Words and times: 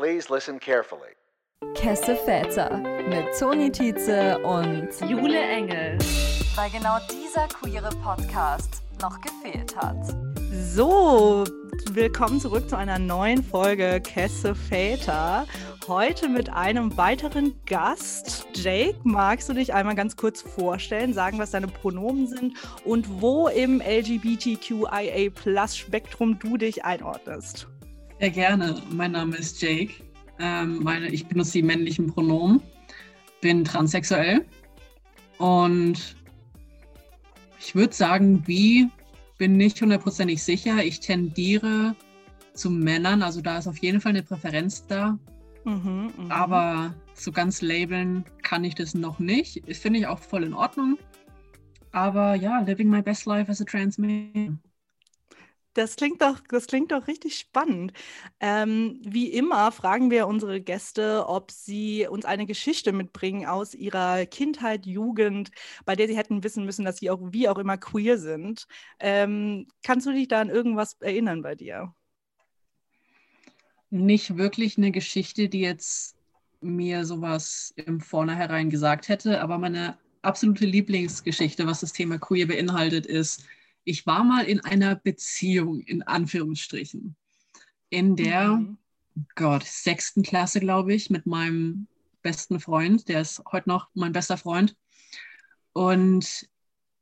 Please 0.00 0.30
listen 0.30 0.58
carefully. 0.58 1.14
Kesse 1.74 2.16
Väter 2.16 2.78
mit 3.10 3.38
Toni 3.38 3.70
Tietze 3.70 4.38
und 4.38 4.88
Jule 5.06 5.38
Engel. 5.38 5.98
Weil 6.54 6.70
genau 6.70 6.96
dieser 7.12 7.46
queere 7.48 7.90
Podcast 8.02 8.80
noch 9.02 9.20
gefehlt 9.20 9.76
hat. 9.76 9.98
So, 10.52 11.44
willkommen 11.90 12.40
zurück 12.40 12.70
zu 12.70 12.78
einer 12.78 12.98
neuen 12.98 13.44
Folge 13.44 14.00
Kesse 14.00 14.54
Väter. 14.54 15.46
Heute 15.86 16.30
mit 16.30 16.50
einem 16.50 16.96
weiteren 16.96 17.60
Gast. 17.66 18.46
Jake, 18.54 18.96
magst 19.04 19.50
du 19.50 19.52
dich 19.52 19.74
einmal 19.74 19.96
ganz 19.96 20.16
kurz 20.16 20.40
vorstellen, 20.40 21.12
sagen, 21.12 21.38
was 21.38 21.50
deine 21.50 21.68
Pronomen 21.68 22.26
sind 22.26 22.56
und 22.86 23.20
wo 23.20 23.48
im 23.48 23.82
LGBTQIA-Plus-Spektrum 23.82 26.38
du 26.38 26.56
dich 26.56 26.86
einordnest? 26.86 27.68
Ja, 28.20 28.28
gerne. 28.28 28.82
Mein 28.90 29.12
Name 29.12 29.34
ist 29.34 29.62
Jake. 29.62 29.94
Ähm, 30.38 30.82
meine, 30.82 31.08
ich 31.08 31.26
benutze 31.26 31.52
die 31.52 31.62
männlichen 31.62 32.06
Pronomen, 32.06 32.60
bin 33.40 33.64
transsexuell 33.64 34.44
und 35.38 36.16
ich 37.58 37.74
würde 37.74 37.94
sagen, 37.94 38.46
wie 38.46 38.90
bin 39.38 39.56
nicht 39.56 39.80
hundertprozentig 39.80 40.42
sicher. 40.42 40.84
Ich 40.84 41.00
tendiere 41.00 41.96
zu 42.52 42.70
Männern, 42.70 43.22
also 43.22 43.40
da 43.40 43.56
ist 43.56 43.66
auf 43.66 43.78
jeden 43.78 44.02
Fall 44.02 44.10
eine 44.10 44.22
Präferenz 44.22 44.86
da. 44.86 45.18
Mhm, 45.64 46.12
mh. 46.18 46.34
Aber 46.34 46.94
so 47.14 47.32
ganz 47.32 47.62
labeln 47.62 48.26
kann 48.42 48.64
ich 48.64 48.74
das 48.74 48.92
noch 48.92 49.18
nicht. 49.18 49.66
Das 49.66 49.78
finde 49.78 49.98
ich 50.00 50.06
auch 50.06 50.18
voll 50.18 50.44
in 50.44 50.52
Ordnung. 50.52 50.98
Aber 51.92 52.34
ja, 52.34 52.60
living 52.60 52.90
my 52.90 53.00
best 53.00 53.24
life 53.24 53.50
as 53.50 53.62
a 53.62 53.64
trans 53.64 53.96
man. 53.96 54.60
Das 55.74 55.94
klingt 55.94 56.20
doch, 56.20 56.40
das 56.48 56.66
klingt 56.66 56.90
doch 56.90 57.06
richtig 57.06 57.38
spannend. 57.38 57.92
Ähm, 58.40 59.00
wie 59.04 59.28
immer 59.28 59.70
fragen 59.70 60.10
wir 60.10 60.26
unsere 60.26 60.60
Gäste, 60.60 61.26
ob 61.28 61.52
sie 61.52 62.08
uns 62.08 62.24
eine 62.24 62.46
Geschichte 62.46 62.92
mitbringen 62.92 63.46
aus 63.46 63.74
ihrer 63.74 64.26
Kindheit, 64.26 64.84
Jugend, 64.84 65.50
bei 65.84 65.94
der 65.94 66.08
sie 66.08 66.16
hätten 66.16 66.42
wissen 66.42 66.64
müssen, 66.64 66.84
dass 66.84 66.98
sie 66.98 67.10
auch 67.10 67.20
wie 67.32 67.48
auch 67.48 67.58
immer 67.58 67.78
queer 67.78 68.18
sind. 68.18 68.66
Ähm, 68.98 69.68
kannst 69.84 70.06
du 70.06 70.12
dich 70.12 70.26
da 70.26 70.40
an 70.40 70.50
irgendwas 70.50 70.94
erinnern 71.00 71.42
bei 71.42 71.54
dir? 71.54 71.94
Nicht 73.90 74.36
wirklich 74.36 74.76
eine 74.76 74.90
Geschichte, 74.90 75.48
die 75.48 75.60
jetzt 75.60 76.16
mir 76.60 77.04
sowas 77.04 77.72
im 77.76 78.00
Vornherein 78.00 78.70
gesagt 78.70 79.08
hätte, 79.08 79.40
aber 79.40 79.58
meine 79.58 79.96
absolute 80.22 80.66
Lieblingsgeschichte, 80.66 81.66
was 81.66 81.80
das 81.80 81.92
Thema 81.92 82.18
queer 82.18 82.46
beinhaltet, 82.46 83.06
ist 83.06 83.44
ich 83.84 84.06
war 84.06 84.24
mal 84.24 84.44
in 84.44 84.60
einer 84.60 84.94
Beziehung, 84.94 85.80
in 85.80 86.02
Anführungsstrichen, 86.02 87.16
in 87.88 88.16
der, 88.16 88.56
mhm. 88.56 88.78
Gott, 89.34 89.64
sechsten 89.64 90.22
Klasse, 90.22 90.60
glaube 90.60 90.94
ich, 90.94 91.10
mit 91.10 91.26
meinem 91.26 91.88
besten 92.22 92.60
Freund, 92.60 93.08
der 93.08 93.20
ist 93.20 93.42
heute 93.50 93.68
noch 93.68 93.88
mein 93.94 94.12
bester 94.12 94.36
Freund. 94.36 94.76
Und 95.72 96.48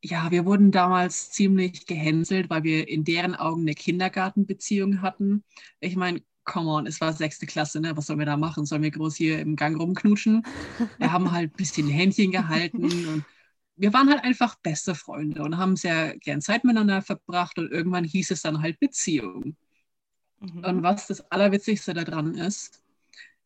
ja, 0.03 0.31
wir 0.31 0.45
wurden 0.45 0.71
damals 0.71 1.31
ziemlich 1.31 1.87
gehänselt, 1.87 2.51
weil 2.51 2.62
wir 2.62 2.89
in 2.89 3.05
deren 3.05 3.34
Augen 3.34 3.62
eine 3.62 3.75
Kindergartenbeziehung 3.75 5.03
hatten. 5.03 5.45
Ich 5.81 5.97
meine, 5.97 6.23
come 6.45 6.71
on, 6.71 6.87
es 6.87 7.01
war 7.01 7.12
sechste 7.12 7.47
Klasse, 7.47 7.81
ne? 7.81 7.97
Was 7.97 8.06
sollen 8.06 8.19
wir 8.19 8.27
da 8.27 8.37
machen? 8.37 8.65
Sollen 8.65 8.83
wir 8.83 8.91
groß 8.91 9.17
hier 9.17 9.41
im 9.41 9.56
Gang 9.56 9.79
rumknutschen? 9.79 10.45
Wir 10.99 11.12
haben 11.12 11.33
halt 11.33 11.53
ein 11.53 11.56
bisschen 11.56 11.89
Händchen 11.89 12.31
gehalten 12.31 12.84
und 13.06 13.25
wir 13.79 13.93
waren 13.93 14.11
halt 14.11 14.25
einfach 14.25 14.57
beste 14.57 14.95
Freunde 14.95 15.43
und 15.43 15.57
haben 15.57 15.77
sehr 15.77 16.17
gern 16.19 16.41
Zeit 16.41 16.65
miteinander 16.65 17.01
verbracht 17.01 17.59
und 17.59 17.71
irgendwann 17.71 18.05
hieß 18.05 18.33
es 18.33 18.43
dann 18.43 18.61
halt 18.61 18.81
Beziehung. 18.81 19.57
Mhm. 20.41 20.65
Und 20.65 20.83
was 20.83 21.07
das 21.07 21.21
Allerwitzigste 21.31 21.95
daran 21.95 22.34
ist, 22.34 22.83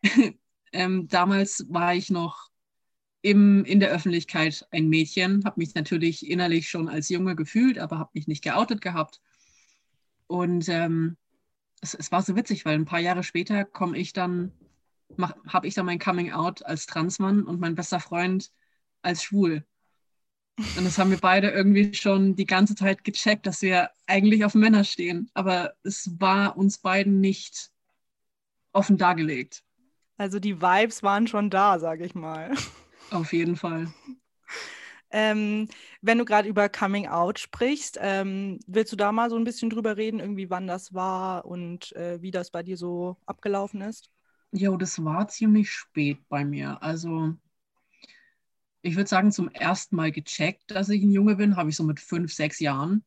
ähm, 0.73 1.07
damals 1.09 1.67
war 1.69 1.95
ich 1.95 2.11
noch 2.11 2.51
im, 3.21 3.65
in 3.65 3.79
der 3.79 3.91
Öffentlichkeit 3.91 4.67
ein 4.71 4.89
Mädchen, 4.89 5.45
habe 5.45 5.61
mich 5.61 5.75
natürlich 5.75 6.29
innerlich 6.29 6.69
schon 6.69 6.89
als 6.89 7.09
Junge 7.09 7.37
gefühlt, 7.37 7.79
aber 7.79 7.99
habe 7.99 8.11
mich 8.15 8.27
nicht 8.27 8.43
geoutet 8.43 8.81
gehabt. 8.81 9.21
Und 10.27 10.69
ähm, 10.69 11.17
es, 11.83 11.95
es, 11.95 12.11
war 12.11 12.23
so 12.23 12.37
witzig, 12.37 12.65
weil 12.65 12.75
ein 12.75 12.87
paar 12.87 13.01
Jahre 13.01 13.23
später 13.23 13.65
komme 13.65 13.99
ich 13.99 14.13
dann, 14.13 14.53
habe 15.47 15.69
ich 15.69 15.75
dann 15.75 15.87
mein 15.87 15.99
Coming 15.99 16.33
Out 16.33 16.65
als 16.65 16.87
Transmann 16.87 17.43
und 17.45 17.61
mein 17.61 17.75
bester 17.75 18.01
Freund 18.01 18.51
als 19.03 19.23
schwul. 19.23 19.65
Und 20.77 20.85
das 20.85 20.99
haben 20.99 21.11
wir 21.11 21.19
beide 21.19 21.51
irgendwie 21.51 21.95
schon 21.95 22.37
die 22.37 22.47
ganze 22.47 22.75
Zeit 22.75 23.05
gecheckt, 23.05 23.47
dass 23.47 23.63
wir 23.63 23.91
eigentlich 24.07 24.45
auf 24.45 24.55
Männer 24.55 24.85
stehen. 24.85 25.31
Aber 25.35 25.75
es 25.83 26.11
war 26.19 26.57
uns 26.57 26.79
beiden 26.79 27.21
nicht 27.21 27.71
offen 28.73 28.97
dargelegt. 28.97 29.63
Also 30.17 30.39
die 30.39 30.61
Vibes 30.61 31.03
waren 31.03 31.27
schon 31.27 31.51
da, 31.51 31.79
sage 31.79 32.05
ich 32.05 32.15
mal. 32.15 32.53
Auf 33.11 33.33
jeden 33.33 33.57
Fall. 33.57 33.89
Ähm, 35.11 35.69
wenn 36.01 36.19
du 36.19 36.25
gerade 36.25 36.49
über 36.49 36.69
Coming 36.71 37.07
Out 37.07 37.39
sprichst, 37.39 37.99
ähm, 38.01 38.59
willst 38.67 38.93
du 38.93 38.97
da 38.97 39.13
mal 39.13 39.29
so 39.29 39.37
ein 39.37 39.45
bisschen 39.45 39.69
drüber 39.69 39.99
reden, 39.99 40.21
irgendwie 40.21 40.49
wann 40.49 40.67
das 40.67 40.95
war 40.95 41.45
und 41.45 41.95
äh, 41.97 42.23
wie 42.23 42.31
das 42.31 42.51
bei 42.51 42.63
dir 42.63 42.79
so 42.79 43.17
abgelaufen 43.27 43.83
ist? 43.83 44.11
Jo, 44.53 44.77
das 44.77 45.03
war 45.05 45.29
ziemlich 45.29 45.71
spät 45.71 46.19
bei 46.29 46.45
mir. 46.45 46.83
Also 46.83 47.35
ich 48.83 48.97
würde 48.97 49.09
sagen, 49.09 49.33
zum 49.33 49.49
ersten 49.49 49.97
Mal 49.97 50.13
gecheckt, 50.13 50.71
dass 50.71 50.89
ich 50.89 51.03
ein 51.03 51.13
Junge 51.13 51.37
bin, 51.37 51.57
habe 51.57 51.71
ich 51.71 51.77
so 51.77 51.85
mit 51.85 52.01
fünf, 52.01 52.33
sechs 52.33 52.59
Jahren. 52.59 53.05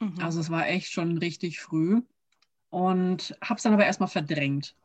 Mhm. 0.00 0.18
Also 0.20 0.40
es 0.40 0.50
war 0.50 0.68
echt 0.68 0.90
schon 0.90 1.18
richtig 1.18 1.60
früh. 1.60 2.02
Und 2.70 3.36
habe 3.42 3.56
es 3.56 3.62
dann 3.62 3.72
aber 3.72 3.86
erstmal 3.86 4.08
verdrängt. 4.08 4.76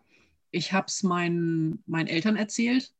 Ich 0.52 0.74
habe 0.74 0.88
es 0.88 1.04
meinen, 1.04 1.84
meinen 1.86 2.08
Eltern 2.08 2.36
erzählt 2.36 2.94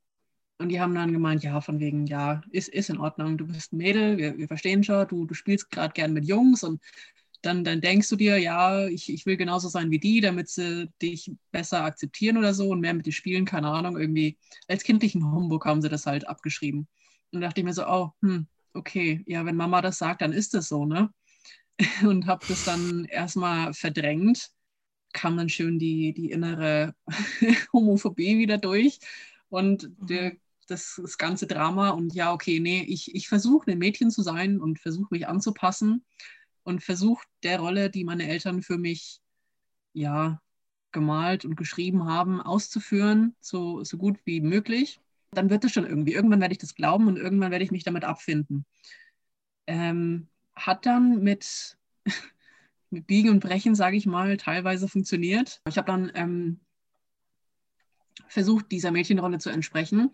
und 0.58 0.70
die 0.70 0.80
haben 0.80 0.94
dann 0.94 1.12
gemeint, 1.12 1.44
ja, 1.44 1.60
von 1.62 1.80
wegen, 1.80 2.06
ja, 2.06 2.42
ist, 2.52 2.70
ist 2.70 2.90
in 2.90 3.00
Ordnung, 3.00 3.38
du 3.38 3.48
bist 3.48 3.74
ein 3.74 3.78
Mädel, 3.78 4.18
wir, 4.18 4.38
wir 4.38 4.48
verstehen 4.48 4.84
schon, 4.84 5.08
du, 5.08 5.26
du 5.26 5.34
spielst 5.34 5.72
gerade 5.72 5.94
gern 5.94 6.14
mit 6.14 6.26
Jungs 6.26 6.64
und 6.64 6.82
dann, 7.46 7.64
dann 7.64 7.82
denkst 7.82 8.10
du 8.10 8.16
dir, 8.16 8.38
ja, 8.38 8.88
ich, 8.88 9.12
ich 9.12 9.26
will 9.26 9.38
genauso 9.38 9.70
sein 9.70 9.92
wie 9.92 10.00
die, 10.00 10.22
damit 10.22 10.50
sie 10.50 10.90
dich 11.02 11.32
besser 11.52 11.84
akzeptieren 11.84 12.38
oder 12.38 12.54
so 12.54 12.70
und 12.70 12.80
mehr 12.80 12.94
mit 12.94 13.06
dir 13.06 13.14
spielen, 13.14 13.46
keine 13.46 13.70
Ahnung, 13.70 13.98
irgendwie. 13.98 14.38
Als 14.68 14.84
kindlichen 14.84 15.24
Humbug 15.24 15.66
haben 15.66 15.82
sie 15.82 15.90
das 15.90 16.06
halt 16.06 16.28
abgeschrieben. 16.28 16.88
Und 17.32 17.42
dachte 17.42 17.62
ich 17.62 17.66
mir 17.66 17.74
so, 17.74 17.86
oh, 17.86 18.12
hm, 18.22 18.48
okay, 18.74 19.24
ja, 19.28 19.46
wenn 19.46 19.56
Mama 19.56 19.82
das 19.82 20.00
sagt, 20.00 20.22
dann 20.22 20.34
ist 20.34 20.56
es 20.56 20.70
so, 20.70 20.86
ne? 20.86 21.10
Und 22.04 22.26
habe 22.26 22.46
das 22.48 22.64
dann 22.66 23.06
erstmal 23.06 23.74
verdrängt, 23.74 24.50
kam 25.14 25.38
dann 25.38 25.50
schön 25.50 25.78
die, 25.78 26.14
die 26.14 26.32
innere 26.32 26.96
Homophobie 27.74 28.38
wieder 28.38 28.58
durch 28.58 29.00
und 29.50 29.84
mhm. 29.84 30.08
der, 30.08 30.32
das, 30.68 31.00
das 31.02 31.18
ganze 31.18 31.48
Drama 31.48 31.92
und 31.92 32.14
ja, 32.14 32.34
okay, 32.34 32.60
nee, 32.60 32.82
ich, 32.82 33.14
ich 33.14 33.28
versuche 33.28 33.72
ein 33.72 33.78
Mädchen 33.78 34.12
zu 34.12 34.24
sein 34.24 34.60
und 34.60 34.80
versuche 34.80 35.08
mich 35.12 35.28
anzupassen 35.28 36.04
und 36.66 36.84
versucht 36.84 37.28
der 37.44 37.60
Rolle, 37.60 37.90
die 37.90 38.04
meine 38.04 38.28
Eltern 38.28 38.62
für 38.62 38.78
mich 38.78 39.22
ja 39.94 40.42
gemalt 40.92 41.46
und 41.46 41.56
geschrieben 41.56 42.06
haben, 42.06 42.42
auszuführen, 42.42 43.36
so, 43.40 43.84
so 43.84 43.98
gut 43.98 44.18
wie 44.26 44.42
möglich. 44.42 45.00
Dann 45.32 45.50
wird 45.50 45.64
es 45.64 45.72
schon 45.72 45.86
irgendwie. 45.86 46.14
Irgendwann 46.14 46.42
werde 46.42 46.54
ich 46.54 46.58
das 46.58 46.76
glauben 46.76 47.08
und 47.08 47.18
irgendwann 47.18 47.52
werde 47.52 47.64
ich 47.64 47.72
mich 47.72 47.84
damit 47.84 48.04
abfinden. 48.04 48.66
Ähm, 49.68 50.28
hat 50.56 50.86
dann 50.86 51.22
mit, 51.22 51.78
mit 52.90 53.06
Biegen 53.08 53.30
und 53.30 53.42
Brechen, 53.42 53.76
sage 53.76 53.98
ich 53.98 54.06
mal, 54.06 54.38
teilweise 54.38 54.88
funktioniert. 54.88 55.62
Ich 55.68 55.78
habe 55.78 55.88
dann 55.88 56.12
ähm, 56.16 56.60
versucht, 58.28 58.72
dieser 58.72 58.92
Mädchenrolle 58.92 59.38
zu 59.38 59.50
entsprechen 59.50 60.12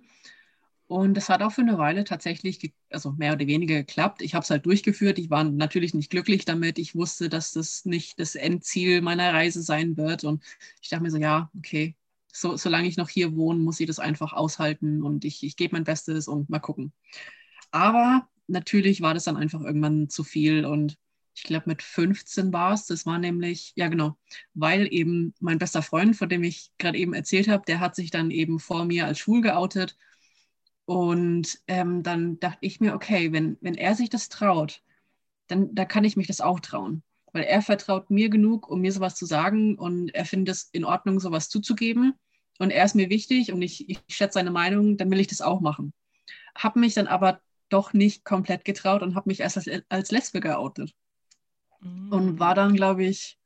und 0.92 1.14
das 1.14 1.30
hat 1.30 1.42
auch 1.42 1.54
für 1.54 1.62
eine 1.62 1.78
Weile 1.78 2.04
tatsächlich, 2.04 2.74
also 2.90 3.14
mehr 3.14 3.32
oder 3.32 3.48
weniger 3.48 3.76
geklappt. 3.76 4.22
Ich 4.22 4.36
habe 4.36 4.44
es 4.44 4.50
halt 4.50 4.66
durchgeführt. 4.66 5.20
Ich 5.20 5.30
war 5.30 5.46
natürlich 5.46 5.94
nicht 5.94 6.10
glücklich 6.10 6.44
damit. 6.44 6.78
Ich 6.78 6.96
wusste, 6.96 7.30
dass 7.30 7.54
das 7.54 7.86
nicht 7.86 8.20
das 8.20 8.36
Endziel 8.36 9.02
meiner 9.02 9.34
Reise 9.34 9.62
sein 9.62 9.96
wird. 9.96 10.26
Und 10.26 10.44
ich 10.82 10.90
dachte 10.90 11.04
mir 11.04 11.10
so, 11.10 11.18
ja, 11.18 11.50
okay, 11.58 11.96
so, 12.28 12.58
solange 12.58 12.90
ich 12.90 12.98
noch 12.98 13.08
hier 13.08 13.38
wohne, 13.38 13.60
muss 13.62 13.80
ich 13.80 13.88
das 13.88 14.00
einfach 14.00 14.34
aushalten 14.34 15.02
und 15.02 15.24
ich, 15.24 15.44
ich 15.44 15.56
gebe 15.56 15.78
mein 15.78 15.86
Bestes 15.86 16.28
und 16.28 16.50
mal 16.50 16.60
gucken. 16.60 16.92
Aber 17.72 18.28
natürlich 18.48 19.00
war 19.00 19.14
das 19.14 19.24
dann 19.24 19.38
einfach 19.38 19.62
irgendwann 19.62 20.10
zu 20.10 20.26
viel 20.26 20.66
und 20.66 20.98
ich 21.36 21.44
glaube 21.44 21.70
mit 21.70 21.84
15 21.84 22.52
war 22.52 22.74
es. 22.74 22.86
Das 22.86 23.06
war 23.06 23.18
nämlich, 23.18 23.72
ja 23.78 23.88
genau, 23.88 24.18
weil 24.54 24.92
eben 24.92 25.34
mein 25.40 25.58
bester 25.58 25.84
Freund, 25.84 26.18
von 26.18 26.28
dem 26.28 26.44
ich 26.44 26.70
gerade 26.78 26.98
eben 26.98 27.14
erzählt 27.14 27.48
habe, 27.48 27.64
der 27.66 27.80
hat 27.80 27.96
sich 27.96 28.12
dann 28.12 28.30
eben 28.30 28.60
vor 28.60 28.84
mir 28.84 29.06
als 29.06 29.20
schwul 29.20 29.40
geoutet 29.40 29.96
und 30.86 31.60
ähm, 31.68 32.04
dann 32.04 32.40
dachte 32.40 32.60
ich 32.62 32.80
mir, 32.80 32.94
okay, 32.94 33.32
wenn, 33.32 33.58
wenn 33.62 33.76
er 33.76 33.96
sich 33.96 34.10
das 34.10 34.30
traut, 34.30 34.82
dann 35.48 35.74
da 35.76 35.86
kann 35.86 36.04
ich 36.04 36.18
mich 36.18 36.28
das 36.28 36.42
auch 36.42 36.60
trauen. 36.60 37.04
Weil 37.34 37.44
er 37.44 37.62
vertraut 37.62 38.10
mir 38.10 38.30
genug, 38.30 38.70
um 38.70 38.82
mir 38.82 38.92
sowas 38.92 39.16
zu 39.16 39.26
sagen 39.26 39.78
und 39.78 40.14
er 40.14 40.26
findet 40.26 40.56
es 40.56 40.70
in 40.72 40.84
Ordnung, 40.84 41.20
sowas 41.20 41.50
zuzugeben. 41.50 42.14
Und 42.60 42.72
er 42.72 42.86
ist 42.86 42.96
mir 42.96 43.10
wichtig 43.10 43.52
und 43.52 43.62
ich, 43.62 43.90
ich 43.90 44.02
schätze 44.10 44.34
seine 44.34 44.52
Meinung, 44.52 44.98
dann 44.98 45.10
will 45.10 45.20
ich 45.20 45.28
das 45.28 45.42
auch 45.42 45.62
machen. 45.62 45.94
Habe 46.56 46.80
mich 46.80 46.94
dann 46.94 47.08
aber 47.08 47.40
doch 47.70 47.94
nicht 47.94 48.26
komplett 48.26 48.66
getraut 48.66 49.02
und 49.02 49.16
habe 49.16 49.30
mich 49.30 49.40
erst 49.40 49.58
als, 49.58 49.70
als 49.88 50.12
Lesbe 50.12 50.42
geoutet. 50.42 50.94
Mhm. 51.80 52.12
Und 52.12 52.40
war 52.40 52.54
dann, 52.54 52.76
glaube 52.76 53.06
ich, 53.06 53.40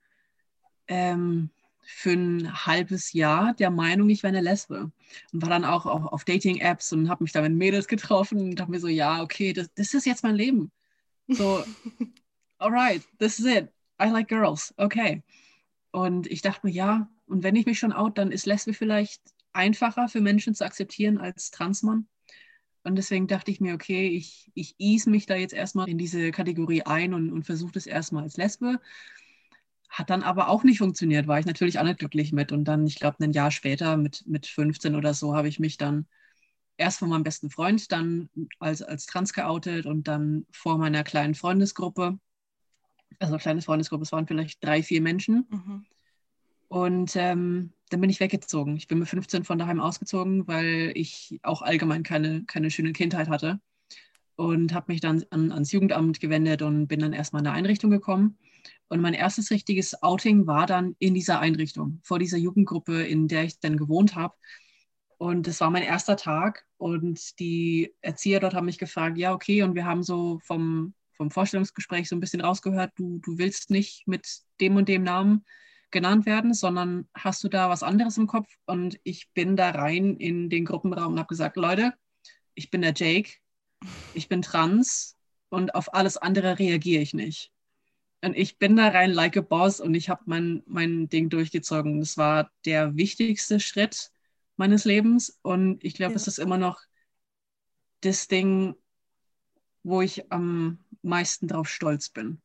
ähm, 0.88 1.52
für 1.86 2.12
ein 2.12 2.66
halbes 2.66 3.14
Jahr 3.14 3.54
der 3.54 3.70
Meinung, 3.70 4.10
ich 4.10 4.24
wäre 4.24 4.36
eine 4.36 4.42
Lesbe. 4.42 4.92
Und 5.32 5.42
war 5.42 5.50
dann 5.50 5.66
auch 5.66 5.86
auf, 5.86 6.06
auf 6.06 6.26
Dating-Apps 6.26 6.92
und 6.94 7.10
habe 7.10 7.24
mich 7.24 7.32
da 7.32 7.42
mit 7.42 7.54
Mädels 7.54 7.88
getroffen 7.88 8.40
und 8.40 8.56
dachte 8.56 8.72
mir 8.72 8.80
so, 8.80 8.88
ja, 8.88 9.22
okay, 9.22 9.54
das, 9.54 9.70
das 9.76 9.94
ist 9.94 10.06
jetzt 10.06 10.24
mein 10.24 10.36
Leben. 10.36 10.72
So, 11.28 11.64
alright, 12.58 13.04
this 13.20 13.40
is 13.40 13.46
it. 13.46 13.70
I 14.02 14.10
like 14.10 14.28
girls. 14.28 14.74
Okay. 14.78 15.24
Und 15.92 16.28
ich 16.28 16.42
dachte 16.42 16.68
mir, 16.68 16.74
ja, 16.74 17.10
und 17.28 17.44
wenn 17.44 17.56
ich 17.56 17.66
mich 17.66 17.80
schon 17.80 17.94
out, 17.94 18.18
dann 18.18 18.32
ist 18.32 18.46
Lesbe 18.46 18.74
vielleicht 18.74 19.22
einfacher 19.54 20.10
für 20.10 20.22
Menschen 20.22 20.54
zu 20.54 20.66
akzeptieren 20.66 21.18
als 21.18 21.52
Transmann. 21.52 22.08
Und 22.84 22.96
deswegen 22.98 23.28
dachte 23.28 23.50
ich 23.50 23.62
mir, 23.62 23.74
okay, 23.74 24.10
ich, 24.10 24.52
ich 24.54 24.76
ease 24.78 25.10
mich 25.10 25.26
da 25.26 25.36
jetzt 25.36 25.54
erstmal 25.54 25.90
in 25.90 25.98
diese 25.98 26.32
Kategorie 26.32 26.84
ein 26.84 27.14
und, 27.14 27.32
und 27.32 27.44
versuche 27.44 27.72
das 27.72 27.88
erstmal 27.88 28.24
als 28.24 28.38
Lesbe. 28.38 28.80
Hat 29.96 30.10
dann 30.10 30.24
aber 30.24 30.50
auch 30.50 30.66
nicht 30.66 30.80
funktioniert, 30.80 31.26
war 31.26 31.40
ich 31.40 31.46
natürlich 31.46 31.80
auch 31.80 31.86
nicht 31.86 32.00
glücklich 32.00 32.34
mit. 32.34 32.52
Und 32.52 32.66
dann, 32.66 32.86
ich 32.86 32.96
glaube, 32.96 33.24
ein 33.24 33.32
Jahr 33.32 33.50
später, 33.50 33.96
mit, 33.96 34.28
mit 34.28 34.46
15 34.46 34.94
oder 34.94 35.14
so, 35.14 35.34
habe 35.38 35.48
ich 35.48 35.58
mich 35.58 35.78
dann 35.78 36.06
erst 36.76 37.00
von 37.00 37.08
meinem 37.08 37.24
besten 37.24 37.50
Freund 37.50 37.90
dann 37.94 38.30
als, 38.60 38.82
als 38.82 39.06
trans 39.06 39.32
geoutet 39.32 39.86
und 39.86 40.10
dann 40.10 40.48
vor 40.52 40.78
meiner 40.78 41.06
kleinen 41.06 41.34
Freundesgruppe. 41.34 42.20
Also 43.20 43.38
kleine 43.38 43.62
Freundesgruppe, 43.62 44.04
es 44.04 44.12
waren 44.12 44.28
vielleicht 44.28 44.62
drei, 44.62 44.84
vier 44.84 45.00
Menschen. 45.00 45.48
Mhm. 45.50 45.86
Und 46.68 47.16
ähm, 47.16 47.72
dann 47.90 48.02
bin 48.02 48.10
ich 48.10 48.20
weggezogen. 48.20 48.76
Ich 48.76 48.90
bin 48.90 49.00
mit 49.00 49.08
15 49.08 49.46
von 49.46 49.58
daheim 49.58 49.80
ausgezogen, 49.80 50.46
weil 50.46 50.92
ich 50.96 51.40
auch 51.42 51.62
allgemein 51.62 52.04
keine, 52.04 52.44
keine 52.44 52.70
schöne 52.70 52.92
Kindheit 52.92 53.30
hatte. 53.30 53.62
Und 54.36 54.74
habe 54.74 54.92
mich 54.92 55.00
dann 55.00 55.24
an, 55.30 55.54
ans 55.54 55.72
Jugendamt 55.72 56.20
gewendet 56.20 56.64
und 56.64 56.88
bin 56.88 57.00
dann 57.00 57.14
erstmal 57.14 57.44
in 57.44 57.48
eine 57.48 57.56
Einrichtung 57.56 57.92
gekommen. 57.92 58.38
Und 58.88 59.02
mein 59.02 59.14
erstes 59.14 59.52
richtiges 59.52 60.02
Outing 60.04 60.48
war 60.48 60.68
dann 60.68 60.96
in 61.00 61.14
dieser 61.14 61.40
Einrichtung, 61.40 62.00
vor 62.04 62.20
dieser 62.20 62.38
Jugendgruppe, 62.38 63.04
in 63.04 63.28
der 63.28 63.44
ich 63.44 63.60
dann 63.60 63.78
gewohnt 63.78 64.16
habe. 64.16 64.36
Und 65.18 65.48
das 65.48 65.62
war 65.62 65.70
mein 65.70 65.84
erster 65.84 66.18
Tag. 66.18 66.66
Und 66.78 67.40
die 67.40 67.94
Erzieher 68.02 68.40
dort 68.40 68.54
haben 68.54 68.66
mich 68.66 68.78
gefragt, 68.78 69.18
ja, 69.18 69.34
okay, 69.34 69.64
und 69.64 69.76
wir 69.76 69.86
haben 69.86 70.04
so 70.04 70.40
vom, 70.44 70.94
vom 71.18 71.32
Vorstellungsgespräch 71.32 72.08
so 72.10 72.16
ein 72.16 72.20
bisschen 72.20 72.42
rausgehört, 72.42 72.92
du, 72.96 73.20
du 73.20 73.38
willst 73.38 73.70
nicht 73.70 74.08
mit 74.08 74.28
dem 74.60 74.76
und 74.76 74.90
dem 74.90 75.04
Namen 75.04 75.46
genannt 75.92 76.26
werden, 76.26 76.54
sondern 76.54 77.08
hast 77.16 77.44
du 77.44 77.48
da 77.48 77.70
was 77.70 77.84
anderes 77.84 78.18
im 78.18 78.28
Kopf? 78.28 78.50
Und 78.66 79.00
ich 79.04 79.30
bin 79.34 79.56
da 79.56 79.70
rein 79.70 80.18
in 80.18 80.50
den 80.50 80.66
Gruppenraum 80.66 81.14
und 81.14 81.20
habe 81.20 81.28
gesagt, 81.28 81.56
Leute, 81.56 81.94
ich 82.54 82.70
bin 82.70 82.82
der 82.82 82.94
Jake, 82.96 83.38
ich 84.14 84.28
bin 84.28 84.42
trans 84.42 85.16
und 85.50 85.74
auf 85.74 85.94
alles 85.94 86.18
andere 86.18 86.60
reagiere 86.60 87.02
ich 87.02 87.14
nicht. 87.14 87.52
Und 88.26 88.36
ich 88.36 88.58
bin 88.58 88.76
da 88.76 88.90
rein 88.90 89.12
like 89.12 89.38
a 89.38 89.42
boss 89.42 89.80
und 89.80 89.94
ich 89.94 90.10
habe 90.10 90.24
mein, 90.26 90.64
mein 90.66 91.08
Ding 91.10 91.30
durchgezogen. 91.30 92.00
Das 92.00 92.18
war 92.18 92.50
der 92.66 92.96
wichtigste 92.96 93.60
Schritt 93.60 94.12
meines 94.58 94.86
Lebens 94.86 95.40
und 95.42 95.84
ich 95.84 95.94
glaube, 95.94 96.14
ja. 96.14 96.18
es 96.18 96.28
ist 96.28 96.40
immer 96.40 96.58
noch 96.58 96.82
das 98.02 98.28
Ding, 98.28 98.76
wo 99.84 100.02
ich 100.02 100.32
am 100.32 100.80
meisten 101.02 101.48
drauf 101.48 101.70
stolz 101.70 102.10
bin 102.10 102.42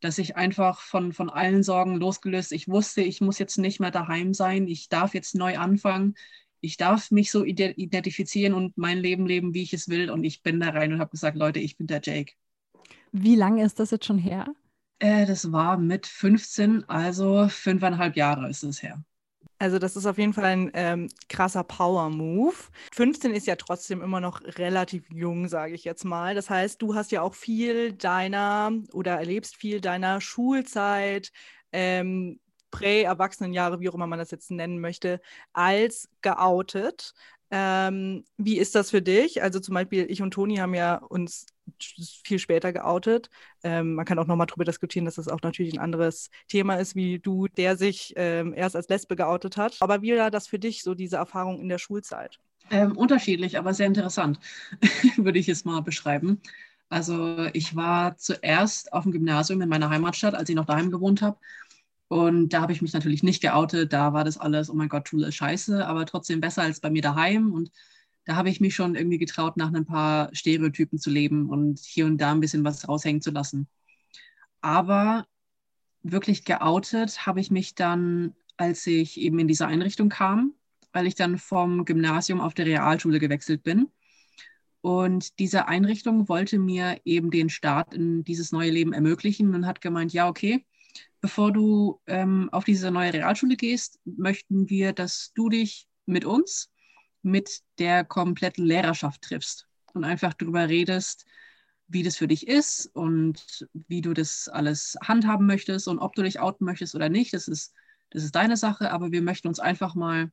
dass 0.00 0.18
ich 0.18 0.36
einfach 0.36 0.80
von, 0.80 1.12
von 1.12 1.30
allen 1.30 1.62
Sorgen 1.62 1.96
losgelöst, 1.96 2.52
ich 2.52 2.68
wusste, 2.68 3.02
ich 3.02 3.20
muss 3.20 3.38
jetzt 3.38 3.58
nicht 3.58 3.80
mehr 3.80 3.90
daheim 3.90 4.32
sein, 4.32 4.68
ich 4.68 4.88
darf 4.88 5.14
jetzt 5.14 5.34
neu 5.34 5.58
anfangen, 5.58 6.14
ich 6.60 6.76
darf 6.76 7.10
mich 7.10 7.30
so 7.30 7.44
identifizieren 7.44 8.54
und 8.54 8.76
mein 8.76 8.98
Leben 8.98 9.26
leben, 9.26 9.54
wie 9.54 9.62
ich 9.62 9.72
es 9.72 9.88
will. 9.88 10.10
Und 10.10 10.24
ich 10.24 10.42
bin 10.42 10.58
da 10.58 10.70
rein 10.70 10.92
und 10.92 10.98
habe 10.98 11.10
gesagt, 11.10 11.36
Leute, 11.36 11.60
ich 11.60 11.76
bin 11.76 11.86
der 11.86 12.00
Jake. 12.02 12.32
Wie 13.12 13.36
lange 13.36 13.64
ist 13.64 13.78
das 13.78 13.90
jetzt 13.90 14.06
schon 14.06 14.18
her? 14.18 14.46
Äh, 14.98 15.26
das 15.26 15.52
war 15.52 15.78
mit 15.78 16.06
15, 16.06 16.88
also 16.88 17.48
fünfeinhalb 17.48 18.16
Jahre 18.16 18.48
ist 18.48 18.62
es 18.62 18.82
her. 18.82 19.02
Also 19.60 19.78
das 19.80 19.96
ist 19.96 20.06
auf 20.06 20.18
jeden 20.18 20.32
Fall 20.34 20.44
ein 20.44 20.70
ähm, 20.74 21.08
krasser 21.28 21.64
Power-Move. 21.64 22.54
15 22.94 23.34
ist 23.34 23.46
ja 23.48 23.56
trotzdem 23.56 24.02
immer 24.02 24.20
noch 24.20 24.40
relativ 24.56 25.04
jung, 25.10 25.48
sage 25.48 25.74
ich 25.74 25.82
jetzt 25.84 26.04
mal. 26.04 26.34
Das 26.36 26.48
heißt, 26.48 26.80
du 26.80 26.94
hast 26.94 27.10
ja 27.10 27.22
auch 27.22 27.34
viel 27.34 27.92
deiner 27.92 28.70
oder 28.92 29.16
erlebst 29.16 29.56
viel 29.56 29.80
deiner 29.80 30.20
Schulzeit, 30.20 31.32
ähm, 31.72 32.38
Prä-Erwachsenenjahre, 32.70 33.80
wie 33.80 33.88
auch 33.88 33.94
immer 33.94 34.06
man 34.06 34.18
das 34.18 34.30
jetzt 34.30 34.50
nennen 34.50 34.80
möchte, 34.80 35.20
als 35.52 36.08
geoutet. 36.22 37.14
Ähm, 37.50 38.24
wie 38.36 38.58
ist 38.58 38.74
das 38.74 38.90
für 38.90 39.02
dich? 39.02 39.42
Also 39.42 39.58
zum 39.58 39.74
Beispiel, 39.74 40.06
ich 40.08 40.22
und 40.22 40.32
Toni 40.32 40.56
haben 40.56 40.74
ja 40.74 40.96
uns 40.96 41.46
viel 42.24 42.38
später 42.38 42.72
geoutet. 42.72 43.30
Ähm, 43.62 43.94
man 43.94 44.04
kann 44.04 44.18
auch 44.18 44.26
nochmal 44.26 44.46
darüber 44.46 44.64
diskutieren, 44.64 45.04
dass 45.04 45.16
das 45.16 45.28
auch 45.28 45.42
natürlich 45.42 45.74
ein 45.74 45.80
anderes 45.80 46.30
Thema 46.48 46.76
ist, 46.76 46.94
wie 46.96 47.18
du, 47.18 47.48
der 47.48 47.76
sich 47.76 48.14
ähm, 48.16 48.54
erst 48.54 48.76
als 48.76 48.88
Lesbe 48.88 49.16
geoutet 49.16 49.56
hat. 49.56 49.76
Aber 49.80 50.02
wie 50.02 50.16
war 50.16 50.30
das 50.30 50.46
für 50.48 50.58
dich, 50.58 50.82
so 50.82 50.94
diese 50.94 51.16
Erfahrung 51.16 51.60
in 51.60 51.68
der 51.68 51.78
Schulzeit? 51.78 52.38
Ähm, 52.70 52.96
unterschiedlich, 52.96 53.58
aber 53.58 53.72
sehr 53.72 53.86
interessant, 53.86 54.38
würde 55.16 55.38
ich 55.38 55.48
es 55.48 55.64
mal 55.64 55.80
beschreiben. 55.80 56.40
Also 56.90 57.48
ich 57.52 57.76
war 57.76 58.16
zuerst 58.16 58.92
auf 58.92 59.02
dem 59.04 59.12
Gymnasium 59.12 59.60
in 59.60 59.68
meiner 59.68 59.90
Heimatstadt, 59.90 60.34
als 60.34 60.48
ich 60.48 60.56
noch 60.56 60.64
daheim 60.64 60.90
gewohnt 60.90 61.22
habe. 61.22 61.38
Und 62.08 62.50
da 62.54 62.62
habe 62.62 62.72
ich 62.72 62.80
mich 62.80 62.94
natürlich 62.94 63.22
nicht 63.22 63.42
geoutet. 63.42 63.92
Da 63.92 64.14
war 64.14 64.24
das 64.24 64.38
alles, 64.38 64.70
oh 64.70 64.74
mein 64.74 64.88
Gott, 64.88 65.08
Schule 65.08 65.28
ist 65.28 65.36
scheiße, 65.36 65.86
aber 65.86 66.06
trotzdem 66.06 66.40
besser 66.40 66.62
als 66.62 66.80
bei 66.80 66.90
mir 66.90 67.02
daheim. 67.02 67.52
Und 67.52 67.70
da 68.28 68.36
habe 68.36 68.50
ich 68.50 68.60
mich 68.60 68.74
schon 68.74 68.94
irgendwie 68.94 69.16
getraut, 69.16 69.56
nach 69.56 69.72
ein 69.72 69.86
paar 69.86 70.28
Stereotypen 70.34 70.98
zu 70.98 71.08
leben 71.08 71.48
und 71.48 71.78
hier 71.78 72.04
und 72.04 72.18
da 72.18 72.30
ein 72.30 72.40
bisschen 72.40 72.62
was 72.62 72.86
raushängen 72.86 73.22
zu 73.22 73.30
lassen. 73.30 73.68
Aber 74.60 75.26
wirklich 76.02 76.44
geoutet 76.44 77.24
habe 77.24 77.40
ich 77.40 77.50
mich 77.50 77.74
dann, 77.74 78.34
als 78.58 78.86
ich 78.86 79.18
eben 79.18 79.38
in 79.38 79.48
diese 79.48 79.66
Einrichtung 79.66 80.10
kam, 80.10 80.52
weil 80.92 81.06
ich 81.06 81.14
dann 81.14 81.38
vom 81.38 81.86
Gymnasium 81.86 82.42
auf 82.42 82.52
der 82.52 82.66
Realschule 82.66 83.18
gewechselt 83.18 83.62
bin. 83.62 83.88
Und 84.82 85.38
diese 85.38 85.66
Einrichtung 85.66 86.28
wollte 86.28 86.58
mir 86.58 87.00
eben 87.06 87.30
den 87.30 87.48
Start 87.48 87.94
in 87.94 88.24
dieses 88.24 88.52
neue 88.52 88.70
Leben 88.70 88.92
ermöglichen 88.92 89.54
und 89.54 89.66
hat 89.66 89.80
gemeint, 89.80 90.12
ja, 90.12 90.28
okay, 90.28 90.66
bevor 91.22 91.50
du 91.50 92.02
ähm, 92.06 92.50
auf 92.52 92.64
diese 92.64 92.90
neue 92.90 93.14
Realschule 93.14 93.56
gehst, 93.56 93.98
möchten 94.04 94.68
wir, 94.68 94.92
dass 94.92 95.32
du 95.34 95.48
dich 95.48 95.88
mit 96.04 96.26
uns, 96.26 96.70
mit 97.22 97.60
der 97.78 98.04
kompletten 98.04 98.64
Lehrerschaft 98.64 99.22
triffst 99.22 99.68
und 99.94 100.04
einfach 100.04 100.34
darüber 100.34 100.68
redest, 100.68 101.24
wie 101.88 102.02
das 102.02 102.16
für 102.16 102.28
dich 102.28 102.46
ist 102.46 102.86
und 102.94 103.66
wie 103.72 104.02
du 104.02 104.12
das 104.12 104.48
alles 104.48 104.96
handhaben 105.02 105.46
möchtest 105.46 105.88
und 105.88 105.98
ob 105.98 106.14
du 106.14 106.22
dich 106.22 106.38
outen 106.38 106.64
möchtest 106.64 106.94
oder 106.94 107.08
nicht. 107.08 107.32
Das 107.32 107.48
ist, 107.48 107.74
das 108.10 108.24
ist 108.24 108.34
deine 108.34 108.56
Sache, 108.56 108.90
aber 108.90 109.10
wir 109.10 109.22
möchten 109.22 109.48
uns 109.48 109.58
einfach 109.58 109.94
mal 109.94 110.30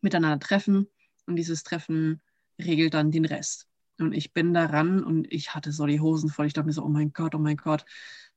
miteinander 0.00 0.38
treffen 0.38 0.88
und 1.26 1.36
dieses 1.36 1.62
Treffen 1.62 2.22
regelt 2.58 2.94
dann 2.94 3.10
den 3.10 3.26
Rest. 3.26 3.68
Und 3.98 4.12
ich 4.12 4.32
bin 4.32 4.52
daran 4.54 5.02
und 5.02 5.30
ich 5.32 5.54
hatte 5.54 5.72
so 5.72 5.86
die 5.86 6.00
Hosen 6.00 6.30
voll. 6.30 6.46
Ich 6.46 6.52
dachte 6.52 6.66
mir 6.66 6.72
so, 6.72 6.84
oh 6.84 6.88
mein 6.88 7.12
Gott, 7.12 7.34
oh 7.34 7.38
mein 7.38 7.56
Gott, 7.56 7.84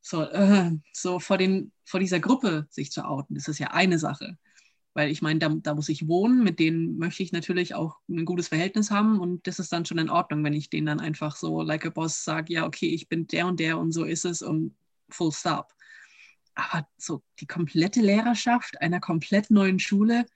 so, 0.00 0.22
äh, 0.22 0.70
so 0.92 1.20
vor, 1.20 1.38
den, 1.38 1.72
vor 1.84 2.00
dieser 2.00 2.20
Gruppe 2.20 2.66
sich 2.70 2.90
zu 2.90 3.04
outen, 3.04 3.34
das 3.34 3.48
ist 3.48 3.58
ja 3.58 3.68
eine 3.68 3.98
Sache. 3.98 4.38
Weil 4.94 5.10
ich 5.10 5.22
meine, 5.22 5.38
da, 5.38 5.48
da 5.48 5.74
muss 5.74 5.88
ich 5.88 6.08
wohnen, 6.08 6.42
mit 6.42 6.58
denen 6.58 6.98
möchte 6.98 7.22
ich 7.22 7.32
natürlich 7.32 7.74
auch 7.74 7.98
ein 8.08 8.24
gutes 8.24 8.48
Verhältnis 8.48 8.90
haben 8.90 9.20
und 9.20 9.46
das 9.46 9.60
ist 9.60 9.72
dann 9.72 9.86
schon 9.86 9.98
in 9.98 10.10
Ordnung, 10.10 10.42
wenn 10.42 10.52
ich 10.52 10.68
denen 10.68 10.86
dann 10.86 11.00
einfach 11.00 11.36
so, 11.36 11.62
like 11.62 11.86
a 11.86 11.90
boss, 11.90 12.24
sage, 12.24 12.52
ja, 12.52 12.66
okay, 12.66 12.88
ich 12.88 13.08
bin 13.08 13.26
der 13.28 13.46
und 13.46 13.60
der 13.60 13.78
und 13.78 13.92
so 13.92 14.04
ist 14.04 14.24
es 14.24 14.42
und 14.42 14.74
full 15.08 15.32
stop. 15.32 15.72
Aber 16.54 16.86
so 16.98 17.22
die 17.38 17.46
komplette 17.46 18.00
Lehrerschaft 18.00 18.80
einer 18.80 19.00
komplett 19.00 19.50
neuen 19.50 19.78
Schule, 19.78 20.26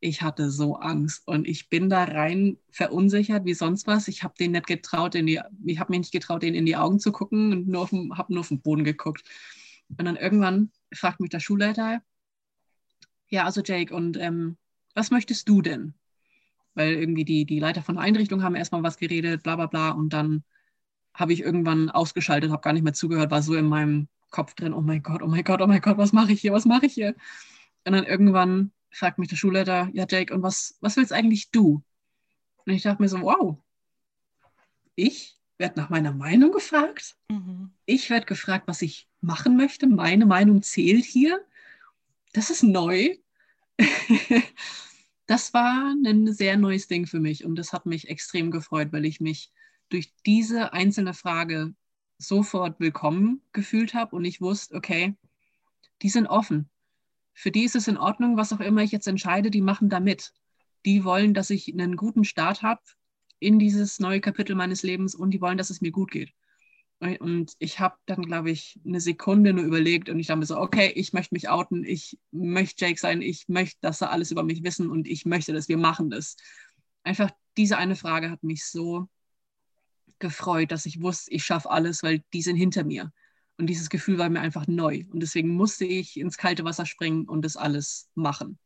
ich 0.00 0.22
hatte 0.22 0.50
so 0.50 0.76
Angst 0.76 1.28
und 1.28 1.46
ich 1.46 1.68
bin 1.68 1.90
da 1.90 2.04
rein 2.04 2.56
verunsichert 2.70 3.44
wie 3.44 3.54
sonst 3.54 3.86
was. 3.86 4.08
Ich 4.08 4.22
habe 4.22 4.34
den 4.38 4.52
nicht 4.52 4.66
getraut, 4.66 5.14
in 5.14 5.26
die, 5.26 5.40
ich 5.66 5.78
habe 5.78 5.92
mir 5.92 5.98
nicht 5.98 6.12
getraut, 6.12 6.42
denen 6.42 6.56
in 6.56 6.66
die 6.66 6.76
Augen 6.76 6.98
zu 6.98 7.12
gucken 7.12 7.52
und 7.52 7.76
habe 7.76 8.32
nur 8.32 8.40
auf 8.40 8.48
den 8.48 8.62
Boden 8.62 8.82
geguckt. 8.82 9.22
Und 9.88 10.04
dann 10.04 10.16
irgendwann 10.16 10.70
fragt 10.92 11.20
mich 11.20 11.30
der 11.30 11.40
Schulleiter, 11.40 12.02
ja, 13.30 13.44
also 13.44 13.62
Jake, 13.64 13.94
und 13.94 14.16
ähm, 14.18 14.56
was 14.94 15.10
möchtest 15.10 15.48
du 15.48 15.62
denn? 15.62 15.94
Weil 16.74 16.92
irgendwie 16.92 17.24
die, 17.24 17.44
die 17.46 17.58
Leiter 17.58 17.82
von 17.82 17.96
der 17.96 18.04
Einrichtung 18.04 18.42
haben 18.42 18.54
erstmal 18.54 18.82
was 18.82 18.98
geredet, 18.98 19.42
bla 19.42 19.56
bla 19.56 19.66
bla, 19.66 19.90
und 19.90 20.12
dann 20.12 20.44
habe 21.14 21.32
ich 21.32 21.40
irgendwann 21.40 21.90
ausgeschaltet, 21.90 22.50
habe 22.50 22.62
gar 22.62 22.72
nicht 22.72 22.82
mehr 22.82 22.92
zugehört, 22.92 23.30
war 23.30 23.42
so 23.42 23.54
in 23.54 23.66
meinem 23.66 24.08
Kopf 24.30 24.54
drin, 24.54 24.72
oh 24.72 24.80
mein 24.80 25.02
Gott, 25.02 25.22
oh 25.22 25.26
mein 25.26 25.44
Gott, 25.44 25.60
oh 25.60 25.66
mein 25.66 25.80
Gott, 25.80 25.98
was 25.98 26.12
mache 26.12 26.32
ich 26.32 26.40
hier, 26.40 26.52
was 26.52 26.66
mache 26.66 26.86
ich 26.86 26.94
hier? 26.94 27.14
Und 27.84 27.92
dann 27.92 28.04
irgendwann 28.04 28.72
fragt 28.90 29.18
mich 29.18 29.28
der 29.28 29.36
Schulleiter, 29.36 29.88
ja 29.92 30.06
Jake, 30.08 30.32
und 30.34 30.42
was, 30.42 30.76
was 30.80 30.96
willst 30.96 31.12
eigentlich 31.12 31.50
du? 31.50 31.82
Und 32.66 32.72
ich 32.72 32.82
dachte 32.82 33.02
mir 33.02 33.08
so, 33.08 33.20
wow, 33.22 33.58
ich 34.94 35.38
werde 35.58 35.80
nach 35.80 35.90
meiner 35.90 36.12
Meinung 36.12 36.52
gefragt. 36.52 37.16
Mhm. 37.28 37.70
Ich 37.86 38.10
werde 38.10 38.26
gefragt, 38.26 38.66
was 38.66 38.82
ich 38.82 39.08
machen 39.20 39.56
möchte. 39.56 39.86
Meine 39.86 40.26
Meinung 40.26 40.62
zählt 40.62 41.04
hier. 41.04 41.40
Das 42.32 42.50
ist 42.50 42.62
neu. 42.62 43.16
das 45.26 45.54
war 45.54 45.94
ein 46.04 46.32
sehr 46.32 46.56
neues 46.56 46.86
Ding 46.86 47.06
für 47.06 47.20
mich 47.20 47.44
und 47.44 47.56
das 47.56 47.72
hat 47.72 47.86
mich 47.86 48.08
extrem 48.08 48.50
gefreut, 48.50 48.92
weil 48.92 49.04
ich 49.04 49.20
mich 49.20 49.52
durch 49.88 50.12
diese 50.26 50.72
einzelne 50.72 51.14
Frage 51.14 51.74
sofort 52.18 52.78
willkommen 52.80 53.42
gefühlt 53.52 53.94
habe 53.94 54.14
und 54.16 54.24
ich 54.24 54.40
wusste, 54.40 54.74
okay, 54.74 55.16
die 56.02 56.10
sind 56.10 56.26
offen 56.26 56.70
für 57.40 57.50
die 57.50 57.64
ist 57.64 57.74
es 57.74 57.88
in 57.88 57.96
Ordnung, 57.96 58.36
was 58.36 58.52
auch 58.52 58.60
immer 58.60 58.82
ich 58.82 58.92
jetzt 58.92 59.08
entscheide, 59.08 59.50
die 59.50 59.62
machen 59.62 59.88
da 59.88 59.98
mit. 59.98 60.34
Die 60.84 61.04
wollen, 61.04 61.32
dass 61.32 61.48
ich 61.48 61.72
einen 61.72 61.96
guten 61.96 62.24
Start 62.24 62.62
habe 62.62 62.82
in 63.38 63.58
dieses 63.58 63.98
neue 63.98 64.20
Kapitel 64.20 64.54
meines 64.54 64.82
Lebens 64.82 65.14
und 65.14 65.30
die 65.30 65.40
wollen, 65.40 65.56
dass 65.56 65.70
es 65.70 65.80
mir 65.80 65.90
gut 65.90 66.10
geht. 66.10 66.34
Und 67.00 67.54
ich 67.58 67.80
habe 67.80 67.96
dann, 68.04 68.22
glaube 68.22 68.50
ich, 68.50 68.78
eine 68.84 69.00
Sekunde 69.00 69.54
nur 69.54 69.64
überlegt 69.64 70.10
und 70.10 70.18
ich 70.18 70.26
dachte 70.26 70.40
mir 70.40 70.46
so, 70.46 70.58
okay, 70.58 70.92
ich 70.94 71.14
möchte 71.14 71.34
mich 71.34 71.48
outen, 71.48 71.82
ich 71.82 72.18
möchte 72.30 72.84
Jake 72.84 73.00
sein, 73.00 73.22
ich 73.22 73.48
möchte, 73.48 73.78
dass 73.80 74.02
er 74.02 74.10
alles 74.10 74.30
über 74.30 74.42
mich 74.42 74.62
wissen 74.64 74.90
und 74.90 75.08
ich 75.08 75.24
möchte, 75.24 75.54
dass 75.54 75.68
wir 75.68 75.78
machen 75.78 76.10
das. 76.10 76.36
Einfach 77.02 77.30
diese 77.56 77.78
eine 77.78 77.96
Frage 77.96 78.30
hat 78.30 78.42
mich 78.42 78.66
so 78.66 79.08
gefreut, 80.18 80.72
dass 80.72 80.84
ich 80.84 81.00
wusste, 81.00 81.32
ich 81.32 81.42
schaffe 81.42 81.70
alles, 81.70 82.02
weil 82.02 82.22
die 82.34 82.42
sind 82.42 82.56
hinter 82.56 82.84
mir. 82.84 83.10
Und 83.56 83.66
dieses 83.66 83.88
Gefühl 83.88 84.18
war 84.18 84.28
mir 84.28 84.40
einfach 84.40 84.66
neu. 84.66 85.04
Und 85.10 85.20
deswegen 85.20 85.48
musste 85.48 85.86
ich 85.86 86.18
ins 86.18 86.36
kalte 86.36 86.64
Wasser 86.64 86.84
springen 86.84 87.26
und 87.26 87.46
das 87.46 87.56
alles 87.56 88.10
machen. 88.14 88.58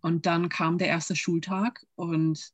Und 0.00 0.26
dann 0.26 0.48
kam 0.48 0.78
der 0.78 0.88
erste 0.88 1.14
Schultag 1.14 1.86
und 1.94 2.52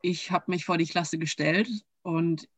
ich 0.00 0.32
habe 0.32 0.50
mich 0.50 0.64
vor 0.64 0.78
die 0.78 0.86
Klasse 0.86 1.18
gestellt 1.18 1.68
und 2.02 2.48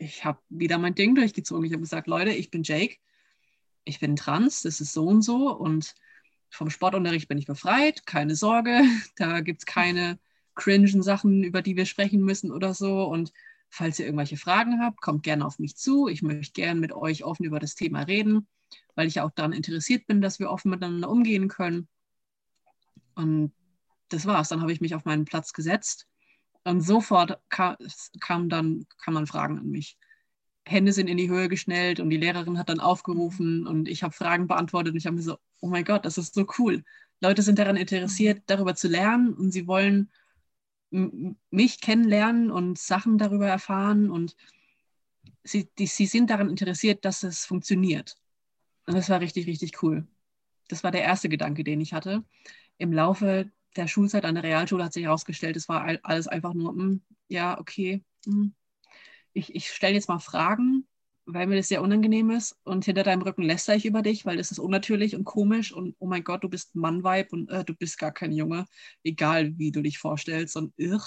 ich 0.00 0.24
habe 0.24 0.38
wieder 0.48 0.78
mein 0.78 0.94
Ding 0.94 1.14
durchgezogen. 1.14 1.64
Ich 1.64 1.72
habe 1.72 1.82
gesagt, 1.82 2.06
Leute, 2.06 2.30
ich 2.30 2.50
bin 2.50 2.62
Jake, 2.62 2.96
ich 3.84 4.00
bin 4.00 4.16
trans, 4.16 4.62
das 4.62 4.80
ist 4.80 4.92
so 4.92 5.06
und 5.06 5.22
so 5.22 5.54
und 5.56 5.94
vom 6.50 6.70
Sportunterricht 6.70 7.28
bin 7.28 7.38
ich 7.38 7.46
befreit, 7.46 8.06
keine 8.06 8.34
Sorge, 8.34 8.82
da 9.16 9.40
gibt 9.40 9.60
es 9.60 9.66
keine 9.66 10.18
cringen 10.54 11.02
Sachen, 11.02 11.44
über 11.44 11.62
die 11.62 11.76
wir 11.76 11.86
sprechen 11.86 12.20
müssen 12.22 12.50
oder 12.50 12.74
so. 12.74 13.04
Und 13.04 13.32
falls 13.68 13.98
ihr 13.98 14.06
irgendwelche 14.06 14.36
Fragen 14.36 14.80
habt, 14.80 15.00
kommt 15.00 15.22
gerne 15.22 15.46
auf 15.46 15.58
mich 15.58 15.76
zu. 15.76 16.08
Ich 16.08 16.22
möchte 16.22 16.52
gerne 16.52 16.80
mit 16.80 16.92
euch 16.92 17.22
offen 17.22 17.44
über 17.44 17.60
das 17.60 17.76
Thema 17.76 18.02
reden, 18.02 18.48
weil 18.96 19.06
ich 19.06 19.20
auch 19.20 19.30
daran 19.30 19.52
interessiert 19.52 20.06
bin, 20.06 20.20
dass 20.20 20.40
wir 20.40 20.50
offen 20.50 20.70
miteinander 20.70 21.10
umgehen 21.10 21.46
können. 21.46 21.86
Und 23.14 23.52
das 24.08 24.26
war's. 24.26 24.48
Dann 24.48 24.60
habe 24.60 24.72
ich 24.72 24.80
mich 24.80 24.96
auf 24.96 25.04
meinen 25.04 25.26
Platz 25.26 25.52
gesetzt 25.52 26.07
und 26.68 26.80
sofort 26.82 27.40
kam, 27.48 27.76
kam 28.20 28.48
dann, 28.48 28.86
kann 29.02 29.14
man 29.14 29.26
Fragen 29.26 29.58
an 29.58 29.70
mich. 29.70 29.96
Hände 30.66 30.92
sind 30.92 31.08
in 31.08 31.16
die 31.16 31.30
Höhe 31.30 31.48
geschnellt 31.48 31.98
und 31.98 32.10
die 32.10 32.18
Lehrerin 32.18 32.58
hat 32.58 32.68
dann 32.68 32.80
aufgerufen 32.80 33.66
und 33.66 33.88
ich 33.88 34.02
habe 34.02 34.12
Fragen 34.12 34.46
beantwortet 34.46 34.92
und 34.92 34.98
ich 34.98 35.06
habe 35.06 35.16
mir 35.16 35.22
so, 35.22 35.38
oh 35.60 35.68
mein 35.68 35.84
Gott, 35.84 36.04
das 36.04 36.18
ist 36.18 36.34
so 36.34 36.46
cool. 36.58 36.84
Leute 37.20 37.42
sind 37.42 37.58
daran 37.58 37.76
interessiert, 37.76 38.42
darüber 38.46 38.74
zu 38.74 38.88
lernen 38.88 39.32
und 39.32 39.50
sie 39.50 39.66
wollen 39.66 40.10
mich 40.90 41.80
kennenlernen 41.80 42.50
und 42.50 42.78
Sachen 42.78 43.18
darüber 43.18 43.46
erfahren 43.46 44.10
und 44.10 44.36
sie, 45.44 45.68
die, 45.78 45.86
sie 45.86 46.06
sind 46.06 46.30
daran 46.30 46.50
interessiert, 46.50 47.04
dass 47.04 47.22
es 47.22 47.44
funktioniert. 47.44 48.16
Und 48.86 48.94
das 48.94 49.08
war 49.08 49.20
richtig, 49.20 49.46
richtig 49.46 49.82
cool. 49.82 50.06
Das 50.68 50.84
war 50.84 50.90
der 50.90 51.02
erste 51.02 51.28
Gedanke, 51.28 51.64
den 51.64 51.80
ich 51.80 51.92
hatte. 51.92 52.24
Im 52.78 52.92
Laufe 52.92 53.50
der 53.76 53.88
Schulzeit 53.88 54.24
an 54.24 54.34
der 54.34 54.44
Realschule 54.44 54.84
hat 54.84 54.92
sich 54.92 55.04
herausgestellt, 55.04 55.56
es 55.56 55.68
war 55.68 55.98
alles 56.02 56.28
einfach 56.28 56.54
nur, 56.54 56.72
mh, 56.72 56.82
hm, 56.82 57.02
ja, 57.28 57.58
okay, 57.58 58.04
mh. 58.26 58.34
Hm. 58.34 58.54
ich, 59.32 59.54
ich 59.54 59.70
stelle 59.70 59.94
jetzt 59.94 60.08
mal 60.08 60.18
Fragen, 60.18 60.86
weil 61.26 61.46
mir 61.46 61.56
das 61.56 61.68
sehr 61.68 61.82
unangenehm 61.82 62.30
ist 62.30 62.56
und 62.64 62.86
hinter 62.86 63.02
deinem 63.02 63.22
Rücken 63.22 63.42
lästere 63.42 63.76
ich 63.76 63.84
über 63.84 64.02
dich, 64.02 64.24
weil 64.24 64.38
das 64.38 64.50
ist 64.50 64.58
unnatürlich 64.58 65.14
und 65.14 65.24
komisch 65.24 65.72
und 65.72 65.94
oh 65.98 66.06
mein 66.06 66.24
Gott, 66.24 66.42
du 66.42 66.48
bist 66.48 66.74
Mannweib 66.74 67.32
und 67.32 67.50
äh, 67.50 67.64
du 67.64 67.74
bist 67.74 67.98
gar 67.98 68.12
kein 68.12 68.32
Junge, 68.32 68.66
egal 69.04 69.56
wie 69.58 69.70
du 69.70 69.82
dich 69.82 69.98
vorstellst 69.98 70.56
und 70.56 70.72
irr. 70.78 71.02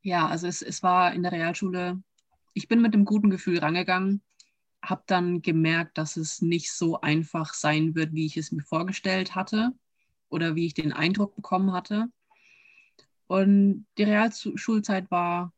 Ja, 0.00 0.26
also 0.26 0.46
es, 0.46 0.62
es 0.62 0.82
war 0.82 1.12
in 1.12 1.22
der 1.22 1.32
Realschule, 1.32 2.02
ich 2.54 2.66
bin 2.66 2.80
mit 2.80 2.94
einem 2.94 3.04
guten 3.04 3.30
Gefühl 3.30 3.58
rangegangen, 3.58 4.22
habe 4.82 5.04
dann 5.06 5.42
gemerkt, 5.42 5.98
dass 5.98 6.16
es 6.16 6.40
nicht 6.40 6.72
so 6.72 7.00
einfach 7.00 7.54
sein 7.54 7.94
wird, 7.94 8.14
wie 8.14 8.26
ich 8.26 8.36
es 8.36 8.50
mir 8.50 8.62
vorgestellt 8.62 9.34
hatte 9.34 9.72
oder 10.32 10.54
wie 10.56 10.66
ich 10.66 10.74
den 10.74 10.92
Eindruck 10.92 11.36
bekommen 11.36 11.72
hatte. 11.72 12.08
Und 13.26 13.86
die 13.98 14.04
Realschulzeit 14.04 15.10
war 15.10 15.52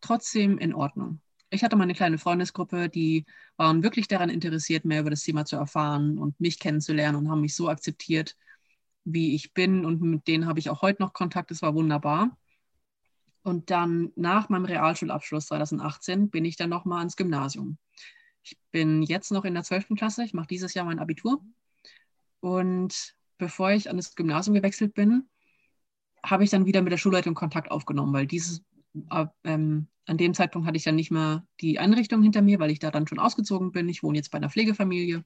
trotzdem 0.00 0.58
in 0.58 0.74
Ordnung. 0.74 1.20
Ich 1.50 1.64
hatte 1.64 1.76
meine 1.76 1.94
kleine 1.94 2.18
Freundesgruppe, 2.18 2.88
die 2.88 3.24
waren 3.56 3.82
wirklich 3.82 4.06
daran 4.06 4.28
interessiert, 4.28 4.84
mehr 4.84 5.00
über 5.00 5.10
das 5.10 5.22
Thema 5.22 5.44
zu 5.44 5.56
erfahren 5.56 6.18
und 6.18 6.38
mich 6.40 6.58
kennenzulernen 6.58 7.16
und 7.16 7.30
haben 7.30 7.40
mich 7.40 7.54
so 7.54 7.68
akzeptiert, 7.68 8.36
wie 9.04 9.34
ich 9.34 9.54
bin. 9.54 9.84
Und 9.84 10.02
mit 10.02 10.28
denen 10.28 10.46
habe 10.46 10.58
ich 10.58 10.68
auch 10.68 10.82
heute 10.82 11.02
noch 11.02 11.14
Kontakt. 11.14 11.50
Das 11.50 11.62
war 11.62 11.74
wunderbar. 11.74 12.36
Und 13.42 13.70
dann 13.70 14.12
nach 14.14 14.50
meinem 14.50 14.66
Realschulabschluss 14.66 15.46
2018 15.46 16.28
bin 16.28 16.44
ich 16.44 16.56
dann 16.56 16.68
nochmal 16.68 17.02
ins 17.02 17.16
Gymnasium. 17.16 17.78
Ich 18.42 18.58
bin 18.70 19.02
jetzt 19.02 19.32
noch 19.32 19.44
in 19.44 19.54
der 19.54 19.62
12. 19.62 19.96
Klasse. 19.96 20.24
Ich 20.24 20.34
mache 20.34 20.48
dieses 20.48 20.74
Jahr 20.74 20.84
mein 20.84 20.98
Abitur. 20.98 21.42
Und 22.40 23.16
bevor 23.38 23.70
ich 23.70 23.88
an 23.88 23.96
das 23.96 24.14
Gymnasium 24.14 24.54
gewechselt 24.54 24.94
bin, 24.94 25.28
habe 26.24 26.44
ich 26.44 26.50
dann 26.50 26.66
wieder 26.66 26.82
mit 26.82 26.92
der 26.92 26.98
Schulleitung 26.98 27.34
Kontakt 27.34 27.70
aufgenommen, 27.70 28.12
weil 28.12 28.26
dieses, 28.26 28.62
äh, 29.10 29.26
ähm, 29.44 29.88
an 30.06 30.16
dem 30.16 30.34
Zeitpunkt 30.34 30.66
hatte 30.66 30.76
ich 30.76 30.84
dann 30.84 30.96
nicht 30.96 31.10
mehr 31.10 31.46
die 31.60 31.78
Einrichtung 31.78 32.22
hinter 32.22 32.42
mir, 32.42 32.58
weil 32.58 32.70
ich 32.70 32.78
da 32.78 32.90
dann 32.90 33.06
schon 33.06 33.18
ausgezogen 33.18 33.72
bin. 33.72 33.88
Ich 33.88 34.02
wohne 34.02 34.16
jetzt 34.18 34.30
bei 34.30 34.38
einer 34.38 34.50
Pflegefamilie. 34.50 35.24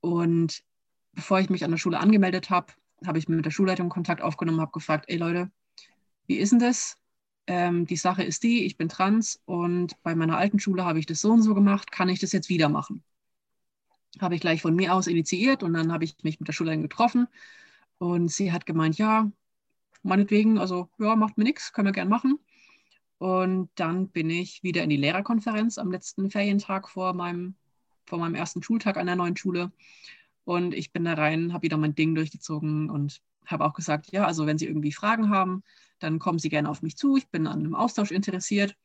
Und 0.00 0.62
bevor 1.12 1.40
ich 1.40 1.50
mich 1.50 1.64
an 1.64 1.70
der 1.70 1.78
Schule 1.78 1.98
angemeldet 1.98 2.50
habe, 2.50 2.72
habe 3.04 3.18
ich 3.18 3.28
mit 3.28 3.44
der 3.44 3.50
Schulleitung 3.50 3.88
Kontakt 3.88 4.22
aufgenommen, 4.22 4.60
habe 4.60 4.72
gefragt, 4.72 5.06
ey 5.08 5.16
Leute, 5.16 5.50
wie 6.26 6.36
ist 6.36 6.52
denn 6.52 6.60
das? 6.60 6.96
Ähm, 7.48 7.86
die 7.86 7.96
Sache 7.96 8.22
ist 8.22 8.44
die, 8.44 8.64
ich 8.64 8.76
bin 8.76 8.88
trans 8.88 9.40
und 9.44 10.00
bei 10.02 10.14
meiner 10.14 10.38
alten 10.38 10.60
Schule 10.60 10.84
habe 10.84 11.00
ich 11.00 11.06
das 11.06 11.20
so 11.20 11.32
und 11.32 11.42
so 11.42 11.54
gemacht, 11.54 11.90
kann 11.90 12.08
ich 12.08 12.20
das 12.20 12.32
jetzt 12.32 12.48
wieder 12.48 12.68
machen? 12.68 13.02
Habe 14.20 14.34
ich 14.34 14.40
gleich 14.40 14.62
von 14.62 14.74
mir 14.74 14.94
aus 14.94 15.06
initiiert 15.06 15.62
und 15.62 15.72
dann 15.74 15.92
habe 15.92 16.04
ich 16.04 16.16
mich 16.22 16.38
mit 16.38 16.48
der 16.48 16.52
Schulleitung 16.52 16.82
getroffen 16.82 17.28
und 17.98 18.30
sie 18.30 18.52
hat 18.52 18.66
gemeint, 18.66 18.98
ja, 18.98 19.30
meinetwegen, 20.02 20.58
also 20.58 20.88
ja, 20.98 21.16
macht 21.16 21.38
mir 21.38 21.44
nichts, 21.44 21.72
können 21.72 21.88
wir 21.88 21.92
gern 21.92 22.08
machen. 22.08 22.38
Und 23.18 23.70
dann 23.76 24.08
bin 24.08 24.30
ich 24.30 24.64
wieder 24.64 24.82
in 24.82 24.90
die 24.90 24.96
Lehrerkonferenz 24.96 25.78
am 25.78 25.92
letzten 25.92 26.28
Ferientag 26.28 26.88
vor 26.88 27.14
meinem, 27.14 27.54
vor 28.06 28.18
meinem 28.18 28.34
ersten 28.34 28.62
Schultag 28.62 28.96
an 28.96 29.06
der 29.06 29.14
neuen 29.14 29.36
Schule. 29.36 29.70
Und 30.44 30.74
ich 30.74 30.92
bin 30.92 31.04
da 31.04 31.14
rein, 31.14 31.52
habe 31.52 31.62
wieder 31.62 31.76
mein 31.76 31.94
Ding 31.94 32.16
durchgezogen 32.16 32.90
und 32.90 33.22
habe 33.46 33.64
auch 33.64 33.74
gesagt, 33.74 34.10
ja, 34.10 34.26
also 34.26 34.46
wenn 34.46 34.58
Sie 34.58 34.66
irgendwie 34.66 34.90
Fragen 34.90 35.30
haben, 35.30 35.62
dann 36.00 36.18
kommen 36.18 36.40
Sie 36.40 36.48
gerne 36.48 36.68
auf 36.68 36.82
mich 36.82 36.96
zu. 36.96 37.16
Ich 37.16 37.28
bin 37.28 37.46
an 37.46 37.60
einem 37.60 37.76
Austausch 37.76 38.10
interessiert. 38.10 38.76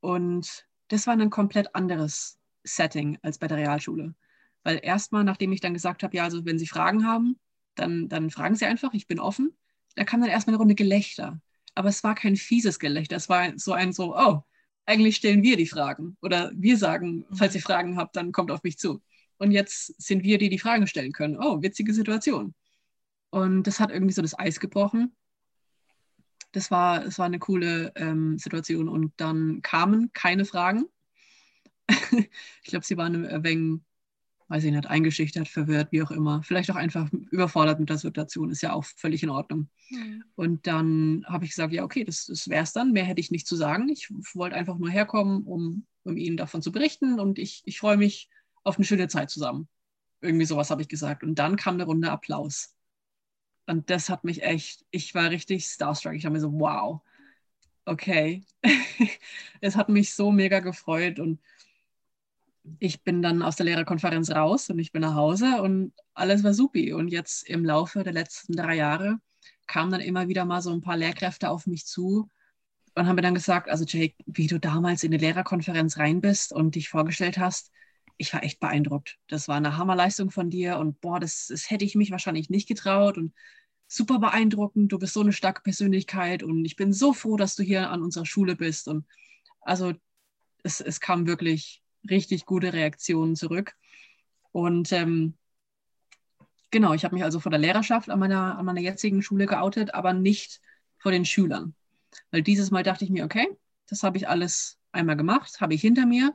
Und 0.00 0.66
das 0.88 1.06
war 1.06 1.14
ein 1.14 1.30
komplett 1.30 1.74
anderes 1.74 2.38
Setting 2.64 3.18
als 3.22 3.38
bei 3.38 3.48
der 3.48 3.56
Realschule. 3.56 4.14
Weil 4.64 4.80
erstmal, 4.82 5.24
nachdem 5.24 5.52
ich 5.52 5.60
dann 5.60 5.74
gesagt 5.74 6.02
habe, 6.02 6.16
ja, 6.16 6.24
also 6.24 6.44
wenn 6.44 6.58
Sie 6.58 6.66
Fragen 6.66 7.06
haben, 7.06 7.38
dann, 7.74 8.08
dann 8.08 8.30
fragen 8.30 8.54
Sie 8.54 8.66
einfach, 8.66 8.92
ich 8.94 9.06
bin 9.06 9.18
offen. 9.18 9.56
Da 9.96 10.04
kam 10.04 10.20
dann 10.20 10.30
erstmal 10.30 10.54
eine 10.54 10.58
Runde 10.58 10.74
Gelächter. 10.74 11.40
Aber 11.74 11.88
es 11.88 12.04
war 12.04 12.14
kein 12.14 12.36
fieses 12.36 12.78
Gelächter. 12.78 13.16
Es 13.16 13.28
war 13.28 13.52
so 13.56 13.72
ein 13.72 13.92
so, 13.92 14.16
oh, 14.16 14.42
eigentlich 14.86 15.16
stellen 15.16 15.42
wir 15.42 15.56
die 15.56 15.66
Fragen. 15.66 16.16
Oder 16.22 16.52
wir 16.54 16.76
sagen, 16.76 17.24
falls 17.32 17.54
ihr 17.54 17.60
mhm. 17.60 17.64
Fragen 17.64 17.96
habt, 17.96 18.16
dann 18.16 18.32
kommt 18.32 18.50
auf 18.50 18.62
mich 18.62 18.78
zu. 18.78 19.02
Und 19.38 19.50
jetzt 19.50 20.00
sind 20.00 20.22
wir, 20.22 20.38
die 20.38 20.48
die 20.48 20.58
Fragen 20.58 20.86
stellen 20.86 21.12
können. 21.12 21.36
Oh, 21.36 21.62
witzige 21.62 21.92
Situation. 21.94 22.54
Und 23.30 23.64
das 23.64 23.80
hat 23.80 23.90
irgendwie 23.90 24.12
so 24.12 24.22
das 24.22 24.38
Eis 24.38 24.60
gebrochen. 24.60 25.16
Das 26.52 26.70
war, 26.70 27.00
das 27.00 27.18
war 27.18 27.26
eine 27.26 27.38
coole 27.38 27.92
ähm, 27.96 28.38
Situation. 28.38 28.88
Und 28.88 29.12
dann 29.16 29.62
kamen 29.62 30.12
keine 30.12 30.44
Fragen. 30.44 30.84
ich 31.88 32.70
glaube, 32.70 32.84
sie 32.84 32.96
waren 32.96 33.26
ein 33.26 33.42
wenig 33.42 33.80
weiß 34.48 34.64
ich 34.64 34.72
nicht, 34.72 34.86
eingeschüchtert, 34.86 35.48
verwirrt, 35.48 35.92
wie 35.92 36.02
auch 36.02 36.10
immer. 36.10 36.42
Vielleicht 36.42 36.70
auch 36.70 36.76
einfach 36.76 37.10
überfordert 37.30 37.80
mit 37.80 37.90
der 37.90 37.98
Situation, 37.98 38.50
ist 38.50 38.62
ja 38.62 38.72
auch 38.72 38.84
völlig 38.84 39.22
in 39.22 39.30
Ordnung. 39.30 39.68
Mhm. 39.90 40.24
Und 40.34 40.66
dann 40.66 41.24
habe 41.26 41.44
ich 41.44 41.50
gesagt, 41.50 41.72
ja, 41.72 41.84
okay, 41.84 42.04
das, 42.04 42.26
das 42.26 42.48
wäre 42.48 42.62
es 42.62 42.72
dann. 42.72 42.92
Mehr 42.92 43.04
hätte 43.04 43.20
ich 43.20 43.30
nicht 43.30 43.46
zu 43.46 43.56
sagen. 43.56 43.88
Ich 43.88 44.08
wollte 44.34 44.56
einfach 44.56 44.78
nur 44.78 44.90
herkommen, 44.90 45.42
um, 45.44 45.86
um 46.04 46.16
Ihnen 46.16 46.36
davon 46.36 46.62
zu 46.62 46.72
berichten 46.72 47.18
und 47.18 47.38
ich, 47.38 47.62
ich 47.64 47.78
freue 47.78 47.96
mich 47.96 48.28
auf 48.64 48.76
eine 48.76 48.84
schöne 48.84 49.08
Zeit 49.08 49.30
zusammen. 49.30 49.68
Irgendwie 50.20 50.46
sowas 50.46 50.70
habe 50.70 50.82
ich 50.82 50.88
gesagt. 50.88 51.22
Und 51.24 51.38
dann 51.38 51.56
kam 51.56 51.74
eine 51.74 51.84
Runde 51.84 52.10
Applaus. 52.10 52.76
Und 53.66 53.90
das 53.90 54.08
hat 54.08 54.24
mich 54.24 54.42
echt, 54.42 54.84
ich 54.90 55.14
war 55.14 55.30
richtig 55.30 55.66
starstruck. 55.66 56.14
Ich 56.14 56.24
habe 56.24 56.34
mir 56.34 56.40
so, 56.40 56.52
wow, 56.52 57.00
okay. 57.84 58.44
es 59.60 59.76
hat 59.76 59.88
mich 59.88 60.14
so 60.14 60.32
mega 60.32 60.60
gefreut 60.60 61.18
und 61.18 61.40
ich 62.78 63.02
bin 63.02 63.22
dann 63.22 63.42
aus 63.42 63.56
der 63.56 63.66
Lehrerkonferenz 63.66 64.30
raus 64.30 64.70
und 64.70 64.78
ich 64.78 64.92
bin 64.92 65.02
nach 65.02 65.14
Hause 65.14 65.62
und 65.62 65.92
alles 66.14 66.44
war 66.44 66.54
supi. 66.54 66.92
Und 66.92 67.08
jetzt 67.08 67.48
im 67.48 67.64
Laufe 67.64 68.04
der 68.04 68.12
letzten 68.12 68.54
drei 68.54 68.76
Jahre 68.76 69.18
kamen 69.66 69.90
dann 69.90 70.00
immer 70.00 70.28
wieder 70.28 70.44
mal 70.44 70.62
so 70.62 70.72
ein 70.72 70.80
paar 70.80 70.96
Lehrkräfte 70.96 71.50
auf 71.50 71.66
mich 71.66 71.86
zu 71.86 72.28
und 72.94 73.06
haben 73.06 73.16
mir 73.16 73.22
dann 73.22 73.34
gesagt, 73.34 73.68
also 73.68 73.84
Jake, 73.84 74.14
wie 74.26 74.46
du 74.46 74.60
damals 74.60 75.02
in 75.02 75.10
die 75.10 75.18
Lehrerkonferenz 75.18 75.98
rein 75.98 76.20
bist 76.20 76.52
und 76.52 76.74
dich 76.74 76.88
vorgestellt 76.88 77.38
hast, 77.38 77.70
ich 78.18 78.32
war 78.32 78.44
echt 78.44 78.60
beeindruckt. 78.60 79.18
Das 79.28 79.48
war 79.48 79.56
eine 79.56 79.76
Hammerleistung 79.78 80.30
von 80.30 80.50
dir 80.50 80.78
und 80.78 81.00
boah, 81.00 81.18
das, 81.18 81.46
das 81.48 81.70
hätte 81.70 81.84
ich 81.84 81.94
mich 81.94 82.10
wahrscheinlich 82.10 82.50
nicht 82.50 82.68
getraut 82.68 83.16
und 83.16 83.32
super 83.88 84.18
beeindruckend. 84.18 84.92
Du 84.92 84.98
bist 84.98 85.14
so 85.14 85.20
eine 85.20 85.32
starke 85.32 85.62
Persönlichkeit 85.62 86.42
und 86.42 86.64
ich 86.64 86.76
bin 86.76 86.92
so 86.92 87.12
froh, 87.12 87.36
dass 87.36 87.56
du 87.56 87.62
hier 87.62 87.90
an 87.90 88.02
unserer 88.02 88.26
Schule 88.26 88.54
bist. 88.54 88.88
Und 88.88 89.06
also 89.62 89.92
es, 90.62 90.80
es 90.80 91.00
kam 91.00 91.26
wirklich 91.26 91.81
richtig 92.08 92.46
gute 92.46 92.72
Reaktionen 92.72 93.36
zurück. 93.36 93.74
Und 94.52 94.92
ähm, 94.92 95.34
Genau, 96.72 96.94
ich 96.94 97.04
habe 97.04 97.14
mich 97.14 97.22
also 97.22 97.38
vor 97.38 97.50
der 97.50 97.60
Lehrerschaft 97.60 98.08
an 98.08 98.18
meiner, 98.18 98.58
an 98.58 98.64
meiner 98.64 98.80
jetzigen 98.80 99.22
Schule 99.22 99.44
geoutet, 99.44 99.94
aber 99.94 100.14
nicht 100.14 100.62
vor 100.96 101.12
den 101.12 101.26
Schülern. 101.26 101.74
Weil 102.30 102.42
dieses 102.42 102.70
Mal 102.70 102.82
dachte 102.82 103.04
ich 103.04 103.10
mir, 103.10 103.26
okay, 103.26 103.46
das 103.88 104.02
habe 104.02 104.16
ich 104.16 104.26
alles 104.26 104.78
einmal 104.90 105.18
gemacht, 105.18 105.60
habe 105.60 105.74
ich 105.74 105.82
hinter 105.82 106.06
mir. 106.06 106.34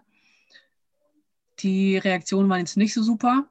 Die 1.59 1.97
Reaktionen 1.97 2.47
waren 2.49 2.59
jetzt 2.59 2.77
nicht 2.77 2.93
so 2.93 3.01
super. 3.01 3.49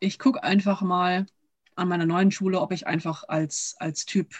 Ich 0.00 0.18
gucke 0.18 0.42
einfach 0.42 0.80
mal 0.80 1.26
an 1.74 1.88
meiner 1.88 2.06
neuen 2.06 2.30
Schule, 2.30 2.62
ob 2.62 2.72
ich 2.72 2.86
einfach 2.86 3.24
als, 3.28 3.76
als 3.78 4.06
Typ 4.06 4.34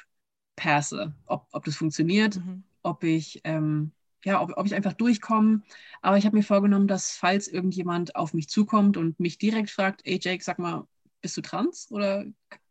passe, 0.56 1.14
ob, 1.26 1.46
ob 1.52 1.64
das 1.66 1.76
funktioniert, 1.76 2.36
mhm. 2.36 2.64
ob 2.82 3.04
ich 3.04 3.42
ähm, 3.44 3.92
ja, 4.24 4.40
ob, 4.40 4.56
ob 4.56 4.66
ich 4.66 4.74
einfach 4.74 4.92
durchkomme. 4.92 5.62
Aber 6.02 6.16
ich 6.18 6.26
habe 6.26 6.36
mir 6.36 6.42
vorgenommen, 6.42 6.88
dass 6.88 7.16
falls 7.16 7.48
irgendjemand 7.48 8.16
auf 8.16 8.34
mich 8.34 8.48
zukommt 8.48 8.96
und 8.96 9.18
mich 9.20 9.38
direkt 9.38 9.70
fragt, 9.70 10.02
ey 10.04 10.18
Jake, 10.22 10.42
sag 10.44 10.58
mal, 10.58 10.86
bist 11.20 11.36
du 11.36 11.40
trans 11.42 11.90
oder 11.90 12.24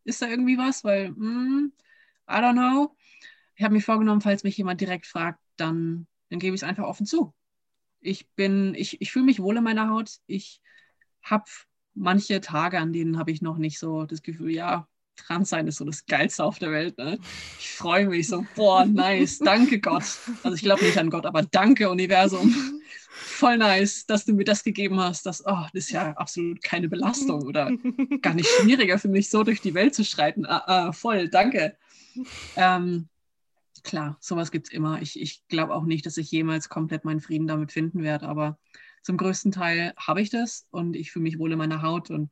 ist 0.04 0.22
da 0.22 0.28
irgendwie 0.28 0.58
was? 0.58 0.84
Weil, 0.84 1.12
mm, 1.12 1.72
I 2.30 2.34
don't 2.34 2.54
know. 2.54 2.96
Ich 3.56 3.64
habe 3.64 3.74
mir 3.74 3.82
vorgenommen, 3.82 4.22
falls 4.22 4.44
mich 4.44 4.58
jemand 4.58 4.82
direkt 4.82 5.06
fragt, 5.08 5.40
dann, 5.58 6.08
dann 6.30 6.40
gebe 6.40 6.56
ich 6.56 6.62
es 6.62 6.68
einfach 6.68 6.86
offen 6.86 7.06
zu. 7.06 7.34
Ich 8.02 8.30
bin, 8.32 8.76
ich, 8.76 9.02
ich 9.02 9.12
fühle 9.12 9.26
mich 9.26 9.42
wohl 9.42 9.58
in 9.58 9.64
meiner 9.64 9.90
Haut. 9.90 10.20
Ich 10.28 10.62
habe 11.24 11.46
manche 11.94 12.42
Tage, 12.42 12.80
an 12.80 12.94
denen 12.94 13.18
habe 13.20 13.32
ich 13.32 13.42
noch 13.42 13.58
nicht 13.58 13.80
so 13.80 14.06
das 14.06 14.22
Gefühl, 14.24 14.52
ja, 14.52 14.88
trans 15.16 15.50
sein 15.50 15.68
ist 15.68 15.78
so 15.78 15.86
das 15.86 16.06
Geilste 16.06 16.44
auf 16.44 16.60
der 16.60 16.72
Welt. 16.72 16.98
Ne? 16.98 17.20
Ich 17.60 17.72
freue 17.72 18.08
mich 18.08 18.28
so, 18.28 18.46
boah, 18.56 18.86
nice, 18.86 19.40
danke 19.40 19.80
Gott. 19.80 20.04
Also 20.44 20.56
ich 20.56 20.62
glaube 20.62 20.84
nicht 20.84 20.98
an 20.98 21.10
Gott, 21.10 21.26
aber 21.26 21.44
danke 21.44 21.90
Universum. 21.90 22.54
Voll 23.12 23.58
nice, 23.58 24.06
dass 24.06 24.26
du 24.26 24.34
mir 24.34 24.46
das 24.46 24.64
gegeben 24.64 25.00
hast. 25.00 25.26
Das, 25.26 25.46
oh, 25.46 25.66
das 25.74 25.86
ist 25.86 25.92
ja 25.92 26.12
absolut 26.14 26.62
keine 26.64 26.90
Belastung 26.90 27.44
oder 27.44 27.72
gar 28.22 28.34
nicht 28.34 28.50
schwieriger 28.50 28.98
für 29.00 29.10
mich, 29.10 29.30
so 29.30 29.44
durch 29.44 29.62
die 29.62 29.74
Welt 29.74 29.96
zu 29.96 30.04
schreiten. 30.04 30.46
Ah, 30.46 30.64
ah, 30.66 30.92
voll, 30.92 31.28
danke. 31.28 31.78
Ähm, 32.56 33.08
klar, 33.84 34.18
sowas 34.20 34.52
gibt 34.52 34.68
es 34.68 34.74
immer. 34.74 35.02
Ich, 35.02 35.20
ich 35.20 35.48
glaube 35.48 35.76
auch 35.76 35.86
nicht, 35.86 36.06
dass 36.06 36.18
ich 36.18 36.32
jemals 36.32 36.70
komplett 36.70 37.06
meinen 37.06 37.20
Frieden 37.20 37.48
damit 37.48 37.72
finden 37.72 38.04
werde, 38.04 38.28
aber 38.28 38.58
zum 39.04 39.18
größten 39.18 39.52
Teil 39.52 39.94
habe 39.98 40.22
ich 40.22 40.30
das 40.30 40.68
und 40.72 40.96
ich 40.96 41.12
fühle 41.12 41.24
mich 41.24 41.40
wohl 41.40 41.52
in 41.52 41.58
meiner 41.58 41.82
Haut 41.82 42.10
und 42.12 42.30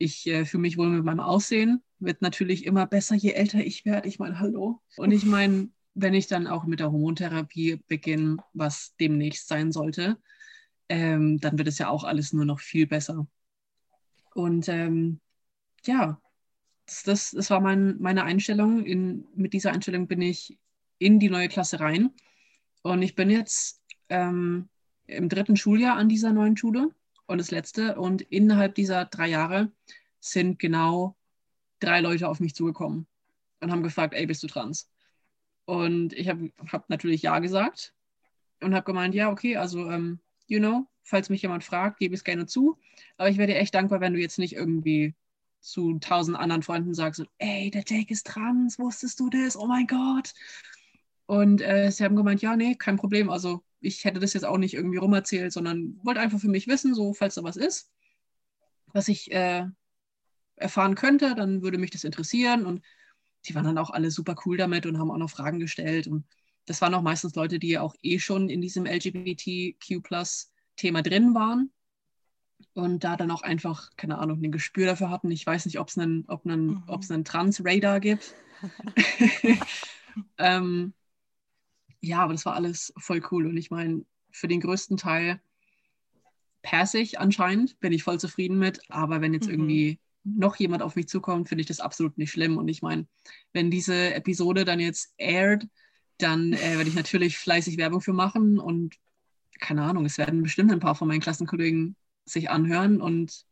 ich 0.00 0.26
äh, 0.26 0.46
fühle 0.46 0.62
mich 0.62 0.78
wohl 0.78 0.88
mit 0.88 1.04
meinem 1.04 1.20
Aussehen. 1.20 1.82
Wird 1.98 2.22
natürlich 2.22 2.64
immer 2.64 2.86
besser, 2.86 3.14
je 3.14 3.32
älter 3.32 3.62
ich 3.62 3.84
werde. 3.84 4.08
Ich 4.08 4.18
meine, 4.18 4.40
hallo. 4.40 4.80
Und 4.96 5.12
ich 5.12 5.26
meine, 5.26 5.68
wenn 5.94 6.14
ich 6.14 6.26
dann 6.26 6.46
auch 6.46 6.64
mit 6.64 6.80
der 6.80 6.90
Hormontherapie 6.90 7.84
beginne, 7.86 8.38
was 8.54 8.96
demnächst 8.98 9.46
sein 9.46 9.72
sollte, 9.72 10.16
ähm, 10.88 11.38
dann 11.38 11.58
wird 11.58 11.68
es 11.68 11.76
ja 11.76 11.90
auch 11.90 12.04
alles 12.04 12.32
nur 12.32 12.46
noch 12.46 12.60
viel 12.60 12.86
besser. 12.86 13.26
Und 14.34 14.70
ähm, 14.70 15.20
ja, 15.84 16.18
das, 16.86 17.02
das, 17.02 17.30
das 17.32 17.50
war 17.50 17.60
mein, 17.60 17.98
meine 18.00 18.24
Einstellung. 18.24 18.86
In, 18.86 19.26
mit 19.34 19.52
dieser 19.52 19.72
Einstellung 19.72 20.08
bin 20.08 20.22
ich 20.22 20.58
in 20.98 21.20
die 21.20 21.28
neue 21.28 21.48
Klasse 21.48 21.78
rein. 21.78 22.10
Und 22.80 23.02
ich 23.02 23.14
bin 23.14 23.28
jetzt 23.28 23.82
ähm, 24.08 24.70
im 25.06 25.28
dritten 25.28 25.56
Schuljahr 25.56 25.98
an 25.98 26.08
dieser 26.08 26.32
neuen 26.32 26.56
Schule 26.56 26.90
und 27.30 27.38
das 27.38 27.52
letzte. 27.52 27.94
Und 27.94 28.22
innerhalb 28.22 28.74
dieser 28.74 29.04
drei 29.04 29.28
Jahre 29.28 29.70
sind 30.18 30.58
genau 30.58 31.16
drei 31.78 32.00
Leute 32.00 32.28
auf 32.28 32.40
mich 32.40 32.54
zugekommen 32.54 33.06
und 33.60 33.70
haben 33.70 33.84
gefragt, 33.84 34.14
ey, 34.14 34.26
bist 34.26 34.42
du 34.42 34.48
trans? 34.48 34.90
Und 35.64 36.12
ich 36.12 36.28
habe 36.28 36.50
hab 36.72 36.90
natürlich 36.90 37.22
Ja 37.22 37.38
gesagt 37.38 37.94
und 38.60 38.74
habe 38.74 38.84
gemeint, 38.84 39.14
ja, 39.14 39.30
okay, 39.30 39.56
also, 39.56 39.82
um, 39.82 40.18
you 40.48 40.58
know, 40.58 40.88
falls 41.04 41.30
mich 41.30 41.42
jemand 41.42 41.62
fragt, 41.62 42.00
gebe 42.00 42.14
ich 42.14 42.20
es 42.20 42.24
gerne 42.24 42.46
zu. 42.46 42.78
Aber 43.16 43.30
ich 43.30 43.38
wäre 43.38 43.46
dir 43.46 43.58
echt 43.58 43.74
dankbar, 43.74 44.00
wenn 44.00 44.12
du 44.12 44.20
jetzt 44.20 44.38
nicht 44.38 44.54
irgendwie 44.54 45.14
zu 45.60 45.98
tausend 46.00 46.36
anderen 46.36 46.62
Freunden 46.64 46.94
sagst, 46.94 47.22
ey, 47.38 47.70
der 47.70 47.84
Jake 47.86 48.12
ist 48.12 48.26
trans, 48.26 48.78
wusstest 48.78 49.20
du 49.20 49.30
das? 49.30 49.56
Oh 49.56 49.66
mein 49.66 49.86
Gott. 49.86 50.32
Und 51.26 51.62
äh, 51.62 51.92
sie 51.92 52.04
haben 52.04 52.16
gemeint, 52.16 52.42
ja, 52.42 52.56
nee, 52.56 52.74
kein 52.74 52.96
Problem. 52.96 53.30
Also 53.30 53.62
ich 53.80 54.04
hätte 54.04 54.20
das 54.20 54.34
jetzt 54.34 54.44
auch 54.44 54.58
nicht 54.58 54.74
irgendwie 54.74 54.98
rumerzählt, 54.98 55.52
sondern 55.52 55.98
wollte 56.02 56.20
einfach 56.20 56.38
für 56.38 56.48
mich 56.48 56.68
wissen, 56.68 56.94
so 56.94 57.14
falls 57.14 57.34
da 57.34 57.42
was 57.42 57.56
ist, 57.56 57.90
was 58.92 59.08
ich 59.08 59.32
äh, 59.32 59.64
erfahren 60.56 60.94
könnte, 60.94 61.34
dann 61.34 61.62
würde 61.62 61.78
mich 61.78 61.90
das 61.90 62.04
interessieren. 62.04 62.66
Und 62.66 62.84
die 63.46 63.54
waren 63.54 63.64
dann 63.64 63.78
auch 63.78 63.88
alle 63.90 64.10
super 64.10 64.36
cool 64.44 64.58
damit 64.58 64.84
und 64.86 64.98
haben 64.98 65.10
auch 65.10 65.16
noch 65.16 65.30
Fragen 65.30 65.58
gestellt. 65.60 66.06
Und 66.06 66.26
das 66.66 66.82
waren 66.82 66.94
auch 66.94 67.02
meistens 67.02 67.34
Leute, 67.34 67.58
die 67.58 67.78
auch 67.78 67.94
eh 68.02 68.18
schon 68.18 68.48
in 68.48 68.60
diesem 68.60 68.86
LGBTQ-Thema 68.86 71.02
drin 71.02 71.34
waren 71.34 71.72
und 72.74 73.04
da 73.04 73.16
dann 73.16 73.30
auch 73.30 73.42
einfach, 73.42 73.90
keine 73.96 74.18
Ahnung, 74.18 74.42
ein 74.42 74.52
Gespür 74.52 74.86
dafür 74.86 75.10
hatten. 75.10 75.30
Ich 75.30 75.46
weiß 75.46 75.66
nicht, 75.66 75.78
ob 75.80 75.88
es 75.88 75.98
einen, 75.98 76.24
ob 76.28 76.44
einen, 76.44 76.66
mhm. 76.66 77.00
einen 77.08 77.24
Trans-Radar 77.24 78.00
gibt. 78.00 78.34
ähm, 80.38 80.92
ja, 82.00 82.20
aber 82.20 82.32
das 82.32 82.46
war 82.46 82.54
alles 82.54 82.92
voll 82.96 83.22
cool. 83.30 83.46
Und 83.46 83.56
ich 83.56 83.70
meine, 83.70 84.04
für 84.30 84.48
den 84.48 84.60
größten 84.60 84.96
Teil 84.96 85.40
persig 86.62 87.18
anscheinend, 87.18 87.78
bin 87.80 87.92
ich 87.92 88.02
voll 88.02 88.20
zufrieden 88.20 88.58
mit. 88.58 88.80
Aber 88.90 89.20
wenn 89.20 89.34
jetzt 89.34 89.46
mhm. 89.46 89.52
irgendwie 89.52 90.00
noch 90.24 90.56
jemand 90.56 90.82
auf 90.82 90.96
mich 90.96 91.08
zukommt, 91.08 91.48
finde 91.48 91.62
ich 91.62 91.68
das 91.68 91.80
absolut 91.80 92.18
nicht 92.18 92.30
schlimm. 92.30 92.56
Und 92.58 92.68
ich 92.68 92.82
meine, 92.82 93.06
wenn 93.52 93.70
diese 93.70 94.14
Episode 94.14 94.64
dann 94.64 94.80
jetzt 94.80 95.12
aired, 95.18 95.66
dann 96.18 96.52
äh, 96.52 96.76
werde 96.76 96.88
ich 96.88 96.94
natürlich 96.94 97.38
fleißig 97.38 97.78
Werbung 97.78 98.00
für 98.00 98.12
machen 98.12 98.58
und 98.58 98.96
keine 99.60 99.82
Ahnung, 99.82 100.06
es 100.06 100.18
werden 100.18 100.42
bestimmt 100.42 100.72
ein 100.72 100.80
paar 100.80 100.94
von 100.94 101.08
meinen 101.08 101.20
Klassenkollegen 101.20 101.96
sich 102.24 102.50
anhören 102.50 103.00
und 103.00 103.44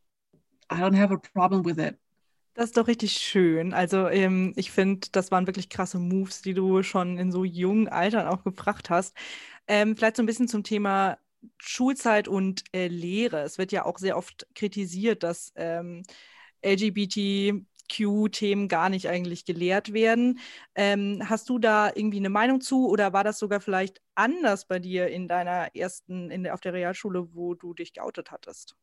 I 0.73 0.77
don't 0.77 0.99
have 0.99 1.13
a 1.13 1.19
problem 1.19 1.65
with 1.65 1.79
it. 1.79 1.99
Das 2.59 2.67
ist 2.71 2.77
doch 2.77 2.89
richtig 2.89 3.13
schön. 3.13 3.73
Also 3.73 4.09
ähm, 4.09 4.53
ich 4.57 4.73
finde, 4.73 5.09
das 5.13 5.31
waren 5.31 5.47
wirklich 5.47 5.69
krasse 5.69 5.99
Moves, 6.01 6.43
die 6.43 6.55
du 6.55 6.83
schon 6.83 7.17
in 7.17 7.31
so 7.31 7.45
jungen 7.45 7.87
Altern 7.89 8.27
auch 8.27 8.43
gebracht 8.43 8.91
hast. 8.91 9.17
Ähm, 9.69 9.97
vielleicht 9.97 10.17
so 10.17 10.23
ein 10.25 10.27
bisschen 10.27 10.49
zum 10.49 10.65
Thema 10.65 11.19
Schulzeit 11.59 12.27
und 12.29 12.65
äh, 12.75 12.89
Lehre. 12.89 13.43
Es 13.43 13.59
wird 13.59 13.71
ja 13.73 13.85
auch 13.87 13.99
sehr 13.99 14.17
oft 14.19 14.47
kritisiert, 14.57 15.23
dass 15.25 15.53
ähm, 15.57 16.03
LGBTQ-Themen 16.63 18.67
gar 18.69 18.89
nicht 18.89 19.09
eigentlich 19.09 19.45
gelehrt 19.45 19.93
werden. 19.93 20.39
Ähm, 20.77 21.23
hast 21.29 21.49
du 21.51 21.59
da 21.61 21.89
irgendwie 21.95 22.19
eine 22.19 22.31
Meinung 22.31 22.61
zu 22.61 22.89
oder 22.89 23.13
war 23.13 23.23
das 23.25 23.39
sogar 23.39 23.61
vielleicht 23.61 24.01
anders 24.17 24.67
bei 24.67 24.79
dir 24.81 25.07
in 25.09 25.29
deiner 25.29 25.75
ersten, 25.77 26.29
in 26.31 26.49
auf 26.49 26.61
der 26.61 26.73
Realschule, 26.73 27.33
wo 27.35 27.55
du 27.55 27.73
dich 27.75 27.93
geoutet 27.93 28.31
hattest? 28.33 28.75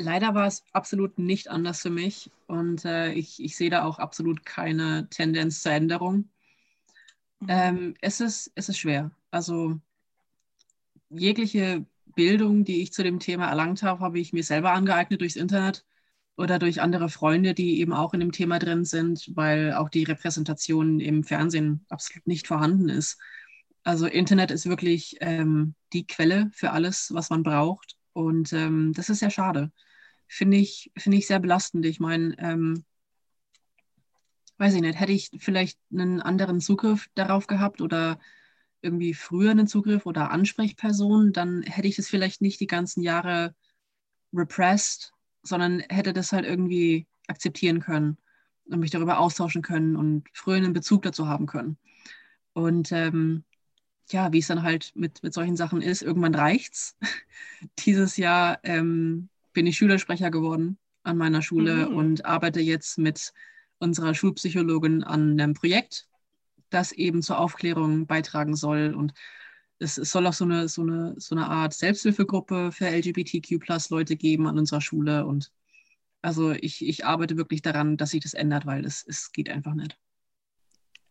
Leider 0.00 0.34
war 0.34 0.46
es 0.46 0.64
absolut 0.72 1.18
nicht 1.18 1.48
anders 1.48 1.82
für 1.82 1.90
mich 1.90 2.30
und 2.46 2.86
äh, 2.86 3.12
ich, 3.12 3.42
ich 3.42 3.54
sehe 3.54 3.68
da 3.68 3.84
auch 3.84 3.98
absolut 3.98 4.46
keine 4.46 5.08
Tendenz 5.10 5.62
zur 5.62 5.72
Änderung. 5.72 6.30
Mhm. 7.40 7.46
Ähm, 7.48 7.94
es, 8.00 8.20
ist, 8.20 8.50
es 8.54 8.70
ist 8.70 8.78
schwer. 8.78 9.10
Also 9.30 9.78
jegliche 11.10 11.84
Bildung, 12.14 12.64
die 12.64 12.80
ich 12.80 12.94
zu 12.94 13.02
dem 13.02 13.18
Thema 13.18 13.48
erlangt 13.48 13.82
habe, 13.82 14.00
habe 14.00 14.18
ich 14.18 14.32
mir 14.32 14.42
selber 14.42 14.72
angeeignet 14.72 15.20
durchs 15.20 15.36
Internet 15.36 15.84
oder 16.36 16.58
durch 16.58 16.80
andere 16.80 17.10
Freunde, 17.10 17.52
die 17.52 17.80
eben 17.80 17.92
auch 17.92 18.14
in 18.14 18.20
dem 18.20 18.32
Thema 18.32 18.58
drin 18.58 18.86
sind, 18.86 19.30
weil 19.34 19.74
auch 19.74 19.90
die 19.90 20.04
Repräsentation 20.04 20.98
im 21.00 21.24
Fernsehen 21.24 21.84
absolut 21.90 22.26
nicht 22.26 22.46
vorhanden 22.46 22.88
ist. 22.88 23.18
Also 23.82 24.06
Internet 24.06 24.50
ist 24.50 24.66
wirklich 24.66 25.18
ähm, 25.20 25.74
die 25.92 26.06
Quelle 26.06 26.50
für 26.54 26.70
alles, 26.70 27.12
was 27.12 27.28
man 27.28 27.42
braucht. 27.42 27.98
Und 28.14 28.54
ähm, 28.54 28.94
das 28.94 29.10
ist 29.10 29.18
sehr 29.18 29.30
schade 29.30 29.70
finde 30.30 30.58
ich, 30.58 30.92
find 30.96 31.16
ich 31.16 31.26
sehr 31.26 31.40
belastend. 31.40 31.84
Ich 31.84 31.98
meine, 31.98 32.38
ähm, 32.38 32.84
weiß 34.58 34.74
ich 34.74 34.80
nicht, 34.80 34.98
hätte 34.98 35.10
ich 35.10 35.30
vielleicht 35.38 35.78
einen 35.92 36.20
anderen 36.20 36.60
Zugriff 36.60 37.08
darauf 37.16 37.48
gehabt 37.48 37.80
oder 37.80 38.20
irgendwie 38.80 39.12
früher 39.12 39.50
einen 39.50 39.66
Zugriff 39.66 40.06
oder 40.06 40.30
Ansprechperson, 40.30 41.32
dann 41.32 41.62
hätte 41.62 41.88
ich 41.88 41.96
das 41.96 42.06
vielleicht 42.06 42.42
nicht 42.42 42.60
die 42.60 42.68
ganzen 42.68 43.02
Jahre 43.02 43.56
repressed, 44.32 45.12
sondern 45.42 45.80
hätte 45.80 46.12
das 46.12 46.32
halt 46.32 46.46
irgendwie 46.46 47.08
akzeptieren 47.26 47.80
können 47.80 48.16
und 48.66 48.78
mich 48.78 48.92
darüber 48.92 49.18
austauschen 49.18 49.62
können 49.62 49.96
und 49.96 50.28
früher 50.32 50.58
einen 50.58 50.72
Bezug 50.72 51.02
dazu 51.02 51.26
haben 51.26 51.46
können. 51.46 51.76
Und 52.52 52.92
ähm, 52.92 53.44
ja, 54.10 54.32
wie 54.32 54.38
es 54.38 54.46
dann 54.46 54.62
halt 54.62 54.92
mit, 54.94 55.24
mit 55.24 55.34
solchen 55.34 55.56
Sachen 55.56 55.82
ist, 55.82 56.02
irgendwann 56.02 56.36
reicht's. 56.36 56.96
Dieses 57.80 58.16
Jahr 58.16 58.60
ähm, 58.62 59.29
bin 59.52 59.66
ich 59.66 59.76
Schülersprecher 59.76 60.30
geworden 60.30 60.78
an 61.02 61.16
meiner 61.16 61.42
Schule 61.42 61.88
mhm. 61.88 61.96
und 61.96 62.24
arbeite 62.24 62.60
jetzt 62.60 62.98
mit 62.98 63.32
unserer 63.78 64.14
Schulpsychologin 64.14 65.02
an 65.02 65.32
einem 65.32 65.54
Projekt, 65.54 66.06
das 66.68 66.92
eben 66.92 67.22
zur 67.22 67.38
Aufklärung 67.38 68.06
beitragen 68.06 68.54
soll. 68.54 68.94
Und 68.94 69.14
es, 69.78 69.98
es 69.98 70.10
soll 70.10 70.26
auch 70.26 70.34
so 70.34 70.44
eine, 70.44 70.68
so, 70.68 70.82
eine, 70.82 71.14
so 71.18 71.34
eine 71.34 71.48
Art 71.48 71.72
Selbsthilfegruppe 71.72 72.70
für 72.72 72.86
LGBTQ-Leute 72.86 74.16
geben 74.16 74.46
an 74.46 74.58
unserer 74.58 74.80
Schule. 74.80 75.26
Und 75.26 75.50
also 76.22 76.52
ich, 76.52 76.86
ich 76.86 77.06
arbeite 77.06 77.36
wirklich 77.36 77.62
daran, 77.62 77.96
dass 77.96 78.10
sich 78.10 78.22
das 78.22 78.34
ändert, 78.34 78.66
weil 78.66 78.84
es, 78.84 79.04
es 79.06 79.32
geht 79.32 79.48
einfach 79.48 79.74
nicht. 79.74 79.98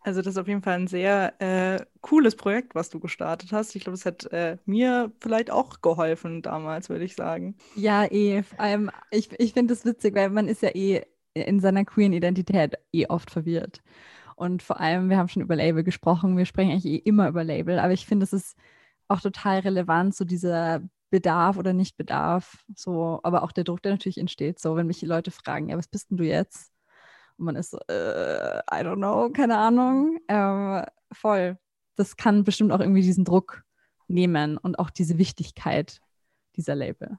Also 0.02 0.22
das 0.22 0.36
ist 0.36 0.38
auf 0.38 0.48
jeden 0.48 0.62
Fall 0.62 0.76
ein 0.76 0.88
sehr 0.88 1.34
äh, 1.42 1.86
cooles 2.02 2.36
Projekt, 2.36 2.74
was 2.74 2.90
du 2.90 3.00
gestartet 3.00 3.52
hast. 3.52 3.76
Ich 3.76 3.84
glaube, 3.84 3.96
es 3.96 4.06
hat 4.06 4.26
äh, 4.32 4.58
mir 4.66 5.12
vielleicht 5.20 5.52
auch 5.52 5.82
geholfen 5.82 6.42
damals, 6.42 6.90
würde 6.90 7.04
ich 7.04 7.16
sagen. 7.16 7.56
Ja, 7.76 8.06
eh. 8.06 8.44
Vor 8.44 8.60
allem, 8.60 8.92
ich, 9.12 9.30
ich 9.40 9.54
finde 9.54 9.74
es 9.74 9.86
witzig, 9.86 10.16
weil 10.16 10.30
man 10.30 10.48
ist 10.48 10.62
ja 10.62 10.70
eh 10.70 11.04
in 11.34 11.60
seiner 11.60 11.86
queeren 11.86 12.14
Identität 12.14 12.78
eh 12.92 13.08
oft 13.08 13.30
verwirrt. 13.30 13.82
Und 14.36 14.64
vor 14.64 14.80
allem, 14.80 15.10
wir 15.10 15.18
haben 15.18 15.28
schon 15.28 15.42
über 15.42 15.56
Label 15.56 15.84
gesprochen, 15.84 16.38
wir 16.38 16.46
sprechen 16.46 16.72
eigentlich 16.72 16.86
eh 16.86 16.98
immer 16.98 17.28
über 17.28 17.44
Label, 17.44 17.78
aber 17.78 17.92
ich 17.92 18.06
finde, 18.06 18.24
es 18.24 18.34
ist 18.34 18.58
auch 19.10 19.20
total 19.20 19.60
relevant, 19.60 20.16
so 20.16 20.24
dieser 20.24 20.82
Bedarf 21.10 21.58
oder 21.58 21.74
Nicht-Bedarf, 21.74 22.64
so, 22.74 23.20
aber 23.24 23.44
auch 23.44 23.52
der 23.52 23.64
Druck, 23.66 23.82
der 23.82 23.92
natürlich 23.94 24.18
entsteht, 24.18 24.60
so, 24.60 24.76
wenn 24.76 24.88
mich 24.88 25.00
die 25.00 25.08
Leute 25.08 25.32
fragen, 25.32 25.70
ja, 25.70 25.78
was 25.78 25.88
bist 25.88 26.10
denn 26.10 26.18
du 26.18 26.24
jetzt? 26.24 26.72
Und 27.40 27.46
man 27.46 27.56
ist 27.56 27.72
so, 27.72 27.80
äh, 27.88 28.60
I 28.60 28.84
don't 28.84 28.98
know, 28.98 29.30
keine 29.30 29.58
Ahnung. 29.58 30.20
Ähm, 30.28 30.84
voll. 31.12 31.58
Das 31.96 32.18
kann 32.18 32.44
bestimmt 32.44 32.72
auch 32.72 32.80
irgendwie 32.80 33.02
diesen 33.02 33.26
Druck 33.26 33.64
nehmen 34.08 34.58
und 34.58 34.78
auch 34.78 34.90
diese 34.90 35.18
Wichtigkeit 35.18 36.00
dieser 36.56 36.76
Label. 36.76 37.18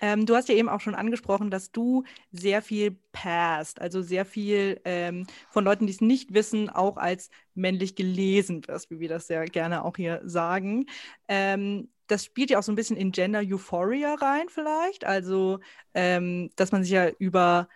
Ähm, 0.00 0.26
du 0.26 0.36
hast 0.36 0.48
ja 0.48 0.54
eben 0.54 0.68
auch 0.68 0.80
schon 0.80 0.94
angesprochen, 0.94 1.50
dass 1.50 1.72
du 1.72 2.04
sehr 2.30 2.62
viel 2.62 2.98
passt, 3.12 3.80
also 3.80 4.00
sehr 4.00 4.24
viel 4.24 4.80
ähm, 4.84 5.26
von 5.50 5.64
Leuten, 5.64 5.86
die 5.86 5.92
es 5.92 6.00
nicht 6.00 6.32
wissen, 6.34 6.70
auch 6.70 6.96
als 6.96 7.30
männlich 7.54 7.96
gelesen 7.96 8.66
wirst, 8.68 8.90
wie 8.90 9.00
wir 9.00 9.08
das 9.08 9.28
ja 9.28 9.44
gerne 9.44 9.84
auch 9.84 9.96
hier 9.96 10.20
sagen. 10.24 10.86
Ähm, 11.26 11.90
das 12.06 12.24
spielt 12.24 12.50
ja 12.50 12.58
auch 12.58 12.62
so 12.62 12.72
ein 12.72 12.76
bisschen 12.76 12.96
in 12.96 13.12
Gender 13.12 13.40
Euphoria 13.40 14.14
rein, 14.14 14.48
vielleicht. 14.48 15.04
Also, 15.04 15.58
ähm, 15.94 16.50
dass 16.56 16.72
man 16.72 16.82
sich 16.82 16.92
ja 16.92 17.08
über 17.18 17.68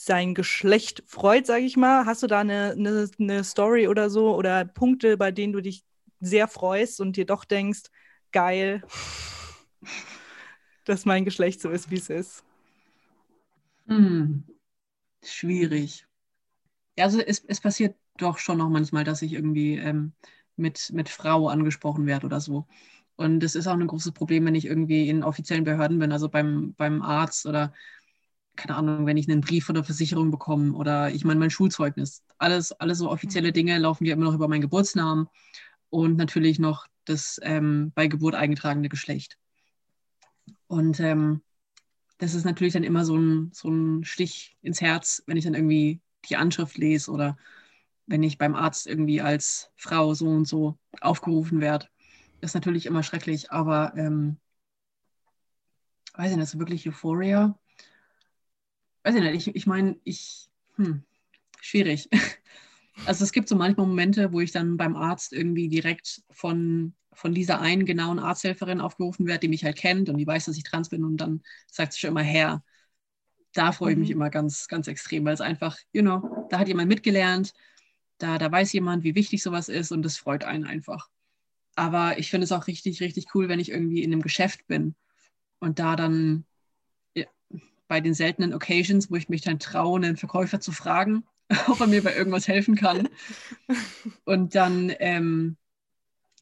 sein 0.00 0.34
Geschlecht 0.34 1.02
freut, 1.08 1.44
sage 1.44 1.64
ich 1.64 1.76
mal. 1.76 2.06
Hast 2.06 2.22
du 2.22 2.28
da 2.28 2.38
eine, 2.38 2.70
eine, 2.70 3.10
eine 3.18 3.42
Story 3.42 3.88
oder 3.88 4.10
so 4.10 4.36
oder 4.36 4.64
Punkte, 4.64 5.16
bei 5.16 5.32
denen 5.32 5.52
du 5.52 5.60
dich 5.60 5.82
sehr 6.20 6.46
freust 6.46 7.00
und 7.00 7.16
dir 7.16 7.26
doch 7.26 7.44
denkst, 7.44 7.82
geil 8.30 8.82
dass 10.84 11.04
mein 11.04 11.24
Geschlecht 11.24 11.60
so 11.60 11.70
ist, 11.70 11.90
wie 11.90 11.96
es 11.96 12.10
ist? 12.10 12.44
Hm. 13.88 14.44
Schwierig. 15.24 16.06
Ja, 16.96 17.04
also 17.04 17.20
es, 17.20 17.44
es 17.48 17.60
passiert 17.60 17.96
doch 18.18 18.38
schon 18.38 18.58
noch 18.58 18.68
manchmal, 18.68 19.02
dass 19.02 19.20
ich 19.20 19.32
irgendwie 19.32 19.78
ähm, 19.78 20.12
mit, 20.54 20.90
mit 20.92 21.08
Frau 21.08 21.48
angesprochen 21.48 22.06
werde 22.06 22.26
oder 22.26 22.40
so. 22.40 22.68
Und 23.16 23.40
das 23.40 23.56
ist 23.56 23.66
auch 23.66 23.72
ein 23.74 23.86
großes 23.86 24.12
Problem, 24.12 24.46
wenn 24.46 24.54
ich 24.54 24.66
irgendwie 24.66 25.08
in 25.08 25.24
offiziellen 25.24 25.64
Behörden 25.64 25.98
bin, 25.98 26.12
also 26.12 26.28
beim, 26.28 26.74
beim 26.74 27.02
Arzt 27.02 27.46
oder 27.46 27.72
keine 28.58 28.76
Ahnung, 28.76 29.06
wenn 29.06 29.16
ich 29.16 29.30
einen 29.30 29.40
Brief 29.40 29.64
von 29.64 29.76
der 29.76 29.84
Versicherung 29.84 30.30
bekomme 30.30 30.72
oder 30.74 31.10
ich 31.10 31.24
meine 31.24 31.40
mein 31.40 31.50
Schulzeugnis. 31.50 32.24
Alles, 32.38 32.72
alles 32.72 32.98
so 32.98 33.10
offizielle 33.10 33.48
mhm. 33.48 33.54
Dinge 33.54 33.78
laufen 33.78 34.04
ja 34.04 34.14
immer 34.14 34.24
noch 34.24 34.34
über 34.34 34.48
meinen 34.48 34.60
Geburtsnamen 34.60 35.28
und 35.90 36.16
natürlich 36.16 36.58
noch 36.58 36.86
das 37.04 37.40
ähm, 37.42 37.92
bei 37.94 38.08
Geburt 38.08 38.34
eingetragene 38.34 38.88
Geschlecht. 38.88 39.38
Und 40.66 41.00
ähm, 41.00 41.40
das 42.18 42.34
ist 42.34 42.44
natürlich 42.44 42.72
dann 42.72 42.82
immer 42.82 43.04
so 43.04 43.16
ein, 43.16 43.50
so 43.54 43.68
ein 43.70 44.04
Stich 44.04 44.56
ins 44.60 44.80
Herz, 44.80 45.22
wenn 45.26 45.36
ich 45.36 45.44
dann 45.44 45.54
irgendwie 45.54 46.00
die 46.28 46.36
Anschrift 46.36 46.76
lese 46.76 47.10
oder 47.12 47.38
wenn 48.06 48.24
ich 48.24 48.38
beim 48.38 48.56
Arzt 48.56 48.86
irgendwie 48.86 49.22
als 49.22 49.70
Frau 49.76 50.14
so 50.14 50.26
und 50.26 50.46
so 50.46 50.76
aufgerufen 51.00 51.60
werde. 51.60 51.86
Das 52.40 52.50
ist 52.50 52.54
natürlich 52.54 52.86
immer 52.86 53.04
schrecklich, 53.04 53.52
aber 53.52 53.92
ähm, 53.96 54.38
weiß 56.14 56.32
ich 56.32 56.36
nicht, 56.36 56.42
das 56.42 56.54
ist 56.54 56.58
wirklich 56.58 56.88
Euphoria. 56.88 57.56
Weiß 59.08 59.14
ich 59.14 59.22
nicht, 59.22 59.46
ich, 59.46 59.56
ich 59.56 59.66
meine, 59.66 59.96
ich, 60.04 60.50
hm, 60.76 61.02
schwierig. 61.60 62.08
Also 63.06 63.22
es 63.22 63.30
gibt 63.30 63.48
so 63.48 63.54
manchmal 63.54 63.86
Momente, 63.86 64.32
wo 64.32 64.40
ich 64.40 64.50
dann 64.50 64.76
beim 64.76 64.96
Arzt 64.96 65.32
irgendwie 65.32 65.68
direkt 65.68 66.20
von 66.30 66.94
von 67.12 67.32
dieser 67.32 67.60
einen 67.60 67.86
genauen 67.86 68.18
Arzthelferin 68.18 68.80
aufgerufen 68.80 69.26
werde, 69.28 69.40
die 69.40 69.48
mich 69.48 69.64
halt 69.64 69.76
kennt 69.76 70.08
und 70.08 70.18
die 70.18 70.26
weiß, 70.26 70.46
dass 70.46 70.56
ich 70.56 70.64
trans 70.64 70.88
bin 70.88 71.04
und 71.04 71.16
dann 71.16 71.42
sagt 71.70 71.92
sie 71.92 72.00
schon 72.00 72.10
immer 72.10 72.22
her. 72.22 72.62
Da 73.52 73.70
freue 73.70 73.92
ich 73.92 73.98
mich 73.98 74.08
mhm. 74.08 74.16
immer 74.16 74.30
ganz, 74.30 74.66
ganz 74.66 74.88
extrem, 74.88 75.24
weil 75.24 75.34
es 75.34 75.40
einfach, 75.40 75.78
you 75.92 76.02
know, 76.02 76.46
da 76.50 76.58
hat 76.58 76.66
jemand 76.66 76.88
mitgelernt, 76.88 77.54
da, 78.18 78.36
da 78.36 78.50
weiß 78.50 78.72
jemand, 78.72 79.04
wie 79.04 79.14
wichtig 79.14 79.44
sowas 79.44 79.68
ist 79.68 79.92
und 79.92 80.02
das 80.02 80.16
freut 80.16 80.42
einen 80.42 80.64
einfach. 80.64 81.08
Aber 81.76 82.18
ich 82.18 82.30
finde 82.30 82.46
es 82.46 82.52
auch 82.52 82.66
richtig, 82.66 83.00
richtig 83.00 83.26
cool, 83.34 83.48
wenn 83.48 83.60
ich 83.60 83.70
irgendwie 83.70 84.02
in 84.02 84.12
einem 84.12 84.22
Geschäft 84.22 84.66
bin 84.66 84.96
und 85.60 85.78
da 85.78 85.96
dann 85.96 86.44
bei 87.88 88.00
den 88.00 88.14
seltenen 88.14 88.54
Occasions, 88.54 89.10
wo 89.10 89.16
ich 89.16 89.28
mich 89.28 89.40
dann 89.42 89.58
traue, 89.58 89.98
einen 89.98 90.16
Verkäufer 90.16 90.60
zu 90.60 90.72
fragen, 90.72 91.24
ob 91.68 91.80
er 91.80 91.86
mir 91.86 92.02
bei 92.02 92.14
irgendwas 92.14 92.46
helfen 92.46 92.76
kann. 92.76 93.08
Und 94.24 94.54
dann 94.54 94.92
ähm, 95.00 95.56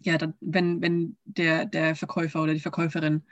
ja, 0.01 0.19
dann, 0.19 0.35
wenn, 0.41 0.81
wenn 0.83 1.17
der, 1.25 1.67
der 1.67 1.97
Verkäufer 1.97 2.43
oder 2.43 2.55
die 2.55 2.61
Verkäuferin 2.61 3.23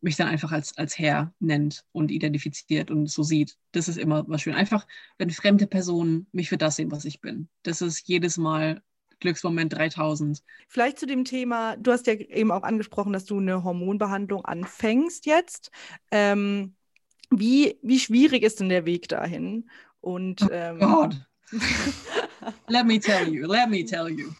mich 0.00 0.16
dann 0.16 0.28
einfach 0.28 0.52
als, 0.52 0.76
als 0.78 0.98
Herr 0.98 1.32
nennt 1.40 1.84
und 1.92 2.10
identifiziert 2.10 2.90
und 2.90 3.10
so 3.10 3.22
sieht. 3.24 3.56
Das 3.72 3.88
ist 3.88 3.98
immer 3.98 4.24
was 4.28 4.42
schön. 4.42 4.54
Einfach, 4.54 4.86
wenn 5.18 5.30
fremde 5.30 5.66
Personen 5.66 6.28
mich 6.32 6.48
für 6.48 6.58
das 6.58 6.76
sehen, 6.76 6.92
was 6.92 7.04
ich 7.04 7.20
bin. 7.20 7.48
Das 7.64 7.80
ist 7.80 8.06
jedes 8.06 8.36
Mal 8.36 8.80
Glücksmoment 9.18 9.72
3000. 9.72 10.44
Vielleicht 10.68 11.00
zu 11.00 11.06
dem 11.06 11.24
Thema, 11.24 11.76
du 11.76 11.90
hast 11.90 12.06
ja 12.06 12.14
eben 12.14 12.52
auch 12.52 12.62
angesprochen, 12.62 13.12
dass 13.12 13.24
du 13.24 13.38
eine 13.38 13.64
Hormonbehandlung 13.64 14.44
anfängst 14.44 15.26
jetzt. 15.26 15.72
Ähm, 16.12 16.76
wie, 17.30 17.78
wie 17.82 17.98
schwierig 17.98 18.42
ist 18.42 18.60
denn 18.60 18.68
der 18.68 18.84
Weg 18.84 19.08
dahin? 19.08 19.68
Und, 20.00 20.42
oh 20.42 20.48
ähm, 20.50 20.78
God. 20.78 21.26
let 22.68 22.86
me 22.86 22.98
tell 22.98 23.28
you, 23.28 23.46
let 23.46 23.68
me 23.68 23.84
tell 23.84 24.08
you. 24.08 24.30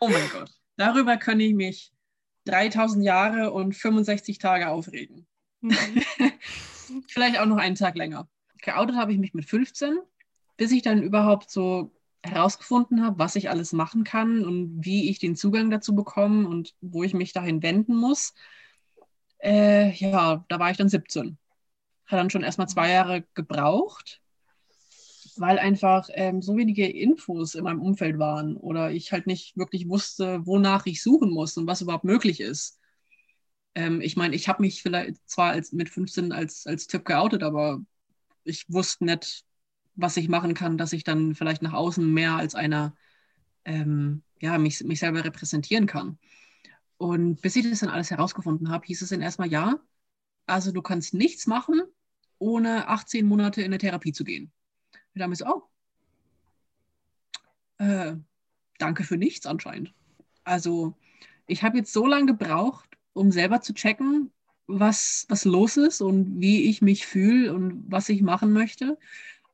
Oh 0.00 0.08
mein 0.08 0.28
Gott. 0.32 0.50
Darüber 0.76 1.16
kann 1.16 1.40
ich 1.40 1.54
mich 1.54 1.92
3000 2.44 3.04
Jahre 3.04 3.52
und 3.52 3.74
65 3.74 4.38
Tage 4.38 4.68
aufregen. 4.68 5.26
Mhm. 5.60 5.74
Vielleicht 7.08 7.38
auch 7.38 7.46
noch 7.46 7.56
einen 7.56 7.76
Tag 7.76 7.96
länger. 7.96 8.28
Geoutet 8.62 8.96
habe 8.96 9.12
ich 9.12 9.18
mich 9.18 9.34
mit 9.34 9.46
15, 9.48 9.98
bis 10.56 10.72
ich 10.72 10.82
dann 10.82 11.02
überhaupt 11.02 11.50
so 11.50 11.92
herausgefunden 12.22 13.04
habe, 13.04 13.18
was 13.18 13.36
ich 13.36 13.50
alles 13.50 13.72
machen 13.72 14.04
kann 14.04 14.44
und 14.44 14.84
wie 14.84 15.10
ich 15.10 15.18
den 15.18 15.36
Zugang 15.36 15.70
dazu 15.70 15.94
bekomme 15.94 16.48
und 16.48 16.74
wo 16.80 17.02
ich 17.02 17.14
mich 17.14 17.32
dahin 17.32 17.62
wenden 17.62 17.94
muss. 17.94 18.34
Äh, 19.42 19.92
ja, 19.92 20.44
da 20.48 20.58
war 20.58 20.70
ich 20.70 20.78
dann 20.78 20.88
17. 20.88 21.36
Hat 22.06 22.18
dann 22.18 22.30
schon 22.30 22.42
erstmal 22.42 22.68
zwei 22.68 22.90
Jahre 22.90 23.24
gebraucht, 23.34 24.20
weil 25.36 25.58
einfach 25.58 26.08
ähm, 26.12 26.42
so 26.42 26.56
wenige 26.56 26.86
Infos 26.86 27.54
in 27.54 27.64
meinem 27.64 27.82
Umfeld 27.82 28.18
waren 28.18 28.56
oder 28.56 28.90
ich 28.92 29.12
halt 29.12 29.26
nicht 29.26 29.56
wirklich 29.56 29.88
wusste, 29.88 30.46
wonach 30.46 30.86
ich 30.86 31.02
suchen 31.02 31.30
muss 31.30 31.56
und 31.56 31.66
was 31.66 31.80
überhaupt 31.80 32.04
möglich 32.04 32.40
ist. 32.40 32.78
Ähm, 33.74 34.00
ich 34.00 34.16
meine, 34.16 34.36
ich 34.36 34.48
habe 34.48 34.62
mich 34.62 34.82
vielleicht 34.82 35.16
zwar 35.28 35.52
als, 35.52 35.72
mit 35.72 35.88
15 35.90 36.32
als, 36.32 36.66
als 36.66 36.86
Typ 36.86 37.04
geoutet, 37.04 37.42
aber 37.42 37.80
ich 38.44 38.66
wusste 38.70 39.04
nicht, 39.06 39.44
was 39.96 40.16
ich 40.16 40.28
machen 40.28 40.54
kann, 40.54 40.78
dass 40.78 40.92
ich 40.92 41.04
dann 41.04 41.34
vielleicht 41.34 41.62
nach 41.62 41.72
außen 41.72 42.12
mehr 42.12 42.34
als 42.34 42.54
einer, 42.54 42.94
ähm, 43.64 44.22
ja, 44.40 44.58
mich, 44.58 44.82
mich 44.84 45.00
selber 45.00 45.24
repräsentieren 45.24 45.86
kann. 45.86 46.18
Und 46.96 47.40
bis 47.42 47.56
ich 47.56 47.68
das 47.68 47.80
dann 47.80 47.90
alles 47.90 48.10
herausgefunden 48.10 48.70
habe, 48.70 48.86
hieß 48.86 49.02
es 49.02 49.10
dann 49.10 49.22
erstmal, 49.22 49.48
ja, 49.50 49.80
also 50.46 50.72
du 50.72 50.82
kannst 50.82 51.14
nichts 51.14 51.46
machen, 51.46 51.82
ohne 52.44 52.88
18 52.88 53.24
Monate 53.26 53.62
in 53.62 53.66
eine 53.66 53.78
Therapie 53.78 54.12
zu 54.12 54.22
gehen. 54.22 54.52
Und 55.14 55.20
dann 55.20 55.32
ist 55.32 55.44
oh, 55.46 55.62
äh, 57.78 58.16
danke 58.78 59.02
für 59.02 59.16
nichts 59.16 59.46
anscheinend. 59.46 59.94
Also 60.44 60.94
ich 61.46 61.62
habe 61.62 61.78
jetzt 61.78 61.92
so 61.92 62.06
lange 62.06 62.26
gebraucht, 62.26 62.90
um 63.14 63.32
selber 63.32 63.62
zu 63.62 63.72
checken, 63.72 64.30
was, 64.66 65.24
was 65.28 65.46
los 65.46 65.78
ist 65.78 66.02
und 66.02 66.40
wie 66.40 66.68
ich 66.68 66.82
mich 66.82 67.06
fühle 67.06 67.54
und 67.54 67.84
was 67.88 68.10
ich 68.10 68.20
machen 68.20 68.52
möchte. 68.52 68.98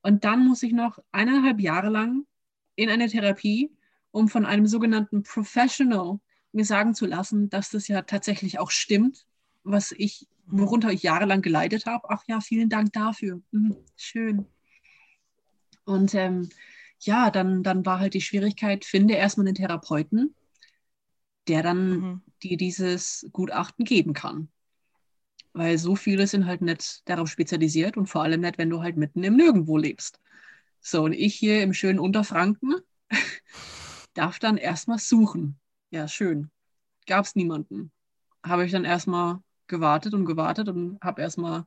Und 0.02 0.24
dann 0.24 0.44
muss 0.46 0.64
ich 0.64 0.72
noch 0.72 0.98
eineinhalb 1.12 1.60
Jahre 1.60 1.90
lang 1.90 2.26
in 2.74 2.90
eine 2.90 3.08
Therapie, 3.08 3.70
um 4.10 4.28
von 4.28 4.46
einem 4.46 4.66
sogenannten 4.66 5.22
Professional 5.22 6.18
mir 6.52 6.64
sagen 6.64 6.94
zu 6.94 7.06
lassen, 7.06 7.50
dass 7.50 7.70
das 7.70 7.86
ja 7.86 8.02
tatsächlich 8.02 8.58
auch 8.58 8.72
stimmt, 8.72 9.26
was 9.62 9.92
ich, 9.92 10.26
worunter 10.52 10.90
ich 10.90 11.02
jahrelang 11.02 11.42
geleitet 11.42 11.86
habe. 11.86 12.08
Ach 12.10 12.22
ja, 12.26 12.40
vielen 12.40 12.68
Dank 12.68 12.92
dafür. 12.92 13.40
Mhm, 13.50 13.76
schön. 13.96 14.46
Und 15.84 16.14
ähm, 16.14 16.48
ja, 17.00 17.30
dann, 17.30 17.62
dann 17.62 17.84
war 17.86 17.98
halt 17.98 18.14
die 18.14 18.20
Schwierigkeit, 18.20 18.84
finde 18.84 19.14
erstmal 19.14 19.46
einen 19.46 19.54
Therapeuten, 19.54 20.34
der 21.48 21.62
dann 21.62 21.90
mhm. 21.90 22.22
dir 22.42 22.56
dieses 22.56 23.28
Gutachten 23.32 23.84
geben 23.84 24.12
kann. 24.12 24.48
Weil 25.52 25.78
so 25.78 25.96
viele 25.96 26.26
sind 26.26 26.46
halt 26.46 26.62
nicht 26.62 27.02
darauf 27.08 27.28
spezialisiert 27.28 27.96
und 27.96 28.06
vor 28.06 28.22
allem 28.22 28.40
nicht, 28.42 28.58
wenn 28.58 28.70
du 28.70 28.82
halt 28.82 28.96
mitten 28.96 29.24
im 29.24 29.36
Nirgendwo 29.36 29.76
lebst. 29.78 30.20
So, 30.80 31.02
und 31.02 31.12
ich 31.12 31.34
hier 31.34 31.62
im 31.62 31.74
schönen 31.74 31.98
Unterfranken 31.98 32.76
darf 34.14 34.38
dann 34.38 34.56
erstmal 34.56 34.98
suchen. 34.98 35.58
Ja, 35.90 36.06
schön. 36.06 36.50
Gab 37.06 37.24
es 37.24 37.34
niemanden. 37.34 37.90
Habe 38.44 38.64
ich 38.64 38.72
dann 38.72 38.84
erstmal 38.84 39.40
gewartet 39.70 40.12
und 40.12 40.26
gewartet 40.26 40.68
und 40.68 40.98
habe 41.00 41.22
erstmal 41.22 41.64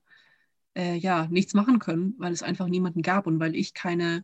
äh, 0.76 0.96
ja, 0.96 1.28
nichts 1.28 1.54
machen 1.56 1.80
können, 1.80 2.16
weil 2.20 2.32
es 2.32 2.44
einfach 2.44 2.68
niemanden 2.68 3.02
gab 3.02 3.26
und 3.26 3.40
weil 3.40 3.56
ich 3.56 3.74
keine, 3.74 4.24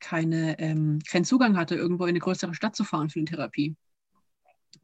keine, 0.00 0.58
ähm, 0.58 1.00
keinen 1.06 1.24
Zugang 1.24 1.56
hatte, 1.56 1.74
irgendwo 1.74 2.04
in 2.04 2.10
eine 2.10 2.20
größere 2.20 2.54
Stadt 2.54 2.76
zu 2.76 2.84
fahren 2.84 3.10
für 3.10 3.18
eine 3.18 3.26
Therapie. 3.26 3.76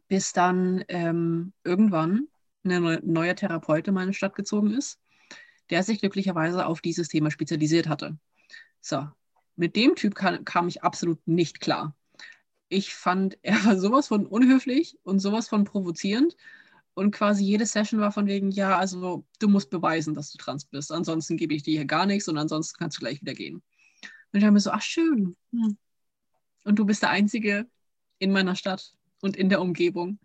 Bis 0.09 0.33
dann 0.33 0.85
ähm, 0.89 1.53
irgendwann 1.65 2.29
ein 2.65 2.99
neuer 3.03 3.35
Therapeut 3.35 3.89
in 3.89 3.95
meine 3.95 4.13
Stadt 4.13 4.35
gezogen 4.35 4.73
ist, 4.73 4.99
der 5.71 5.83
sich 5.83 6.01
glücklicherweise 6.01 6.67
auf 6.67 6.81
dieses 6.81 7.09
Thema 7.09 7.31
spezialisiert 7.31 7.89
hatte. 7.89 8.19
So, 8.81 9.09
mit 9.57 9.77
dem 9.77 9.95
Typ 9.95 10.15
kam, 10.15 10.45
kam 10.45 10.69
ich 10.69 10.83
absolut 10.83 11.27
nicht 11.27 11.61
klar. 11.61 11.95
Ich 12.69 12.95
fand, 12.95 13.39
er 13.43 13.65
war 13.65 13.79
sowas 13.79 14.09
von 14.09 14.27
unhöflich 14.27 14.99
und 15.03 15.21
sowas 15.21 15.49
von 15.49 15.65
provozierend. 15.65 16.37
Und 17.01 17.13
quasi 17.13 17.43
jede 17.43 17.65
Session 17.65 17.99
war 17.99 18.13
von 18.13 18.27
wegen, 18.27 18.51
ja, 18.51 18.77
also 18.77 19.25
du 19.39 19.49
musst 19.49 19.71
beweisen, 19.71 20.15
dass 20.15 20.33
du 20.33 20.37
trans 20.37 20.67
bist. 20.67 20.93
Ansonsten 20.93 21.39
gebe 21.39 21.55
ich 21.55 21.63
dir 21.63 21.73
hier 21.73 21.87
gar 21.87 22.05
nichts 22.05 22.29
und 22.29 22.37
ansonsten 22.37 22.77
kannst 22.77 22.99
du 22.99 23.01
gleich 23.01 23.23
wieder 23.23 23.33
gehen. 23.33 23.63
Und 24.05 24.39
ich 24.39 24.45
habe 24.45 24.53
mir 24.53 24.61
so, 24.61 24.71
ach 24.71 24.83
schön. 24.83 25.35
Hm. 25.51 25.79
Und 26.65 26.79
du 26.79 26.85
bist 26.85 27.01
der 27.01 27.09
Einzige 27.09 27.67
in 28.19 28.33
meiner 28.33 28.55
Stadt 28.55 28.93
und 29.23 29.35
in 29.35 29.49
der 29.49 29.63
Umgebung. 29.63 30.19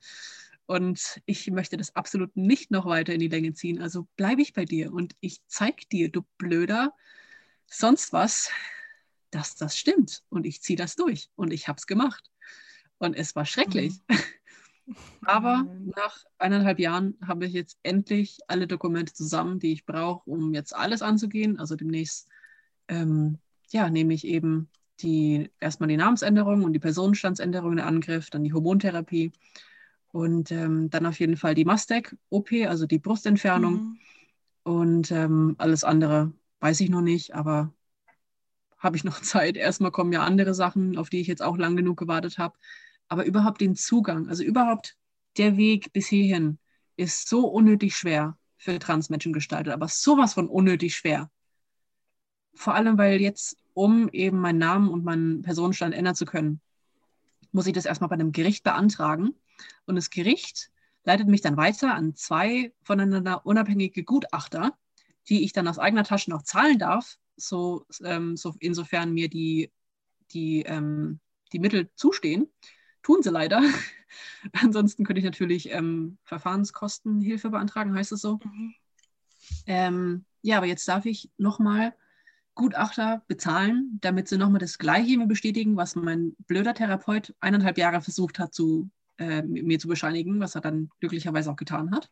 Und 0.65 1.21
ich 1.25 1.49
möchte 1.49 1.77
das 1.77 1.95
absolut 1.95 2.35
nicht 2.35 2.71
noch 2.71 2.85
weiter 2.85 3.13
in 3.13 3.21
die 3.21 3.29
Länge 3.29 3.53
ziehen. 3.53 3.81
Also 3.81 4.09
bleibe 4.17 4.41
ich 4.41 4.51
bei 4.51 4.65
dir 4.65 4.91
und 4.91 5.15
ich 5.21 5.39
zeige 5.47 5.85
dir, 5.89 6.11
du 6.11 6.25
blöder, 6.37 6.93
sonst 7.67 8.11
was, 8.11 8.51
dass 9.31 9.55
das 9.55 9.77
stimmt. 9.77 10.23
Und 10.27 10.45
ich 10.45 10.61
ziehe 10.61 10.75
das 10.75 10.97
durch. 10.97 11.29
Und 11.37 11.53
ich 11.53 11.69
habe 11.69 11.77
es 11.77 11.87
gemacht. 11.87 12.29
Und 12.97 13.15
es 13.15 13.33
war 13.33 13.45
schrecklich. 13.45 13.93
Mhm. 14.09 14.17
Aber 15.23 15.65
nach 15.95 16.23
eineinhalb 16.37 16.79
Jahren 16.79 17.17
habe 17.25 17.45
ich 17.45 17.53
jetzt 17.53 17.79
endlich 17.81 18.39
alle 18.47 18.67
Dokumente 18.67 19.13
zusammen, 19.13 19.59
die 19.59 19.71
ich 19.71 19.85
brauche, 19.85 20.29
um 20.29 20.53
jetzt 20.53 20.75
alles 20.75 21.01
anzugehen. 21.01 21.59
Also 21.59 21.75
demnächst 21.75 22.29
ähm, 22.87 23.39
ja, 23.71 23.89
nehme 23.89 24.13
ich 24.13 24.25
eben 24.25 24.69
die, 25.01 25.49
erstmal 25.59 25.89
die 25.89 25.97
Namensänderung 25.97 26.63
und 26.63 26.73
die 26.73 26.79
Personenstandsänderung 26.79 27.73
in 27.73 27.79
Angriff, 27.79 28.29
dann 28.29 28.43
die 28.43 28.53
Hormontherapie 28.53 29.31
und 30.11 30.51
ähm, 30.51 30.89
dann 30.89 31.05
auf 31.05 31.19
jeden 31.19 31.35
Fall 31.35 31.55
die 31.55 31.65
Mastec-OP, 31.65 32.51
also 32.67 32.85
die 32.85 32.99
Brustentfernung. 32.99 33.73
Mhm. 33.73 33.97
Und 34.63 35.11
ähm, 35.11 35.55
alles 35.57 35.83
andere 35.83 36.31
weiß 36.59 36.79
ich 36.79 36.89
noch 36.89 37.01
nicht, 37.01 37.35
aber 37.35 37.73
habe 38.77 38.95
ich 38.95 39.03
noch 39.03 39.21
Zeit. 39.21 39.57
Erstmal 39.57 39.91
kommen 39.91 40.13
ja 40.13 40.23
andere 40.23 40.53
Sachen, 40.53 40.97
auf 40.97 41.09
die 41.09 41.19
ich 41.19 41.27
jetzt 41.27 41.41
auch 41.41 41.57
lang 41.57 41.75
genug 41.75 41.97
gewartet 41.97 42.37
habe. 42.37 42.57
Aber 43.07 43.25
überhaupt 43.25 43.61
den 43.61 43.75
Zugang, 43.75 44.27
also 44.29 44.43
überhaupt 44.43 44.97
der 45.37 45.57
Weg 45.57 45.93
bis 45.93 46.07
hierhin 46.07 46.59
ist 46.95 47.27
so 47.27 47.47
unnötig 47.47 47.95
schwer 47.95 48.37
für 48.57 48.79
Transmenschen 48.79 49.33
gestaltet, 49.33 49.73
aber 49.73 49.87
sowas 49.87 50.33
von 50.33 50.47
unnötig 50.47 50.95
schwer. 50.95 51.29
Vor 52.53 52.73
allem, 52.73 52.97
weil 52.97 53.21
jetzt, 53.21 53.57
um 53.73 54.09
eben 54.09 54.39
meinen 54.39 54.59
Namen 54.59 54.89
und 54.89 55.03
meinen 55.03 55.41
Personenstand 55.41 55.93
ändern 55.93 56.15
zu 56.15 56.25
können, 56.25 56.61
muss 57.51 57.67
ich 57.67 57.73
das 57.73 57.85
erstmal 57.85 58.09
bei 58.09 58.15
einem 58.15 58.31
Gericht 58.31 58.63
beantragen. 58.63 59.35
Und 59.85 59.95
das 59.95 60.09
Gericht 60.09 60.71
leitet 61.03 61.27
mich 61.27 61.41
dann 61.41 61.57
weiter 61.57 61.93
an 61.93 62.15
zwei 62.15 62.73
voneinander 62.81 63.45
unabhängige 63.45 64.03
Gutachter, 64.03 64.77
die 65.29 65.43
ich 65.43 65.53
dann 65.53 65.67
aus 65.67 65.79
eigener 65.79 66.03
Tasche 66.03 66.29
noch 66.29 66.43
zahlen 66.43 66.79
darf, 66.79 67.17
so, 67.35 67.85
ähm, 68.03 68.37
so 68.37 68.55
insofern 68.59 69.13
mir 69.13 69.29
die, 69.29 69.71
die, 70.31 70.63
ähm, 70.63 71.19
die 71.51 71.59
Mittel 71.59 71.89
zustehen. 71.95 72.47
Tun 73.05 73.21
sie 73.21 73.29
leider. 73.29 73.61
Ansonsten 74.53 75.03
könnte 75.05 75.19
ich 75.19 75.25
natürlich 75.25 75.69
ähm, 75.71 76.17
Verfahrenskostenhilfe 76.23 77.51
beantragen, 77.51 77.93
heißt 77.93 78.11
es 78.11 78.21
so. 78.21 78.39
Mhm. 78.43 78.73
Ähm, 79.67 80.25
ja, 80.41 80.57
aber 80.57 80.65
jetzt 80.65 80.87
darf 80.87 81.05
ich 81.05 81.29
nochmal 81.37 81.93
Gutachter 82.55 83.21
bezahlen, 83.27 83.99
damit 84.01 84.27
sie 84.27 84.39
nochmal 84.39 84.57
das 84.57 84.79
Gleiche 84.79 85.19
mir 85.19 85.27
bestätigen, 85.27 85.77
was 85.77 85.95
mein 85.95 86.35
blöder 86.47 86.73
Therapeut 86.73 87.35
eineinhalb 87.41 87.77
Jahre 87.77 88.01
versucht 88.01 88.39
hat, 88.39 88.55
zu, 88.55 88.89
äh, 89.19 89.43
mir 89.43 89.77
zu 89.77 89.87
bescheinigen, 89.87 90.39
was 90.39 90.55
er 90.55 90.61
dann 90.61 90.89
glücklicherweise 90.99 91.51
auch 91.51 91.57
getan 91.57 91.91
hat. 91.91 92.09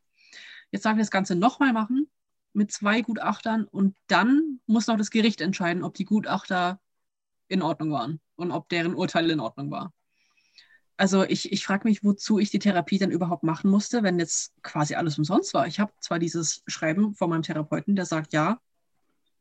Jetzt 0.69 0.85
darf 0.85 0.93
ich 0.93 1.01
das 1.01 1.09
Ganze 1.09 1.33
nochmal 1.33 1.73
machen 1.73 2.07
mit 2.53 2.71
zwei 2.71 3.01
Gutachtern 3.01 3.63
und 3.63 3.97
dann 4.05 4.59
muss 4.67 4.85
noch 4.85 4.97
das 4.97 5.09
Gericht 5.09 5.41
entscheiden, 5.41 5.83
ob 5.83 5.95
die 5.95 6.05
Gutachter 6.05 6.79
in 7.47 7.63
Ordnung 7.63 7.89
waren 7.89 8.19
und 8.35 8.51
ob 8.51 8.69
deren 8.69 8.93
Urteil 8.93 9.31
in 9.31 9.39
Ordnung 9.39 9.71
war 9.71 9.91
also 10.97 11.23
ich, 11.23 11.51
ich 11.51 11.65
frage 11.65 11.87
mich, 11.87 12.03
wozu 12.03 12.39
ich 12.39 12.51
die 12.51 12.59
Therapie 12.59 12.99
dann 12.99 13.11
überhaupt 13.11 13.43
machen 13.43 13.69
musste, 13.69 14.03
wenn 14.03 14.19
jetzt 14.19 14.53
quasi 14.61 14.95
alles 14.95 15.17
umsonst 15.17 15.53
war. 15.53 15.67
Ich 15.67 15.79
habe 15.79 15.91
zwar 15.99 16.19
dieses 16.19 16.63
Schreiben 16.67 17.15
von 17.15 17.29
meinem 17.29 17.41
Therapeuten, 17.43 17.95
der 17.95 18.05
sagt, 18.05 18.33
ja, 18.33 18.59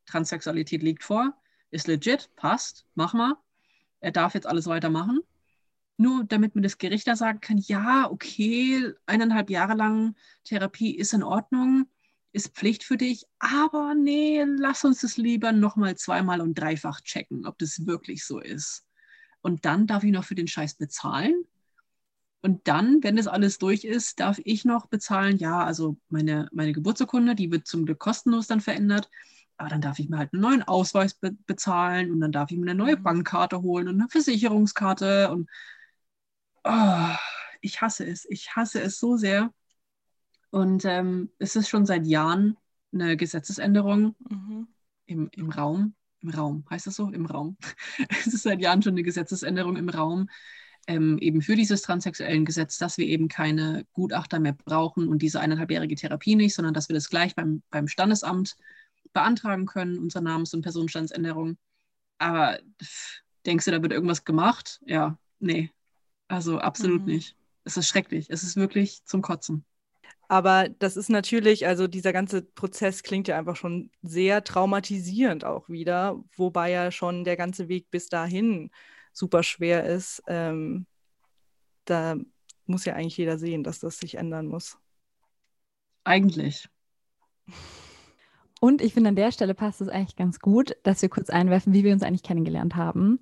Transsexualität 0.06 0.82
liegt 0.82 1.04
vor, 1.04 1.34
ist 1.70 1.86
legit, 1.86 2.30
passt, 2.36 2.86
mach 2.94 3.14
mal. 3.14 3.36
Er 4.00 4.12
darf 4.12 4.34
jetzt 4.34 4.46
alles 4.46 4.66
weitermachen. 4.66 5.20
Nur 5.98 6.24
damit 6.24 6.56
mir 6.56 6.62
das 6.62 6.78
Gericht 6.78 7.06
da 7.06 7.16
sagen 7.16 7.40
kann, 7.40 7.58
ja, 7.58 8.10
okay, 8.10 8.92
eineinhalb 9.06 9.50
Jahre 9.50 9.74
lang 9.74 10.16
Therapie 10.44 10.96
ist 10.96 11.12
in 11.12 11.22
Ordnung, 11.22 11.86
ist 12.32 12.54
Pflicht 12.54 12.82
für 12.82 12.96
dich, 12.96 13.26
aber 13.38 13.94
nee, 13.94 14.42
lass 14.42 14.84
uns 14.84 15.02
das 15.02 15.18
lieber 15.18 15.52
nochmal 15.52 15.96
zweimal 15.96 16.40
und 16.40 16.58
dreifach 16.58 17.02
checken, 17.02 17.46
ob 17.46 17.58
das 17.58 17.86
wirklich 17.86 18.24
so 18.24 18.40
ist 18.40 18.86
und 19.42 19.64
dann 19.64 19.86
darf 19.86 20.04
ich 20.04 20.12
noch 20.12 20.24
für 20.24 20.34
den 20.34 20.48
Scheiß 20.48 20.74
bezahlen. 20.74 21.44
Und 22.40 22.66
dann, 22.66 23.02
wenn 23.02 23.16
das 23.16 23.28
alles 23.28 23.58
durch 23.58 23.84
ist, 23.84 24.18
darf 24.18 24.40
ich 24.44 24.64
noch 24.64 24.86
bezahlen, 24.86 25.38
ja, 25.38 25.64
also 25.64 25.96
meine, 26.08 26.48
meine 26.52 26.72
Geburtsurkunde, 26.72 27.36
die 27.36 27.52
wird 27.52 27.68
zum 27.68 27.84
Glück 27.86 28.00
kostenlos 28.00 28.48
dann 28.48 28.60
verändert. 28.60 29.08
Aber 29.56 29.68
dann 29.68 29.80
darf 29.80 30.00
ich 30.00 30.08
mir 30.08 30.18
halt 30.18 30.32
einen 30.32 30.42
neuen 30.42 30.62
Ausweis 30.62 31.14
be 31.14 31.36
bezahlen 31.46 32.10
und 32.10 32.20
dann 32.20 32.32
darf 32.32 32.50
ich 32.50 32.58
mir 32.58 32.68
eine 32.70 32.74
neue 32.74 32.96
mhm. 32.96 33.02
Bankkarte 33.04 33.62
holen 33.62 33.86
und 33.88 34.00
eine 34.00 34.08
Versicherungskarte. 34.08 35.30
Und 35.30 35.48
oh, 36.64 37.14
ich 37.60 37.80
hasse 37.80 38.06
es. 38.06 38.26
Ich 38.28 38.56
hasse 38.56 38.82
es 38.82 38.98
so 38.98 39.16
sehr. 39.16 39.52
Und 40.50 40.84
ähm, 40.84 41.30
es 41.38 41.54
ist 41.54 41.68
schon 41.68 41.86
seit 41.86 42.06
Jahren 42.06 42.56
eine 42.92 43.16
Gesetzesänderung 43.16 44.16
mhm. 44.18 44.68
im, 45.06 45.28
im 45.32 45.50
Raum, 45.50 45.94
im 46.22 46.30
Raum, 46.30 46.64
heißt 46.70 46.86
das 46.86 46.96
so? 46.96 47.08
Im 47.08 47.26
Raum. 47.26 47.56
es 48.10 48.26
ist 48.26 48.42
seit 48.42 48.60
Jahren 48.60 48.82
schon 48.82 48.92
eine 48.92 49.02
Gesetzesänderung 49.02 49.76
im 49.76 49.88
Raum, 49.88 50.28
ähm, 50.86 51.18
eben 51.18 51.42
für 51.42 51.54
dieses 51.54 51.82
transsexuellen 51.82 52.44
Gesetz, 52.44 52.78
dass 52.78 52.98
wir 52.98 53.06
eben 53.06 53.28
keine 53.28 53.86
Gutachter 53.92 54.40
mehr 54.40 54.52
brauchen 54.52 55.08
und 55.08 55.22
diese 55.22 55.40
eineinhalbjährige 55.40 55.94
Therapie 55.94 56.34
nicht, 56.34 56.54
sondern 56.54 56.74
dass 56.74 56.88
wir 56.88 56.94
das 56.94 57.08
gleich 57.08 57.34
beim, 57.34 57.62
beim 57.70 57.86
Standesamt 57.86 58.56
beantragen 59.12 59.66
können, 59.66 59.98
unsere 59.98 60.24
Namens- 60.24 60.54
und 60.54 60.62
Personenstandsänderung. 60.62 61.56
Aber 62.18 62.58
pff, 62.82 63.22
denkst 63.46 63.66
du, 63.66 63.70
da 63.70 63.82
wird 63.82 63.92
irgendwas 63.92 64.24
gemacht? 64.24 64.80
Ja, 64.86 65.18
nee. 65.38 65.70
Also 66.28 66.58
absolut 66.58 67.02
mhm. 67.02 67.08
nicht. 67.08 67.36
Es 67.64 67.76
ist 67.76 67.88
schrecklich. 67.88 68.26
Es 68.30 68.42
ist 68.42 68.56
wirklich 68.56 69.04
zum 69.04 69.22
Kotzen. 69.22 69.64
Aber 70.28 70.68
das 70.68 70.96
ist 70.96 71.10
natürlich, 71.10 71.66
also 71.66 71.86
dieser 71.86 72.12
ganze 72.12 72.42
Prozess 72.42 73.02
klingt 73.02 73.28
ja 73.28 73.38
einfach 73.38 73.56
schon 73.56 73.90
sehr 74.02 74.42
traumatisierend 74.44 75.44
auch 75.44 75.68
wieder, 75.68 76.22
wobei 76.36 76.70
ja 76.70 76.90
schon 76.90 77.24
der 77.24 77.36
ganze 77.36 77.68
Weg 77.68 77.90
bis 77.90 78.08
dahin 78.08 78.70
super 79.12 79.42
schwer 79.42 79.84
ist. 79.84 80.22
Ähm, 80.26 80.86
da 81.84 82.16
muss 82.66 82.84
ja 82.84 82.94
eigentlich 82.94 83.18
jeder 83.18 83.38
sehen, 83.38 83.62
dass 83.62 83.80
das 83.80 83.98
sich 83.98 84.14
ändern 84.14 84.46
muss. 84.46 84.78
Eigentlich. 86.04 86.68
Und 88.60 88.80
ich 88.80 88.94
finde, 88.94 89.08
an 89.08 89.16
der 89.16 89.32
Stelle 89.32 89.54
passt 89.54 89.80
es 89.80 89.88
eigentlich 89.88 90.16
ganz 90.16 90.38
gut, 90.38 90.76
dass 90.82 91.02
wir 91.02 91.08
kurz 91.08 91.28
einwerfen, 91.28 91.74
wie 91.74 91.84
wir 91.84 91.92
uns 91.92 92.02
eigentlich 92.02 92.22
kennengelernt 92.22 92.76
haben 92.76 93.20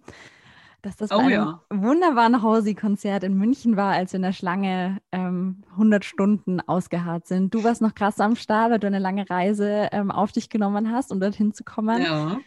dass 0.83 0.97
das 0.97 1.11
oh, 1.11 1.17
bei 1.17 1.23
einem 1.23 1.33
ja. 1.33 1.65
wunderbaren 1.71 2.43
Hausi-Konzert 2.43 3.25
in 3.25 3.35
München 3.37 3.77
war, 3.77 3.93
als 3.93 4.13
wir 4.13 4.17
in 4.17 4.23
der 4.23 4.33
Schlange 4.33 4.99
ähm, 5.13 5.63
100 5.73 6.05
Stunden 6.05 6.61
ausgeharrt 6.61 7.27
sind. 7.27 7.55
Du 7.55 7.65
warst 7.65 7.83
noch 7.83 7.95
krass 7.95 8.21
am 8.21 8.37
Start, 8.37 8.71
weil 8.71 8.79
du 8.79 8.87
eine 8.87 8.99
lange 8.99 9.29
Reise 9.29 9.89
ähm, 9.93 10.11
auf 10.11 10.33
dich 10.33 10.49
genommen 10.49 10.91
hast, 10.91 11.13
um 11.13 11.21
dorthin 11.21 11.53
zu 11.53 11.65
kommen. 11.65 12.03
Ja. 12.03 12.39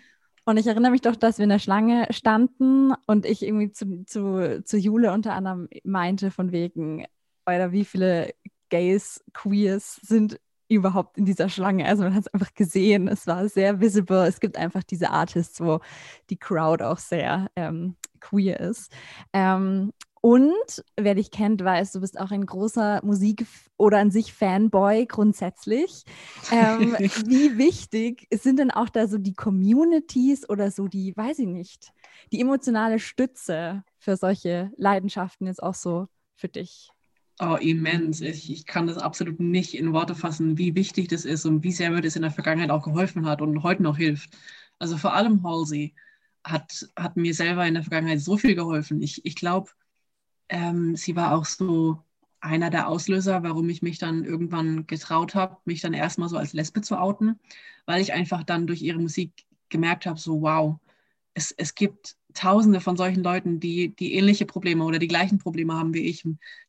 Und 0.46 0.58
ich 0.58 0.68
erinnere 0.68 0.92
mich 0.92 1.02
doch, 1.02 1.16
dass 1.16 1.38
wir 1.38 1.44
in 1.44 1.50
der 1.50 1.60
Schlange 1.60 2.08
standen 2.10 2.94
und 3.08 3.26
ich 3.26 3.44
irgendwie 3.44 3.72
zu, 3.72 4.04
zu, 4.06 4.62
zu 4.64 4.78
Jule 4.78 5.14
unter 5.14 5.34
anderem 5.34 5.70
meinte, 5.84 6.32
von 6.32 6.52
wegen, 6.52 7.06
oder 7.46 7.72
wie 7.72 7.86
viele 7.86 8.34
Gays, 8.70 9.24
Queers 9.34 10.00
sind 10.02 10.40
überhaupt 10.76 11.18
in 11.18 11.26
dieser 11.26 11.50
Schlange. 11.50 11.86
Also 11.86 12.04
man 12.04 12.14
hat 12.14 12.22
es 12.28 12.34
einfach 12.34 12.54
gesehen, 12.54 13.08
es 13.08 13.28
war 13.28 13.48
sehr 13.50 13.80
visible. 13.80 14.26
Es 14.26 14.40
gibt 14.40 14.58
einfach 14.58 14.84
diese 14.84 15.10
Artists, 15.10 15.60
wo 15.62 15.80
die 16.30 16.38
Crowd 16.38 16.84
auch 16.84 16.98
sehr 16.98 17.48
ähm, 17.56 17.96
queer 18.20 18.60
ist. 18.60 18.92
Ähm, 19.34 19.92
und 20.26 20.86
wer 20.96 21.16
dich 21.16 21.32
kennt, 21.32 21.62
weiß, 21.62 21.92
du 21.92 22.00
bist 22.00 22.18
auch 22.18 22.32
ein 22.32 22.46
großer 22.46 23.02
Musik- 23.04 23.46
oder 23.76 23.98
an 23.98 24.10
sich 24.10 24.32
Fanboy 24.32 25.06
grundsätzlich. 25.06 26.06
Ähm, 26.50 26.94
wie 27.28 27.58
wichtig 27.58 28.26
sind 28.34 28.58
denn 28.58 28.72
auch 28.72 28.88
da 28.88 29.10
so 29.10 29.18
die 29.18 29.34
Communities 29.34 30.48
oder 30.48 30.72
so 30.72 30.88
die, 30.88 31.14
weiß 31.18 31.40
ich 31.40 31.48
nicht, 31.48 31.92
die 32.32 32.40
emotionale 32.40 33.00
Stütze 33.00 33.84
für 34.00 34.16
solche 34.16 34.72
Leidenschaften 34.78 35.46
jetzt 35.46 35.62
auch 35.62 35.76
so 35.76 36.08
für 36.38 36.48
dich? 36.48 36.93
Oh, 37.40 37.56
immens. 37.56 38.22
Ich, 38.22 38.52
ich 38.52 38.66
kann 38.66 38.88
das 38.88 38.98
absolut 38.98 39.40
nicht 39.40 39.74
in 39.74 39.92
Worte 39.92 40.16
fassen, 40.16 40.58
wie 40.58 40.76
wichtig 40.76 41.08
das 41.08 41.26
ist 41.26 41.46
und 41.46 41.64
wie 41.64 41.72
sehr 41.72 41.90
mir 41.92 42.02
das 42.02 42.16
in 42.16 42.22
der 42.22 42.32
Vergangenheit 42.32 42.70
auch 42.70 42.84
geholfen 42.84 43.26
hat 43.26 43.42
und 43.42 43.64
heute 43.64 43.84
noch 43.84 43.98
hilft. 43.98 44.38
Also 44.80 44.98
vor 44.98 45.14
allem 45.14 45.44
Halsey 45.44 45.96
hat, 46.44 46.88
hat 46.96 47.18
mir 47.18 47.34
selber 47.34 47.66
in 47.66 47.74
der 47.74 47.84
Vergangenheit 47.84 48.22
so 48.22 48.38
viel 48.38 48.56
geholfen. 48.56 49.02
Ich, 49.02 49.26
ich 49.26 49.36
glaube, 49.36 49.72
ähm, 50.50 50.96
sie 50.96 51.16
war 51.16 51.36
auch 51.36 51.46
so 51.46 52.04
einer 52.42 52.70
der 52.70 52.88
Auslöser, 52.88 53.44
warum 53.44 53.70
ich 53.70 53.82
mich 53.82 53.98
dann 54.00 54.26
irgendwann 54.26 54.86
getraut 54.88 55.34
habe, 55.34 55.58
mich 55.66 55.82
dann 55.82 55.94
erstmal 55.94 56.30
so 56.30 56.38
als 56.38 56.54
Lesbe 56.54 56.82
zu 56.82 57.00
outen, 57.00 57.40
weil 57.86 58.02
ich 58.02 58.14
einfach 58.14 58.44
dann 58.44 58.68
durch 58.68 58.82
ihre 58.82 59.00
Musik 59.00 59.46
gemerkt 59.70 60.06
habe, 60.06 60.20
so 60.20 60.42
wow, 60.42 60.78
es, 61.34 61.52
es 61.52 61.74
gibt 61.76 62.16
tausende 62.34 62.82
von 62.82 62.98
solchen 62.98 63.24
Leuten, 63.24 63.60
die, 63.60 63.96
die 63.96 64.14
ähnliche 64.14 64.46
Probleme 64.46 64.84
oder 64.84 65.00
die 65.00 65.08
gleichen 65.08 65.38
Probleme 65.38 65.74
haben 65.74 65.94
wie 65.94 66.08
ich, 66.08 66.24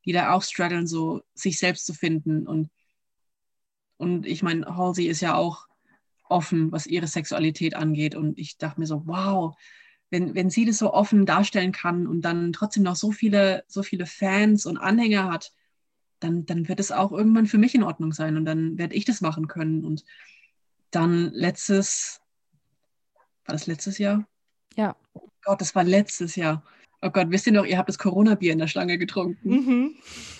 die 0.04 0.12
da 0.12 0.32
auch 0.32 0.42
strugglen, 0.42 0.86
so 0.86 1.22
sich 1.34 1.58
selbst 1.58 1.86
zu 1.86 1.94
finden. 1.94 2.46
Und, 2.46 2.70
und 3.96 4.26
ich 4.26 4.42
meine, 4.42 4.76
Halsey 4.76 5.06
ist 5.06 5.20
ja 5.20 5.34
auch 5.34 5.66
offen, 6.28 6.72
was 6.72 6.86
ihre 6.86 7.06
Sexualität 7.06 7.74
angeht. 7.74 8.14
Und 8.14 8.38
ich 8.38 8.58
dachte 8.58 8.80
mir 8.80 8.86
so, 8.86 9.02
wow, 9.06 9.56
wenn, 10.10 10.34
wenn 10.34 10.50
sie 10.50 10.64
das 10.64 10.78
so 10.78 10.92
offen 10.92 11.26
darstellen 11.26 11.72
kann 11.72 12.06
und 12.06 12.22
dann 12.22 12.52
trotzdem 12.52 12.82
noch 12.82 12.96
so 12.96 13.12
viele, 13.12 13.64
so 13.66 13.82
viele 13.82 14.06
Fans 14.06 14.66
und 14.66 14.76
Anhänger 14.76 15.30
hat, 15.30 15.52
dann, 16.20 16.46
dann 16.46 16.68
wird 16.68 16.80
es 16.80 16.92
auch 16.92 17.12
irgendwann 17.12 17.46
für 17.46 17.58
mich 17.58 17.74
in 17.74 17.82
Ordnung 17.82 18.12
sein 18.12 18.36
und 18.36 18.44
dann 18.44 18.78
werde 18.78 18.94
ich 18.94 19.04
das 19.04 19.20
machen 19.20 19.48
können. 19.48 19.84
Und 19.84 20.04
dann 20.90 21.30
letztes, 21.32 22.20
war 23.44 23.54
das 23.54 23.66
letztes 23.66 23.98
Jahr? 23.98 24.26
Ja. 24.76 24.96
Oh 25.46 25.50
Gott, 25.50 25.60
das 25.60 25.74
war 25.74 25.84
letztes 25.84 26.36
Jahr. 26.36 26.62
Oh 27.02 27.10
Gott, 27.10 27.26
wisst 27.30 27.46
ihr 27.46 27.52
noch, 27.52 27.66
ihr 27.66 27.76
habt 27.76 27.88
das 27.88 27.98
Corona-Bier 27.98 28.52
in 28.52 28.58
der 28.58 28.66
Schlange 28.66 28.96
getrunken. 28.96 29.48
Mhm. 29.48 29.94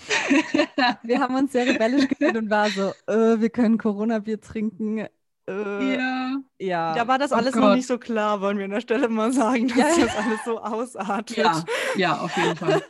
Wir 1.03 1.21
haben 1.21 1.35
uns 1.35 1.53
sehr 1.53 1.67
rebellisch 1.67 2.09
gefühlt 2.09 2.37
und 2.37 2.49
war 2.51 2.71
so, 2.71 2.93
äh, 3.07 3.41
wir 3.41 3.51
können 3.51 3.79
Corona-Bier 3.79 4.41
trinken. 4.41 4.99
Äh, 5.47 5.95
ja. 5.97 6.37
ja. 6.59 6.95
Da 6.95 7.07
war 7.09 7.19
das 7.19 7.33
Oh 7.33 7.37
alles 7.37 7.55
noch 7.55 7.63
Gott. 7.63 7.77
nicht 7.77 7.87
so 7.87 7.99
klar, 7.99 8.41
wollen 8.41 8.57
wir 8.59 8.65
an 8.65 8.71
der 8.71 8.81
Stelle 8.81 9.09
mal 9.09 9.33
sagen, 9.33 9.69
dass 9.69 9.77
Ja, 9.99 10.05
das 10.07 10.17
alles 10.17 10.41
so 10.45 10.59
ausartet. 10.61 11.37
Ja, 11.37 11.65
ja, 11.97 12.19
auf 12.19 12.35
jeden 12.37 12.57
Fall. 12.57 12.83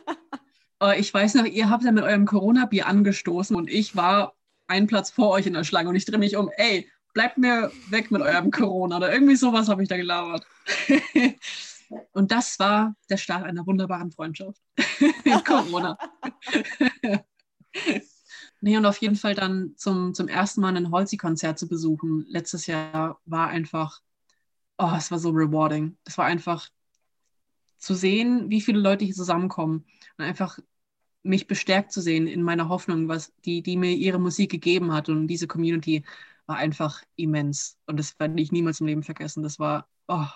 Aber 0.79 0.97
ich 0.97 1.13
weiß 1.13 1.35
noch, 1.35 1.45
ihr 1.45 1.69
habt 1.69 1.83
ja 1.83 1.91
mit 1.91 2.03
eurem 2.03 2.25
Corona-Bier 2.25 2.85
angestoßen 2.87 3.55
und 3.55 3.69
ich 3.69 3.95
war 3.95 4.33
einen 4.67 4.87
Platz 4.87 5.11
vor 5.11 5.31
euch 5.31 5.47
in 5.47 5.53
der 5.53 5.63
Schlange 5.63 5.89
und 5.89 5.95
ich 5.95 6.05
drehe 6.05 6.19
mich 6.19 6.35
um, 6.37 6.49
ey, 6.57 6.89
bleibt 7.13 7.37
mir 7.37 7.71
weg 7.89 8.11
mit 8.11 8.21
eurem 8.21 8.51
Corona 8.51 8.97
oder 8.97 9.11
irgendwie 9.13 9.35
sowas 9.35 9.67
habe 9.69 9.83
ich 9.83 9.89
da 9.89 9.97
gelabert. 9.97 10.45
und 12.11 12.31
das 12.31 12.59
war 12.59 12.95
der 13.09 13.17
Start 13.17 13.43
einer 13.43 13.65
wunderbaren 13.65 14.11
Freundschaft. 14.11 14.61
Corona. 15.45 15.97
nee, 18.61 18.77
und 18.77 18.85
auf 18.85 18.97
jeden 18.97 19.15
Fall 19.15 19.35
dann 19.35 19.73
zum, 19.75 20.13
zum 20.13 20.27
ersten 20.27 20.61
Mal 20.61 20.75
ein 20.75 20.91
Holzi-Konzert 20.91 21.59
zu 21.59 21.67
besuchen. 21.67 22.25
Letztes 22.27 22.67
Jahr 22.67 23.19
war 23.25 23.47
einfach, 23.47 24.01
oh, 24.77 24.93
es 24.97 25.11
war 25.11 25.19
so 25.19 25.29
rewarding. 25.29 25.97
Es 26.05 26.17
war 26.17 26.25
einfach 26.25 26.69
zu 27.77 27.93
sehen, 27.93 28.49
wie 28.49 28.61
viele 28.61 28.79
Leute 28.79 29.05
hier 29.05 29.13
zusammenkommen 29.13 29.85
und 30.17 30.25
einfach 30.25 30.59
mich 31.23 31.47
bestärkt 31.47 31.91
zu 31.91 32.01
sehen 32.01 32.27
in 32.27 32.43
meiner 32.43 32.69
Hoffnung, 32.69 33.07
was 33.07 33.33
die, 33.45 33.61
die 33.63 33.77
mir 33.77 33.91
ihre 33.91 34.19
Musik 34.19 34.51
gegeben 34.51 34.93
hat. 34.93 35.09
Und 35.09 35.27
diese 35.27 35.47
Community 35.47 36.03
war 36.45 36.57
einfach 36.57 37.01
immens. 37.15 37.77
Und 37.87 37.99
das 37.99 38.19
werde 38.19 38.41
ich 38.41 38.51
niemals 38.51 38.79
im 38.79 38.87
Leben 38.87 39.03
vergessen. 39.03 39.43
Das 39.43 39.59
war, 39.59 39.87
oh, 40.07 40.27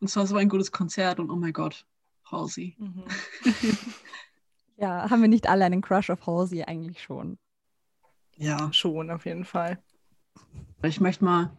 und 0.00 0.08
es 0.08 0.16
war 0.16 0.26
so 0.26 0.36
ein 0.36 0.48
gutes 0.48 0.72
Konzert 0.72 1.20
und 1.20 1.30
oh 1.30 1.36
mein 1.36 1.52
Gott, 1.52 1.86
Halsey. 2.30 2.76
Mhm. 2.78 3.04
ja, 4.76 5.08
haben 5.08 5.22
wir 5.22 5.28
nicht 5.28 5.48
alle 5.48 5.64
einen 5.64 5.82
Crush 5.82 6.10
auf 6.10 6.26
Halsey 6.26 6.64
eigentlich 6.64 7.02
schon? 7.02 7.38
Ja. 8.36 8.72
Schon, 8.72 9.10
auf 9.10 9.24
jeden 9.24 9.44
Fall. 9.44 9.82
Ich 10.82 11.00
möchte 11.00 11.24
mal 11.24 11.56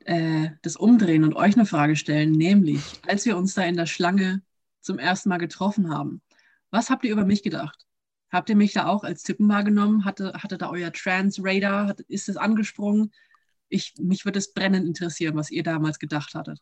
äh, 0.00 0.50
das 0.62 0.76
umdrehen 0.76 1.24
und 1.24 1.34
euch 1.34 1.54
eine 1.54 1.66
Frage 1.66 1.96
stellen, 1.96 2.32
nämlich, 2.32 3.00
als 3.06 3.24
wir 3.24 3.36
uns 3.36 3.54
da 3.54 3.62
in 3.62 3.76
der 3.76 3.86
Schlange 3.86 4.42
zum 4.80 4.98
ersten 4.98 5.28
Mal 5.28 5.38
getroffen 5.38 5.90
haben, 5.90 6.20
was 6.70 6.90
habt 6.90 7.04
ihr 7.04 7.12
über 7.12 7.24
mich 7.24 7.42
gedacht? 7.42 7.86
Habt 8.30 8.50
ihr 8.50 8.56
mich 8.56 8.72
da 8.72 8.86
auch 8.86 9.04
als 9.04 9.22
Typen 9.22 9.48
wahrgenommen? 9.48 10.04
Hatte, 10.04 10.32
hatte 10.34 10.58
da 10.58 10.68
euer 10.68 10.92
Trans-Radar? 10.92 11.86
Hat, 11.86 12.00
ist 12.00 12.28
es 12.28 12.36
angesprungen? 12.36 13.12
Ich, 13.68 13.94
mich 14.00 14.24
würde 14.24 14.40
es 14.40 14.52
brennend 14.52 14.86
interessieren, 14.86 15.36
was 15.36 15.52
ihr 15.52 15.62
damals 15.62 16.00
gedacht 16.00 16.34
hattet. 16.34 16.60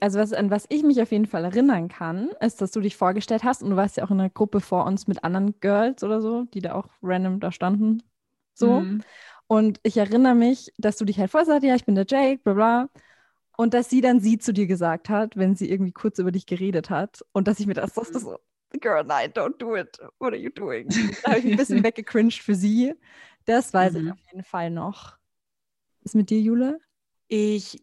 Also 0.00 0.18
was, 0.18 0.32
an 0.32 0.50
was 0.50 0.66
ich 0.70 0.82
mich 0.82 1.00
auf 1.02 1.12
jeden 1.12 1.26
Fall 1.26 1.44
erinnern 1.44 1.88
kann, 1.88 2.30
ist, 2.40 2.62
dass 2.62 2.70
du 2.70 2.80
dich 2.80 2.96
vorgestellt 2.96 3.44
hast 3.44 3.62
und 3.62 3.70
du 3.70 3.76
warst 3.76 3.96
ja 3.98 4.04
auch 4.04 4.10
in 4.10 4.18
einer 4.20 4.30
Gruppe 4.30 4.60
vor 4.60 4.86
uns 4.86 5.06
mit 5.06 5.24
anderen 5.24 5.58
Girls 5.60 6.02
oder 6.02 6.20
so, 6.22 6.44
die 6.54 6.60
da 6.60 6.74
auch 6.74 6.88
random 7.02 7.38
da 7.40 7.52
standen. 7.52 8.02
So. 8.54 8.80
Mhm. 8.80 9.02
Und 9.46 9.80
ich 9.82 9.96
erinnere 9.96 10.34
mich, 10.34 10.72
dass 10.78 10.96
du 10.96 11.04
dich 11.04 11.18
halt 11.18 11.32
hast, 11.34 11.48
ja, 11.62 11.74
ich 11.74 11.84
bin 11.84 11.94
der 11.96 12.06
Jake, 12.08 12.40
bla 12.42 12.54
bla. 12.54 12.88
Und 13.56 13.74
dass 13.74 13.90
sie 13.90 14.00
dann 14.00 14.20
sie 14.20 14.38
zu 14.38 14.52
dir 14.54 14.66
gesagt 14.66 15.10
hat, 15.10 15.36
wenn 15.36 15.54
sie 15.54 15.70
irgendwie 15.70 15.92
kurz 15.92 16.18
über 16.18 16.32
dich 16.32 16.46
geredet 16.46 16.88
hat. 16.88 17.22
Und 17.32 17.46
dass 17.46 17.60
ich 17.60 17.66
mir 17.66 17.74
das, 17.74 17.92
das 17.92 18.08
so, 18.10 18.38
Girl, 18.80 19.04
nein, 19.04 19.32
don't 19.32 19.58
do 19.58 19.76
it. 19.76 19.98
What 20.18 20.32
are 20.32 20.36
you 20.36 20.50
doing? 20.50 20.88
Da 21.22 21.30
habe 21.30 21.40
ich 21.40 21.44
ein 21.46 21.56
bisschen 21.56 21.82
weggecringed 21.82 22.42
für 22.42 22.54
sie. 22.54 22.94
Das 23.44 23.74
weiß 23.74 23.96
ich 23.96 24.04
Mhm. 24.04 24.12
auf 24.12 24.18
jeden 24.30 24.44
Fall 24.44 24.70
noch. 24.70 25.18
Ist 26.04 26.14
mit 26.14 26.30
dir, 26.30 26.40
Jule? 26.40 26.80
Ich, 27.28 27.82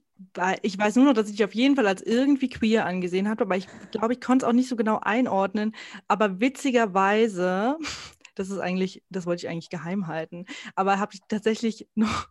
ich 0.61 0.77
weiß 0.77 0.95
nur 0.95 1.05
noch, 1.05 1.13
dass 1.13 1.29
ich 1.29 1.35
dich 1.35 1.45
auf 1.45 1.53
jeden 1.53 1.75
Fall 1.75 1.87
als 1.87 2.01
irgendwie 2.01 2.49
queer 2.49 2.85
angesehen 2.85 3.29
habe, 3.29 3.43
aber 3.43 3.57
ich 3.57 3.67
glaube, 3.91 4.13
ich 4.13 4.21
konnte 4.21 4.45
es 4.45 4.49
auch 4.49 4.53
nicht 4.53 4.69
so 4.69 4.75
genau 4.75 4.99
einordnen. 5.01 5.75
Aber 6.07 6.39
witzigerweise, 6.39 7.77
das 8.35 8.49
ist 8.49 8.59
eigentlich, 8.59 9.03
das 9.09 9.25
wollte 9.25 9.45
ich 9.45 9.49
eigentlich 9.49 9.69
geheim 9.69 10.07
halten, 10.07 10.45
aber 10.75 10.99
habe 10.99 11.13
ich 11.13 11.21
tatsächlich 11.27 11.87
noch 11.95 12.29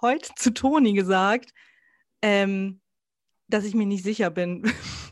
heute 0.00 0.30
zu 0.36 0.52
Toni 0.52 0.92
gesagt, 0.92 1.52
ähm, 2.22 2.80
dass 3.48 3.64
ich 3.64 3.74
mir 3.74 3.86
nicht 3.86 4.04
sicher 4.04 4.30
bin, 4.30 4.70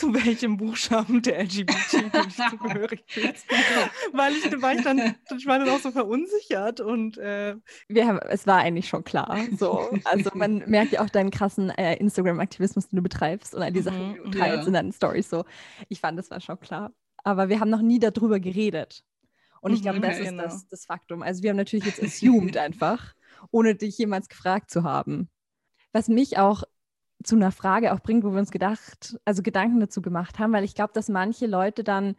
zu 0.00 0.14
welchem 0.14 0.56
Buchstaben 0.56 1.22
der 1.22 1.42
LGBT 1.44 2.12
du 2.14 2.22
dich 2.22 2.42
zugehörig 2.48 3.04
fühlst. 3.06 3.46
Weil 4.12 4.32
ich, 4.34 4.44
weil 4.62 4.76
ich 4.78 4.82
dann, 4.82 4.98
ich 5.36 5.46
war 5.46 5.58
dann 5.58 5.68
auch 5.68 5.80
so 5.80 5.90
verunsichert 5.90 6.80
und 6.80 7.18
äh, 7.18 7.56
Wir 7.88 8.06
haben, 8.06 8.18
es 8.28 8.46
war 8.46 8.58
eigentlich 8.58 8.88
schon 8.88 9.04
klar. 9.04 9.46
So. 9.56 9.90
Also 10.04 10.30
man 10.34 10.58
merkt 10.66 10.92
ja 10.92 11.02
auch 11.02 11.10
deinen 11.10 11.30
krassen 11.30 11.70
äh, 11.70 11.96
Instagram-Aktivismus, 11.96 12.88
den 12.88 12.96
du 12.96 13.02
betreibst 13.02 13.54
und 13.54 13.62
all 13.62 13.72
die 13.72 13.82
Sachen, 13.82 14.08
die 14.08 14.18
Mhm, 14.18 14.30
du 14.30 14.30
teilst 14.30 14.62
ja. 14.62 14.68
in 14.68 14.72
deinen 14.72 14.92
Stories. 14.92 15.28
So. 15.30 15.44
Ich 15.88 16.00
fand, 16.00 16.18
das 16.18 16.30
war 16.30 16.40
schon 16.40 16.58
klar. 16.60 16.92
Aber 17.22 17.48
wir 17.48 17.60
haben 17.60 17.70
noch 17.70 17.82
nie 17.82 17.98
darüber 17.98 18.40
geredet. 18.40 19.04
Und 19.60 19.74
ich 19.74 19.80
Mhm, 19.80 19.82
glaube, 19.82 20.00
das 20.00 20.16
okay, 20.16 20.22
ist 20.22 20.28
genau. 20.30 20.42
das, 20.44 20.66
das 20.68 20.86
Faktum. 20.86 21.22
Also 21.22 21.42
wir 21.42 21.50
haben 21.50 21.56
natürlich 21.58 21.84
jetzt 21.84 22.02
assumed 22.02 22.56
einfach, 22.56 23.14
ohne 23.50 23.74
dich 23.74 23.98
jemals 23.98 24.28
gefragt 24.28 24.70
zu 24.70 24.82
haben. 24.84 25.28
Was 25.92 26.08
mich 26.08 26.38
auch 26.38 26.62
zu 27.22 27.36
einer 27.36 27.52
Frage 27.52 27.92
auch 27.92 28.00
bringt, 28.00 28.24
wo 28.24 28.32
wir 28.32 28.38
uns 28.38 28.50
gedacht, 28.50 29.18
also 29.24 29.42
Gedanken 29.42 29.80
dazu 29.80 30.02
gemacht 30.02 30.38
haben, 30.38 30.52
weil 30.52 30.64
ich 30.64 30.74
glaube, 30.74 30.92
dass 30.94 31.08
manche 31.08 31.46
Leute 31.46 31.84
dann, 31.84 32.16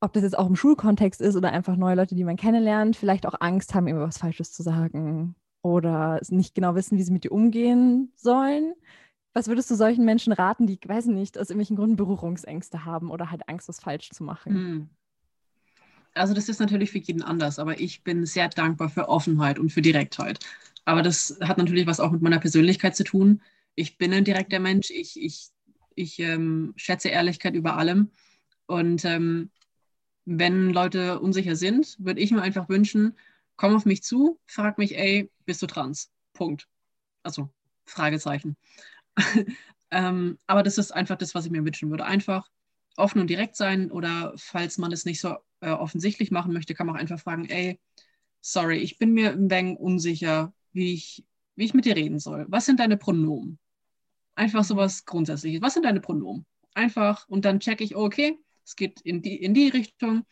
ob 0.00 0.12
das 0.12 0.22
jetzt 0.22 0.38
auch 0.38 0.46
im 0.46 0.56
Schulkontext 0.56 1.20
ist 1.20 1.36
oder 1.36 1.52
einfach 1.52 1.76
neue 1.76 1.96
Leute, 1.96 2.14
die 2.14 2.24
man 2.24 2.36
kennenlernt, 2.36 2.96
vielleicht 2.96 3.26
auch 3.26 3.40
Angst 3.40 3.74
haben, 3.74 3.86
immer 3.86 4.02
was 4.02 4.18
Falsches 4.18 4.52
zu 4.52 4.62
sagen 4.62 5.34
oder 5.62 6.20
nicht 6.28 6.54
genau 6.54 6.74
wissen, 6.74 6.98
wie 6.98 7.02
sie 7.02 7.12
mit 7.12 7.24
dir 7.24 7.32
umgehen 7.32 8.12
sollen. 8.14 8.74
Was 9.34 9.48
würdest 9.48 9.70
du 9.70 9.74
solchen 9.74 10.04
Menschen 10.04 10.32
raten, 10.32 10.66
die, 10.66 10.78
weiß 10.84 11.06
nicht, 11.06 11.38
aus 11.38 11.50
irgendwelchen 11.50 11.76
Gründen 11.76 11.96
Berührungsängste 11.96 12.84
haben 12.84 13.10
oder 13.10 13.30
halt 13.30 13.48
Angst, 13.48 13.68
was 13.68 13.80
falsch 13.80 14.10
zu 14.10 14.24
machen? 14.24 14.54
Hm. 14.54 14.88
Also 16.14 16.34
das 16.34 16.48
ist 16.48 16.58
natürlich 16.58 16.90
für 16.90 16.98
jeden 16.98 17.22
anders, 17.22 17.58
aber 17.58 17.80
ich 17.80 18.02
bin 18.02 18.26
sehr 18.26 18.48
dankbar 18.48 18.88
für 18.88 19.08
Offenheit 19.08 19.58
und 19.58 19.70
für 19.70 19.82
Direktheit. 19.82 20.40
Aber 20.84 21.02
das 21.02 21.38
hat 21.40 21.58
natürlich 21.58 21.86
was 21.86 22.00
auch 22.00 22.10
mit 22.10 22.22
meiner 22.22 22.40
Persönlichkeit 22.40 22.96
zu 22.96 23.04
tun. 23.04 23.42
Ich 23.78 23.96
bin 23.96 24.12
ein 24.12 24.24
direkter 24.24 24.58
Mensch, 24.58 24.90
ich, 24.90 25.22
ich, 25.22 25.50
ich 25.94 26.18
ähm, 26.18 26.72
schätze 26.74 27.10
Ehrlichkeit 27.10 27.54
über 27.54 27.76
allem. 27.76 28.10
Und 28.66 29.04
ähm, 29.04 29.52
wenn 30.24 30.70
Leute 30.70 31.20
unsicher 31.20 31.54
sind, 31.54 31.94
würde 32.00 32.20
ich 32.20 32.32
mir 32.32 32.42
einfach 32.42 32.68
wünschen, 32.68 33.16
komm 33.54 33.76
auf 33.76 33.86
mich 33.86 34.02
zu, 34.02 34.40
frag 34.46 34.78
mich, 34.78 34.98
ey, 34.98 35.30
bist 35.44 35.62
du 35.62 35.68
trans? 35.68 36.10
Punkt. 36.32 36.66
Also 37.22 37.50
Fragezeichen. 37.84 38.56
ähm, 39.92 40.38
aber 40.48 40.64
das 40.64 40.76
ist 40.76 40.90
einfach 40.90 41.16
das, 41.16 41.36
was 41.36 41.46
ich 41.46 41.52
mir 41.52 41.64
wünschen 41.64 41.88
würde. 41.88 42.04
Einfach 42.04 42.50
offen 42.96 43.20
und 43.20 43.30
direkt 43.30 43.54
sein 43.54 43.92
oder 43.92 44.32
falls 44.36 44.78
man 44.78 44.90
es 44.90 45.04
nicht 45.04 45.20
so 45.20 45.36
äh, 45.60 45.70
offensichtlich 45.70 46.32
machen 46.32 46.52
möchte, 46.52 46.74
kann 46.74 46.88
man 46.88 46.96
auch 46.96 47.00
einfach 47.00 47.20
fragen, 47.20 47.44
ey, 47.44 47.78
sorry, 48.40 48.78
ich 48.78 48.98
bin 48.98 49.12
mir 49.12 49.30
ein 49.30 49.48
wenig 49.48 49.78
unsicher, 49.78 50.52
wie 50.72 50.94
ich, 50.94 51.24
wie 51.54 51.64
ich 51.64 51.74
mit 51.74 51.84
dir 51.84 51.94
reden 51.94 52.18
soll. 52.18 52.44
Was 52.48 52.66
sind 52.66 52.80
deine 52.80 52.96
Pronomen? 52.96 53.60
Einfach 54.38 54.62
sowas 54.62 55.04
Grundsätzliches. 55.04 55.60
Was 55.62 55.74
sind 55.74 55.82
deine 55.82 56.00
Pronomen? 56.00 56.46
Einfach 56.72 57.28
und 57.28 57.44
dann 57.44 57.58
checke 57.58 57.82
ich, 57.82 57.96
oh, 57.96 58.04
okay, 58.04 58.38
es 58.64 58.76
geht 58.76 59.00
in 59.00 59.20
die, 59.20 59.34
in 59.34 59.52
die 59.52 59.66
Richtung. 59.66 60.24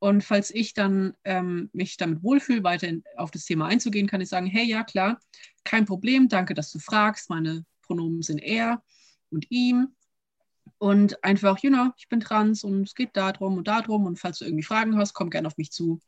Und 0.00 0.24
falls 0.24 0.50
ich 0.50 0.74
dann 0.74 1.14
ähm, 1.22 1.70
mich 1.72 1.96
damit 1.96 2.24
wohlfühle, 2.24 2.64
weiter 2.64 2.88
auf 3.16 3.30
das 3.30 3.44
Thema 3.44 3.66
einzugehen, 3.66 4.08
kann 4.08 4.20
ich 4.20 4.28
sagen, 4.28 4.46
hey, 4.46 4.64
ja, 4.64 4.82
klar, 4.82 5.20
kein 5.62 5.84
Problem, 5.84 6.28
danke, 6.28 6.54
dass 6.54 6.72
du 6.72 6.80
fragst. 6.80 7.30
Meine 7.30 7.64
Pronomen 7.82 8.22
sind 8.22 8.38
er 8.38 8.82
und 9.30 9.48
ihm. 9.48 9.94
Und 10.78 11.22
einfach, 11.22 11.56
you 11.60 11.70
know, 11.70 11.90
ich 11.96 12.08
bin 12.08 12.18
trans 12.18 12.64
und 12.64 12.82
es 12.82 12.96
geht 12.96 13.16
darum 13.16 13.58
und 13.58 13.68
darum. 13.68 14.06
Und 14.06 14.18
falls 14.18 14.38
du 14.38 14.44
irgendwie 14.44 14.64
Fragen 14.64 14.98
hast, 14.98 15.14
komm 15.14 15.30
gerne 15.30 15.46
auf 15.46 15.56
mich 15.56 15.70
zu. 15.70 16.00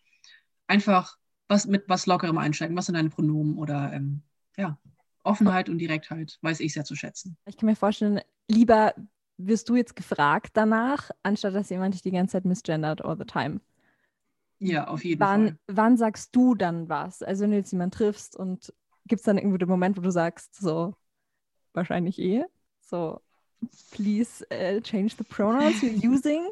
Einfach 0.66 1.18
was 1.46 1.66
mit 1.68 1.84
was 1.86 2.07
Lockerem 2.07 2.38
einsteigen. 2.38 2.76
Was 2.76 2.86
sind 2.86 2.96
deine 2.96 3.11
Pronomen? 3.11 3.59
Oder 3.59 3.92
ähm, 3.92 4.22
ja, 4.57 4.76
Offenheit 5.25 5.68
und 5.68 5.79
Direktheit 5.79 6.39
weiß 6.43 6.61
ich 6.61 6.72
sehr 6.72 6.85
zu 6.85 6.95
schätzen. 6.95 7.37
Ich 7.47 7.57
kann 7.57 7.66
mir 7.66 7.77
vorstellen, 7.77 8.20
lieber 8.49 8.95
wirst 9.37 9.68
du 9.68 9.77
jetzt 9.77 9.97
gefragt 9.97 10.53
danach, 10.55 11.11
anstatt 11.22 11.55
dass 11.55 11.70
jemand 11.70 11.95
dich 11.95 12.03
die 12.03 12.12
ganze 12.12 12.33
Zeit 12.33 12.45
misgendert 12.45 13.05
all 13.05 13.16
the 13.18 13.25
time. 13.25 13.61
Ja, 14.61 14.87
auf 14.87 15.05
jeden 15.05 15.20
Wann, 15.20 15.47
Fall. 15.49 15.59
wann 15.66 15.97
sagst 15.97 16.35
du 16.37 16.55
dann 16.55 16.89
was? 16.89 17.22
Also 17.22 17.43
wenn 17.43 17.51
du 17.51 17.57
jetzt 17.57 17.72
jemanden 17.72 17.97
triffst 17.97 18.37
und 18.37 18.72
gibt 19.07 19.20
es 19.20 19.25
dann 19.25 19.37
irgendwo 19.37 19.57
den 19.59 19.68
Moment, 19.68 19.97
wo 19.97 20.01
du 20.01 20.11
sagst, 20.11 20.55
so, 20.55 20.95
wahrscheinlich 21.72 22.18
eh, 22.18 22.45
so, 22.81 23.20
please 23.91 24.47
uh, 24.53 24.81
change 24.81 25.14
the 25.18 25.25
pronouns 25.25 25.83
you're 25.83 26.09
using? 26.09 26.49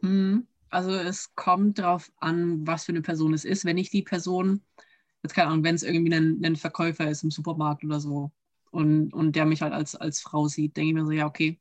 Hm, 0.00 0.46
Also 0.70 0.92
es 0.92 1.34
kommt 1.34 1.78
darauf 1.78 2.10
an, 2.18 2.66
was 2.66 2.84
für 2.84 2.92
eine 2.92 3.02
Person 3.02 3.32
es 3.34 3.44
ist. 3.44 3.64
Wenn 3.64 3.78
ich 3.78 3.90
die 3.90 4.02
Person, 4.02 4.62
jetzt 5.24 5.34
keine 5.34 5.48
Ahnung, 5.50 5.64
wenn 5.64 5.74
es 5.74 5.82
irgendwie 5.82 6.14
ein, 6.14 6.40
ein 6.44 6.56
Verkäufer 6.56 7.10
ist 7.10 7.24
im 7.24 7.30
Supermarkt 7.30 7.82
oder 7.84 7.98
so 7.98 8.30
und, 8.70 9.12
und 9.14 9.34
der 9.34 9.46
mich 9.46 9.62
halt 9.62 9.72
als, 9.72 9.96
als 9.96 10.20
Frau 10.20 10.48
sieht, 10.48 10.76
denke 10.76 10.88
ich 10.90 10.94
mir 10.94 11.06
so, 11.06 11.12
ja, 11.12 11.26
okay, 11.26 11.58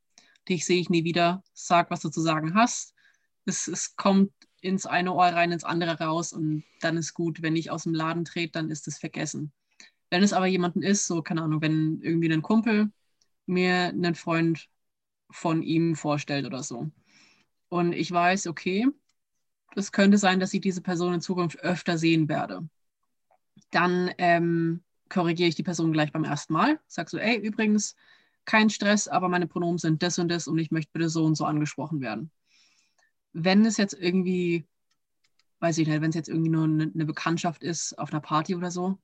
dich 0.50 0.66
sehe 0.66 0.80
ich 0.82 0.90
nie 0.90 1.06
wieder, 1.06 1.44
sag, 1.54 1.90
was 1.90 2.02
du 2.02 2.10
zu 2.10 2.22
sagen 2.22 2.56
hast. 2.56 2.94
Es, 3.46 3.68
es 3.68 3.96
kommt 3.96 4.32
ins 4.62 4.86
eine 4.86 5.14
Ohr 5.14 5.26
rein, 5.26 5.52
ins 5.52 5.64
andere 5.64 6.00
raus 6.00 6.34
und 6.34 6.64
dann 6.82 6.98
ist 6.98 7.14
gut. 7.14 7.42
Wenn 7.42 7.56
ich 7.56 7.72
aus 7.72 7.84
dem 7.84 7.94
Laden 7.94 8.26
trete, 8.26 8.54
dann 8.54 8.70
ist 8.70 8.88
es 8.88 8.98
vergessen. 8.98 9.54
Wenn 10.10 10.24
es 10.24 10.34
aber 10.34 10.48
jemanden 10.48 10.82
ist, 10.84 11.08
so, 11.08 11.22
keine 11.22 11.42
Ahnung, 11.42 11.62
wenn 11.62 12.02
irgendwie 12.02 12.32
ein 12.32 12.42
Kumpel 12.42 12.92
mir 13.46 13.88
einen 13.90 14.16
Freund 14.16 14.70
von 15.32 15.64
ihm 15.64 15.96
vorstellt 15.96 16.46
oder 16.46 16.64
so. 16.64 16.92
Und 17.70 17.94
ich 17.94 18.12
weiß, 18.12 18.48
okay, 18.48 18.88
es 19.76 19.92
könnte 19.92 20.18
sein, 20.18 20.40
dass 20.40 20.54
ich 20.54 20.62
diese 20.62 20.82
Person 20.82 21.14
in 21.14 21.22
Zukunft 21.22 21.60
öfter 21.60 21.98
sehen 21.98 22.30
werde. 22.30 22.68
Dann 23.72 24.12
ähm, 24.18 24.84
korrigiere 25.10 25.50
ich 25.50 25.56
die 25.56 25.64
Person 25.64 25.94
gleich 25.94 26.12
beim 26.12 26.24
ersten 26.24 26.54
Mal. 26.54 26.80
Sag 26.88 27.10
so, 27.10 27.18
ey, 27.18 27.38
übrigens, 27.38 27.96
kein 28.46 28.70
Stress, 28.70 29.08
aber 29.08 29.30
meine 29.30 29.48
Pronomen 29.48 29.78
sind 29.78 30.04
das 30.04 30.20
und 30.20 30.30
das 30.30 30.48
und 30.48 30.58
ich 30.58 30.72
möchte 30.72 30.92
bitte 30.92 31.10
so 31.10 31.26
und 31.26 31.36
so 31.36 31.46
angesprochen 31.46 32.02
werden. 32.02 32.32
Wenn 33.32 33.66
es 33.66 33.78
jetzt 33.78 33.94
irgendwie, 33.94 34.66
weiß 35.60 35.78
ich 35.78 35.88
nicht, 35.88 36.02
wenn 36.02 36.10
es 36.10 36.16
jetzt 36.16 36.30
irgendwie 36.30 36.50
nur 36.50 36.66
eine, 36.66 36.92
eine 36.94 37.06
Bekanntschaft 37.06 37.64
ist 37.64 37.98
auf 37.98 38.12
einer 38.12 38.22
Party 38.22 38.56
oder 38.56 38.70
so, 38.70 38.98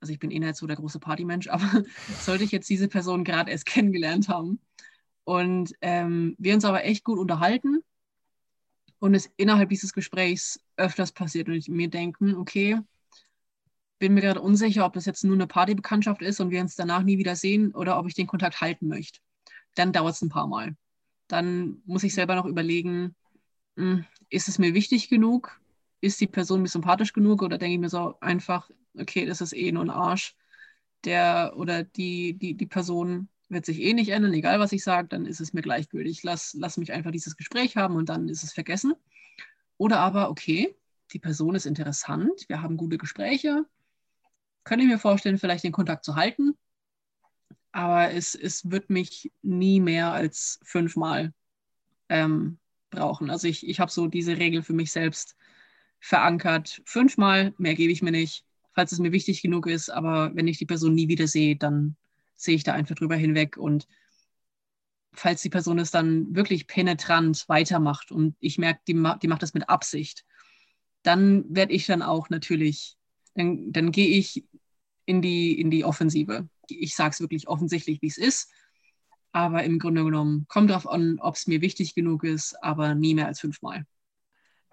also 0.00 0.12
ich 0.12 0.18
bin 0.18 0.30
eh 0.30 0.38
nicht 0.38 0.56
so 0.56 0.66
der 0.66 0.76
große 0.76 0.98
Partymensch, 0.98 1.48
aber 1.50 1.82
sollte 2.20 2.44
ich 2.44 2.52
jetzt 2.52 2.68
diese 2.68 2.88
Person 2.88 3.24
gerade 3.24 3.50
erst 3.50 3.66
kennengelernt 3.66 4.28
haben 4.28 4.60
und 5.24 5.72
ähm, 5.80 6.36
wir 6.38 6.54
uns 6.54 6.64
aber 6.64 6.84
echt 6.84 7.04
gut 7.04 7.18
unterhalten 7.18 7.82
und 8.98 9.14
es 9.14 9.30
innerhalb 9.36 9.68
dieses 9.68 9.92
Gesprächs 9.92 10.60
öfters 10.76 11.12
passiert 11.12 11.48
und 11.48 11.54
ich 11.54 11.68
mir 11.68 11.88
denke, 11.88 12.36
okay, 12.38 12.80
bin 13.98 14.14
mir 14.14 14.20
gerade 14.20 14.40
unsicher, 14.40 14.84
ob 14.84 14.92
das 14.92 15.06
jetzt 15.06 15.24
nur 15.24 15.34
eine 15.34 15.46
Partybekanntschaft 15.46 16.22
ist 16.22 16.40
und 16.40 16.50
wir 16.50 16.60
uns 16.60 16.76
danach 16.76 17.02
nie 17.02 17.18
wieder 17.18 17.36
sehen 17.36 17.74
oder 17.74 17.98
ob 17.98 18.06
ich 18.06 18.14
den 18.14 18.26
Kontakt 18.26 18.60
halten 18.60 18.88
möchte. 18.88 19.20
Dann 19.74 19.92
dauert 19.92 20.14
es 20.14 20.22
ein 20.22 20.28
paar 20.28 20.46
Mal. 20.46 20.76
Dann 21.28 21.82
muss 21.86 22.04
ich 22.04 22.14
selber 22.14 22.34
noch 22.34 22.46
überlegen, 22.46 23.14
hm, 23.76 24.04
ist 24.30 24.48
es 24.48 24.58
mir 24.58 24.74
wichtig 24.74 25.08
genug? 25.08 25.60
Ist 26.00 26.20
die 26.20 26.26
Person 26.26 26.62
mir 26.62 26.68
sympathisch 26.68 27.12
genug? 27.12 27.42
Oder 27.42 27.58
denke 27.58 27.74
ich 27.74 27.80
mir 27.80 27.88
so 27.88 28.18
einfach, 28.20 28.70
okay, 28.98 29.26
das 29.26 29.40
ist 29.40 29.54
eh 29.54 29.72
nur 29.72 29.84
ein 29.84 29.90
Arsch. 29.90 30.36
Der 31.04 31.54
oder 31.56 31.84
die, 31.84 32.34
die, 32.34 32.54
die 32.54 32.66
Person 32.66 33.28
wird 33.48 33.64
sich 33.64 33.80
eh 33.80 33.94
nicht 33.94 34.10
ändern, 34.10 34.32
egal 34.32 34.58
was 34.58 34.72
ich 34.72 34.82
sage, 34.82 35.08
dann 35.08 35.26
ist 35.26 35.40
es 35.40 35.52
mir 35.52 35.62
gleichgültig. 35.62 36.22
Lass, 36.22 36.54
lass 36.54 36.76
mich 36.78 36.92
einfach 36.92 37.12
dieses 37.12 37.36
Gespräch 37.36 37.76
haben 37.76 37.96
und 37.96 38.08
dann 38.08 38.28
ist 38.28 38.42
es 38.42 38.52
vergessen. 38.52 38.94
Oder 39.78 40.00
aber, 40.00 40.30
okay, 40.30 40.74
die 41.12 41.18
Person 41.18 41.54
ist 41.54 41.66
interessant, 41.66 42.46
wir 42.48 42.62
haben 42.62 42.76
gute 42.76 42.98
Gespräche, 42.98 43.64
könnte 44.66 44.84
ich 44.84 44.90
mir 44.90 44.98
vorstellen, 44.98 45.38
vielleicht 45.38 45.62
den 45.62 45.72
Kontakt 45.72 46.04
zu 46.04 46.16
halten, 46.16 46.56
aber 47.70 48.10
es, 48.10 48.34
es 48.34 48.68
wird 48.68 48.90
mich 48.90 49.30
nie 49.42 49.80
mehr 49.80 50.12
als 50.12 50.58
fünfmal 50.64 51.32
ähm, 52.08 52.58
brauchen. 52.90 53.30
Also 53.30 53.46
ich, 53.46 53.66
ich 53.66 53.78
habe 53.78 53.92
so 53.92 54.08
diese 54.08 54.38
Regel 54.38 54.64
für 54.64 54.72
mich 54.72 54.90
selbst 54.90 55.36
verankert. 56.00 56.82
Fünfmal, 56.84 57.54
mehr 57.58 57.76
gebe 57.76 57.92
ich 57.92 58.02
mir 58.02 58.10
nicht, 58.10 58.44
falls 58.72 58.90
es 58.90 58.98
mir 58.98 59.12
wichtig 59.12 59.40
genug 59.40 59.68
ist, 59.68 59.88
aber 59.88 60.34
wenn 60.34 60.48
ich 60.48 60.58
die 60.58 60.66
Person 60.66 60.94
nie 60.94 61.06
wieder 61.06 61.28
sehe, 61.28 61.54
dann 61.54 61.96
sehe 62.34 62.56
ich 62.56 62.64
da 62.64 62.72
einfach 62.72 62.96
drüber 62.96 63.14
hinweg. 63.14 63.56
Und 63.56 63.86
falls 65.12 65.42
die 65.42 65.50
Person 65.50 65.78
es 65.78 65.92
dann 65.92 66.34
wirklich 66.34 66.66
penetrant 66.66 67.48
weitermacht 67.48 68.10
und 68.10 68.34
ich 68.40 68.58
merke, 68.58 68.80
die, 68.88 68.94
ma 68.94 69.16
die 69.16 69.28
macht 69.28 69.44
das 69.44 69.54
mit 69.54 69.68
Absicht, 69.68 70.24
dann 71.04 71.44
werde 71.54 71.72
ich 71.72 71.86
dann 71.86 72.02
auch 72.02 72.30
natürlich, 72.30 72.96
dann, 73.36 73.72
dann 73.72 73.92
gehe 73.92 74.08
ich 74.08 74.44
in 75.04 75.22
die, 75.22 75.60
in 75.60 75.70
die 75.70 75.84
Offensive. 75.84 76.48
Ich 76.68 76.96
sage 76.96 77.10
es 77.10 77.20
wirklich 77.20 77.48
offensichtlich, 77.48 78.02
wie 78.02 78.08
es 78.08 78.18
ist. 78.18 78.50
Aber 79.32 79.62
im 79.64 79.78
Grunde 79.78 80.02
genommen 80.04 80.46
kommt 80.48 80.70
darauf 80.70 80.88
an, 80.88 81.18
ob 81.20 81.36
es 81.36 81.46
mir 81.46 81.60
wichtig 81.60 81.94
genug 81.94 82.24
ist, 82.24 82.56
aber 82.62 82.94
nie 82.94 83.14
mehr 83.14 83.26
als 83.26 83.40
fünfmal. 83.40 83.84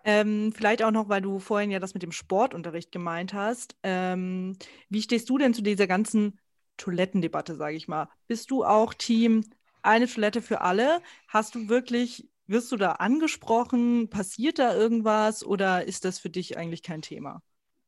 Ähm, 0.06 0.52
vielleicht 0.54 0.84
auch 0.84 0.92
noch, 0.92 1.08
weil 1.10 1.22
du 1.22 1.40
vorhin 1.40 1.72
ja 1.72 1.80
das 1.80 1.94
mit 1.94 2.04
dem 2.04 2.12
Sportunterricht 2.12 2.92
gemeint 2.92 3.34
hast. 3.34 3.76
Ähm, 3.84 4.58
wie 4.90 5.02
stehst 5.02 5.30
du 5.30 5.38
denn 5.38 5.54
zu 5.54 5.62
dieser 5.62 5.88
ganzen 5.88 6.40
Toilettendebatte, 6.78 7.56
sage 7.56 7.76
ich 7.76 7.88
mal. 7.88 8.10
Bist 8.28 8.52
du 8.52 8.64
auch 8.64 8.94
Team 8.94 9.44
eine 9.82 10.08
Toilette 10.08 10.42
für 10.42 10.62
alle? 10.62 11.02
Hast 11.28 11.56
du 11.56 11.70
wirklich, 11.70 12.28
wirst 12.48 12.72
du 12.72 12.78
da 12.78 12.94
angesprochen? 12.94 14.10
Passiert 14.10 14.60
da 14.60 14.76
irgendwas 14.76 15.46
oder 15.46 15.86
ist 15.86 16.06
das 16.06 16.20
für 16.20 16.30
dich 16.30 16.58
eigentlich 16.58 16.84
kein 16.84 17.02
Thema? 17.02 17.42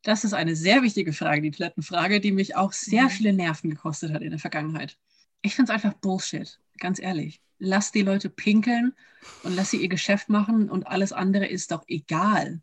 Das 0.05 0.23
ist 0.23 0.33
eine 0.33 0.55
sehr 0.55 0.83
wichtige 0.83 1.13
Frage, 1.13 1.41
die 1.41 1.49
Toilettenfrage, 1.49 2.21
die 2.21 2.31
mich 2.31 2.55
auch 2.55 2.73
sehr 2.73 3.05
Mhm. 3.05 3.09
viele 3.09 3.33
Nerven 3.33 3.71
gekostet 3.71 4.13
hat 4.13 4.21
in 4.21 4.29
der 4.29 4.39
Vergangenheit. 4.39 4.99
Ich 5.41 5.55
finde 5.55 5.71
es 5.71 5.75
einfach 5.75 5.97
Bullshit, 5.99 6.59
ganz 6.77 6.99
ehrlich. 6.99 7.41
Lass 7.57 7.91
die 7.91 8.03
Leute 8.03 8.29
pinkeln 8.29 8.93
und 9.41 9.53
lass 9.53 9.71
sie 9.71 9.81
ihr 9.81 9.89
Geschäft 9.89 10.29
machen 10.29 10.69
und 10.69 10.85
alles 10.85 11.11
andere 11.11 11.47
ist 11.47 11.71
doch 11.71 11.83
egal. 11.87 12.61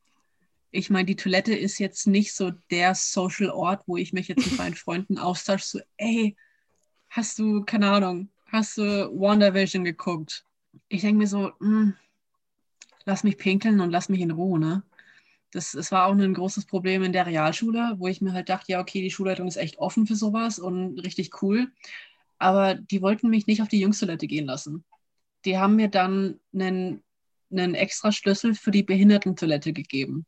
Ich 0.70 0.88
meine, 0.88 1.07
die 1.07 1.16
Toilette 1.16 1.53
ist 1.53 1.80
jetzt 1.80 2.07
nicht 2.07 2.32
so 2.32 2.53
der 2.70 2.95
Social 2.95 3.51
Ort, 3.51 3.82
wo 3.88 3.97
ich 3.97 4.12
mich 4.12 4.28
jetzt 4.28 4.47
mit 4.47 4.57
meinen 4.59 4.74
Freunden 4.74 5.18
austausche, 5.18 5.66
so, 5.66 5.80
ey, 5.97 6.36
hast 7.11 7.40
du, 7.40 7.64
keine 7.64 7.90
Ahnung, 7.90 8.28
hast 8.53 8.78
du 8.78 9.11
WandaVision 9.12 9.82
geguckt? 9.82 10.45
Ich 10.88 11.01
denke 11.01 11.18
mir 11.18 11.26
so, 11.26 11.51
hm, 11.59 11.95
lass 13.05 13.24
mich 13.24 13.36
pinkeln 13.36 13.80
und 13.80 13.90
lass 13.90 14.09
mich 14.09 14.20
in 14.20 14.30
Ruhe, 14.30 14.61
ne? 14.61 14.84
Das, 15.53 15.72
das 15.72 15.92
war 15.92 16.07
auch 16.07 16.12
ein 16.12 16.34
großes 16.34 16.64
Problem 16.64 17.03
in 17.03 17.12
der 17.12 17.26
Realschule, 17.26 17.94
wo 17.98 18.09
ich 18.09 18.20
mir 18.22 18.32
halt 18.32 18.48
dachte, 18.48 18.72
ja, 18.72 18.80
okay, 18.80 19.03
die 19.03 19.11
Schulleitung 19.11 19.46
ist 19.46 19.57
echt 19.57 19.78
offen 19.78 20.07
für 20.07 20.16
sowas 20.16 20.59
und 20.59 20.98
richtig 21.00 21.42
cool. 21.42 21.70
Aber 22.38 22.74
die 22.74 23.03
wollten 23.03 23.28
mich 23.28 23.46
nicht 23.46 23.62
auf 23.62 23.68
die 23.68 23.80
Jungstoilette 23.80 24.26
gehen 24.26 24.46
lassen. 24.46 24.84
Die 25.44 25.59
haben 25.59 25.76
mir 25.76 25.88
dann 25.88 26.40
einen, 26.55 27.03
einen 27.50 27.74
extra 27.74 28.12
Schlüssel 28.12 28.55
für 28.55 28.70
die 28.70 28.82
Behindertentoilette 28.82 29.72
gegeben. 29.72 30.24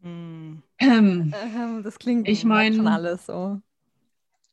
Hm. 0.00 0.62
Ähm, 0.78 1.34
Ähm, 1.54 1.82
das 1.84 1.98
klingt 1.98 2.26
Ich 2.28 2.44
mein- 2.44 2.74
schon 2.74 2.88
alles 2.88 3.26
so. 3.26 3.60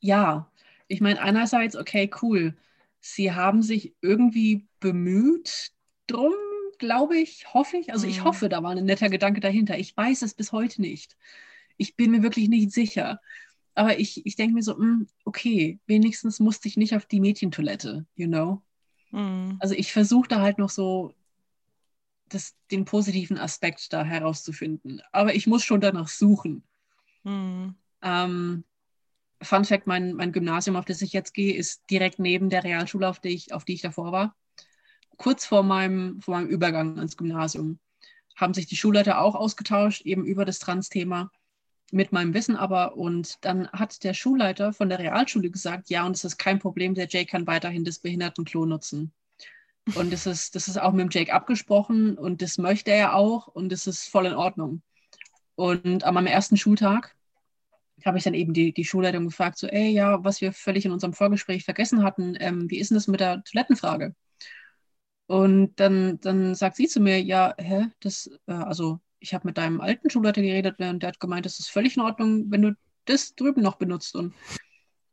ja, 0.00 0.50
ich 0.86 1.00
meine, 1.00 1.20
einerseits, 1.20 1.76
okay, 1.76 2.10
cool. 2.22 2.56
Sie 3.00 3.32
haben 3.32 3.62
sich 3.62 3.94
irgendwie 4.02 4.66
bemüht 4.80 5.72
drum, 6.06 6.34
glaube 6.80 7.16
ich, 7.16 7.54
hoffe 7.54 7.76
ich. 7.76 7.92
Also 7.92 8.08
ich 8.08 8.20
Mhm. 8.20 8.24
hoffe, 8.24 8.48
da 8.48 8.64
war 8.64 8.72
ein 8.72 8.84
netter 8.84 9.08
Gedanke 9.08 9.40
dahinter. 9.40 9.78
Ich 9.78 9.96
weiß 9.96 10.22
es 10.22 10.34
bis 10.34 10.50
heute 10.50 10.80
nicht. 10.80 11.16
Ich 11.76 11.94
bin 11.94 12.10
mir 12.10 12.24
wirklich 12.24 12.48
nicht 12.48 12.72
sicher. 12.72 13.20
Aber 13.76 14.00
ich, 14.00 14.26
ich 14.26 14.34
denke 14.34 14.54
mir 14.54 14.62
so, 14.62 14.76
hm, 14.76 15.06
okay, 15.24 15.78
wenigstens 15.86 16.40
musste 16.40 16.66
ich 16.66 16.76
nicht 16.76 16.96
auf 16.96 17.06
die 17.06 17.20
Mädchentoilette, 17.20 18.04
you 18.16 18.26
know? 18.26 18.62
Hm. 19.10 19.56
Also 19.60 19.74
ich 19.74 19.92
versuche 19.92 20.28
da 20.28 20.40
halt 20.40 20.58
noch 20.58 20.70
so 20.70 21.14
das, 22.28 22.56
den 22.70 22.84
positiven 22.84 23.38
Aspekt 23.38 23.92
da 23.92 24.04
herauszufinden. 24.04 25.02
Aber 25.12 25.34
ich 25.34 25.46
muss 25.46 25.64
schon 25.64 25.80
danach 25.80 26.08
suchen. 26.08 26.64
Hm. 27.24 27.74
Ähm, 28.02 28.64
Fun 29.42 29.64
Fact: 29.64 29.86
mein, 29.86 30.14
mein 30.14 30.32
Gymnasium, 30.32 30.76
auf 30.76 30.84
das 30.84 31.02
ich 31.02 31.12
jetzt 31.12 31.32
gehe, 31.32 31.54
ist 31.54 31.82
direkt 31.90 32.18
neben 32.18 32.50
der 32.50 32.64
Realschule, 32.64 33.08
auf 33.08 33.20
die 33.20 33.30
ich, 33.30 33.52
auf 33.52 33.64
die 33.64 33.74
ich 33.74 33.82
davor 33.82 34.12
war. 34.12 34.36
Kurz 35.20 35.44
vor 35.44 35.62
meinem, 35.62 36.18
vor 36.22 36.36
meinem 36.36 36.48
Übergang 36.48 36.96
ans 36.96 37.18
Gymnasium 37.18 37.78
haben 38.36 38.54
sich 38.54 38.64
die 38.64 38.76
Schulleiter 38.76 39.20
auch 39.20 39.34
ausgetauscht, 39.34 40.00
eben 40.06 40.24
über 40.24 40.46
das 40.46 40.60
Trans-Thema, 40.60 41.30
mit 41.92 42.10
meinem 42.10 42.32
Wissen 42.32 42.56
aber. 42.56 42.96
Und 42.96 43.36
dann 43.42 43.68
hat 43.68 44.02
der 44.02 44.14
Schulleiter 44.14 44.72
von 44.72 44.88
der 44.88 44.98
Realschule 44.98 45.50
gesagt: 45.50 45.90
Ja, 45.90 46.06
und 46.06 46.16
es 46.16 46.24
ist 46.24 46.38
kein 46.38 46.58
Problem, 46.58 46.94
der 46.94 47.06
Jake 47.06 47.30
kann 47.30 47.46
weiterhin 47.46 47.84
das 47.84 47.98
Behindertenklo 47.98 48.64
nutzen. 48.64 49.12
Und 49.94 50.10
das 50.10 50.24
ist, 50.24 50.54
das 50.54 50.68
ist 50.68 50.80
auch 50.80 50.92
mit 50.92 51.02
dem 51.02 51.10
Jake 51.10 51.34
abgesprochen 51.34 52.16
und 52.16 52.40
das 52.40 52.56
möchte 52.56 52.90
er 52.90 53.14
auch 53.14 53.46
und 53.46 53.70
das 53.70 53.86
ist 53.86 54.08
voll 54.08 54.24
in 54.24 54.32
Ordnung. 54.32 54.80
Und 55.54 56.02
an 56.02 56.14
meinem 56.14 56.28
ersten 56.28 56.56
Schultag 56.56 57.14
habe 58.06 58.16
ich 58.16 58.24
dann 58.24 58.32
eben 58.32 58.54
die, 58.54 58.72
die 58.72 58.86
Schulleitung 58.86 59.26
gefragt, 59.26 59.58
so, 59.58 59.66
ey, 59.66 59.90
ja, 59.90 60.24
was 60.24 60.40
wir 60.40 60.54
völlig 60.54 60.86
in 60.86 60.92
unserem 60.92 61.12
Vorgespräch 61.12 61.66
vergessen 61.66 62.04
hatten, 62.04 62.38
ähm, 62.40 62.70
wie 62.70 62.78
ist 62.78 62.90
denn 62.90 62.96
das 62.96 63.06
mit 63.06 63.20
der 63.20 63.44
Toilettenfrage? 63.44 64.14
Und 65.30 65.76
dann, 65.76 66.18
dann 66.22 66.56
sagt 66.56 66.74
sie 66.74 66.88
zu 66.88 66.98
mir, 66.98 67.22
ja, 67.22 67.54
hä, 67.56 67.86
das, 68.00 68.28
äh, 68.48 68.52
also 68.52 68.98
ich 69.20 69.32
habe 69.32 69.46
mit 69.46 69.58
deinem 69.58 69.80
alten 69.80 70.10
Schulleiter 70.10 70.42
geredet 70.42 70.80
und 70.80 71.04
der 71.04 71.10
hat 71.10 71.20
gemeint, 71.20 71.46
das 71.46 71.60
ist 71.60 71.70
völlig 71.70 71.96
in 71.96 72.02
Ordnung, 72.02 72.50
wenn 72.50 72.62
du 72.62 72.74
das 73.04 73.36
drüben 73.36 73.62
noch 73.62 73.76
benutzt. 73.76 74.16
Und 74.16 74.34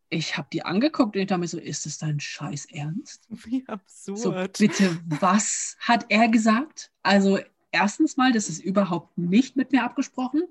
ich 0.09 0.36
habe 0.36 0.47
die 0.51 0.63
angeguckt 0.63 1.15
und 1.15 1.22
ich 1.22 1.28
dachte 1.28 1.41
mir 1.41 1.47
so, 1.47 1.59
ist 1.59 1.86
das 1.86 1.99
dein 1.99 2.20
Scheiß 2.20 2.65
Ernst? 2.72 3.28
Wie 3.30 3.63
So, 3.86 4.32
absurd. 4.32 4.57
bitte, 4.57 4.99
was 5.05 5.78
hat 5.82 6.07
er 6.09 6.30
gesagt? 6.30 6.91
Also, 7.03 7.38
erstens 7.72 8.18
mal, 8.18 8.32
das 8.32 8.49
ist 8.49 8.57
überhaupt 8.63 9.20
nicht 9.20 9.55
mit 9.55 9.72
mir 9.72 9.84
abgesprochen. 9.84 10.41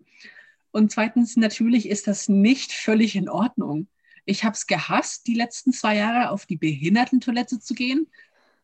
Und 0.71 0.93
zweitens, 0.93 1.37
natürlich 1.37 1.89
ist 1.89 2.07
das 2.07 2.29
nicht 2.29 2.71
völlig 2.71 3.17
in 3.17 3.29
Ordnung. 3.29 3.89
Ich 4.27 4.45
habe 4.45 4.55
es 4.55 4.69
gehasst, 4.69 5.27
die 5.27 5.35
letzten 5.35 5.73
zwei 5.73 5.97
Jahre 5.97 6.31
auf 6.31 6.47
die 6.47 6.57
Behindertentoilette 6.57 7.59
zu 7.59 7.75
gehen. 7.75 8.07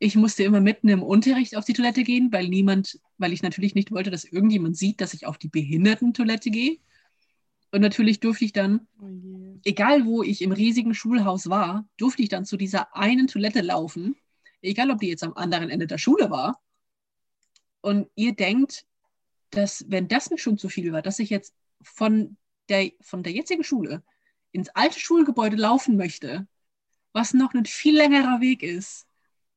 Ich 0.05 0.17
musste 0.17 0.43
immer 0.43 0.61
mitten 0.61 0.89
im 0.89 1.01
Unterricht 1.01 1.55
auf 1.57 1.65
die 1.65 1.75
Toilette 1.75 2.03
gehen, 2.03 2.33
weil 2.33 2.49
niemand, 2.49 2.99
weil 3.19 3.33
ich 3.33 3.45
natürlich 3.45 3.77
nicht 3.77 3.93
wollte, 3.93 4.11
dass 4.11 4.25
irgendjemand 4.25 4.77
sieht, 4.77 5.01
dass 5.01 5.15
ich 5.15 5.27
auf 5.27 5.39
die 5.39 5.47
Behindertentoilette 5.47 6.51
gehe. 6.51 6.79
Und 7.71 7.83
natürlich 7.83 8.19
durfte 8.19 8.45
ich 8.45 8.53
dann, 8.53 8.89
Oh 9.01 9.07
je. 9.07 9.61
egal 9.63 10.05
wo 10.05 10.25
ich 10.25 10.43
im 10.43 10.51
riesigen 10.51 10.93
Schulhaus 10.93 11.49
war, 11.49 11.89
durfte 11.99 12.21
ich 12.21 12.29
dann 12.29 12.45
zu 12.45 12.57
dieser 12.57 12.97
einen 12.97 13.29
Toilette 13.29 13.61
laufen, 13.61 14.17
egal 14.61 14.91
ob 14.91 14.99
die 14.99 15.07
jetzt 15.07 15.23
am 15.23 15.35
anderen 15.35 15.71
Ende 15.71 15.87
der 15.87 15.99
Schule 15.99 16.31
war. 16.31 16.61
Und 17.81 18.09
ihr 18.17 18.35
denkt, 18.35 18.85
dass, 19.51 19.85
wenn 19.87 20.09
das 20.09 20.31
mir 20.31 20.39
schon 20.39 20.59
zu 20.59 20.69
viel 20.69 20.91
war, 20.91 21.03
dass 21.03 21.21
ich 21.21 21.31
jetzt 21.31 21.55
von 21.81 22.37
der, 22.69 22.91
von 23.03 23.23
der 23.23 23.35
jetzigen 23.35 23.63
Schule 23.63 24.03
ins 24.51 24.69
alte 24.71 24.99
Schulgebäude 24.99 25.55
laufen 25.55 25.97
möchte, 25.97 26.49
was 27.13 27.35
noch 27.35 27.55
ein 27.55 27.67
viel 27.67 27.97
längerer 27.97 28.41
Weg 28.41 28.65
ist, 28.65 29.07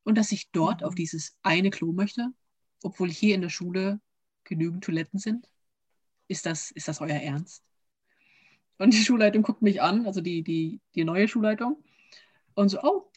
und 0.05 0.17
dass 0.17 0.33
ich 0.33 0.51
dort 0.51 0.83
auf 0.85 0.95
dieses 0.95 1.37
eine 1.43 1.71
Klo 1.71 1.93
möchte, 1.93 2.31
obwohl 2.83 3.11
hier 3.11 3.35
in 3.35 3.41
der 3.41 3.49
Schule 3.49 4.01
genügend 4.45 4.85
Toiletten 4.85 5.19
sind? 5.19 5.49
Ist 6.27 6.45
das, 6.45 6.71
ist 6.71 6.87
das 6.89 7.01
euer 7.01 7.15
Ernst? 7.21 7.63
Und 8.77 8.93
die 8.93 9.03
Schulleitung 9.03 9.43
guckt 9.43 9.61
mich 9.61 9.81
an, 9.81 10.05
also 10.05 10.21
die, 10.21 10.43
die, 10.43 10.81
die 10.95 11.03
neue 11.05 11.27
Schulleitung, 11.27 11.83
und 12.55 12.69
so, 12.69 12.81
oh, 12.83 13.11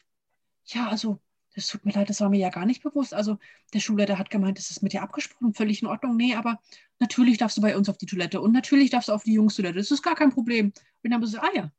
ja, 0.66 0.88
also, 0.88 1.20
das 1.54 1.68
tut 1.68 1.84
mir 1.86 1.92
leid, 1.92 2.10
das 2.10 2.20
war 2.20 2.30
mir 2.30 2.38
ja 2.40 2.50
gar 2.50 2.66
nicht 2.66 2.82
bewusst. 2.82 3.14
Also, 3.14 3.38
der 3.74 3.80
Schulleiter 3.80 4.18
hat 4.18 4.30
gemeint, 4.30 4.58
das 4.58 4.70
ist 4.70 4.82
mit 4.82 4.92
dir 4.94 5.02
abgesprochen, 5.02 5.54
völlig 5.54 5.82
in 5.82 5.88
Ordnung. 5.88 6.16
Nee, 6.16 6.34
aber 6.36 6.60
natürlich 7.00 7.38
darfst 7.38 7.56
du 7.58 7.62
bei 7.62 7.76
uns 7.76 7.88
auf 7.88 7.98
die 7.98 8.06
Toilette 8.06 8.40
und 8.40 8.52
natürlich 8.52 8.90
darfst 8.90 9.08
du 9.10 9.12
auf 9.14 9.24
die 9.24 9.34
Jungstoilette. 9.34 9.78
Das 9.78 9.90
ist 9.90 10.02
gar 10.02 10.16
kein 10.16 10.30
Problem. 10.32 10.66
Und 10.68 10.74
dann 11.04 11.14
haben 11.14 11.22
wir 11.22 11.28
so, 11.28 11.38
ah 11.40 11.50
ja, 11.54 11.72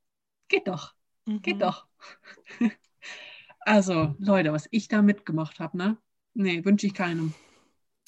geht 0.49 0.67
doch, 0.67 0.95
geht 1.43 1.55
Mhm. 1.55 1.59
doch. 1.61 1.87
also, 3.69 4.15
Leute, 4.19 4.51
was 4.51 4.67
ich 4.71 4.87
da 4.87 5.01
mitgemacht 5.01 5.59
habe, 5.59 5.77
ne? 5.77 5.97
Nee, 6.33 6.63
wünsche 6.65 6.87
ich 6.87 6.93
keinem. 6.93 7.33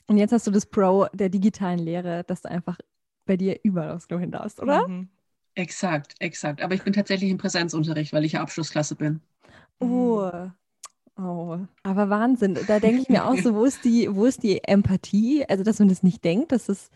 Und 0.08 0.18
jetzt 0.18 0.32
hast 0.32 0.48
du 0.48 0.52
das 0.52 0.66
Pro 0.66 1.08
der 1.14 1.30
digitalen 1.30 1.80
Lehre, 1.80 2.24
dass 2.26 2.42
du 2.42 2.50
einfach 2.50 2.78
bei 3.26 3.38
dir 3.38 3.60
überall 3.64 3.92
aufs 3.92 4.08
Klo 4.08 4.20
hin 4.20 4.32
darfst, 4.32 4.60
oder? 4.60 4.82
Mhm. 4.88 5.10
Exakt, 5.56 6.16
exakt. 6.20 6.62
Aber 6.62 6.74
ich 6.74 6.84
bin 6.84 6.94
tatsächlich 6.94 7.30
im 7.30 7.38
Präsenzunterricht, 7.38 8.14
weil 8.14 8.26
ich 8.26 8.34
ja 8.34 8.42
Abschlussklasse 8.42 8.96
bin. 8.96 9.22
Oh. 9.80 10.32
Oh, 11.18 11.60
aber 11.84 12.10
Wahnsinn. 12.10 12.56
Da 12.68 12.80
denke 12.80 13.02
ich 13.02 13.10
mir 13.10 13.26
auch 13.26 13.36
so, 13.38 13.54
wo 13.54 13.66
ist 13.66 13.84
die, 13.84 14.08
wo 14.16 14.26
ist 14.26 14.44
die 14.44 14.64
Empathie? 14.64 15.46
Also, 15.48 15.64
dass 15.64 15.80
man 15.80 15.90
das 15.90 16.04
nicht 16.04 16.24
denkt, 16.24 16.52
dass 16.52 16.70
es, 16.70 16.90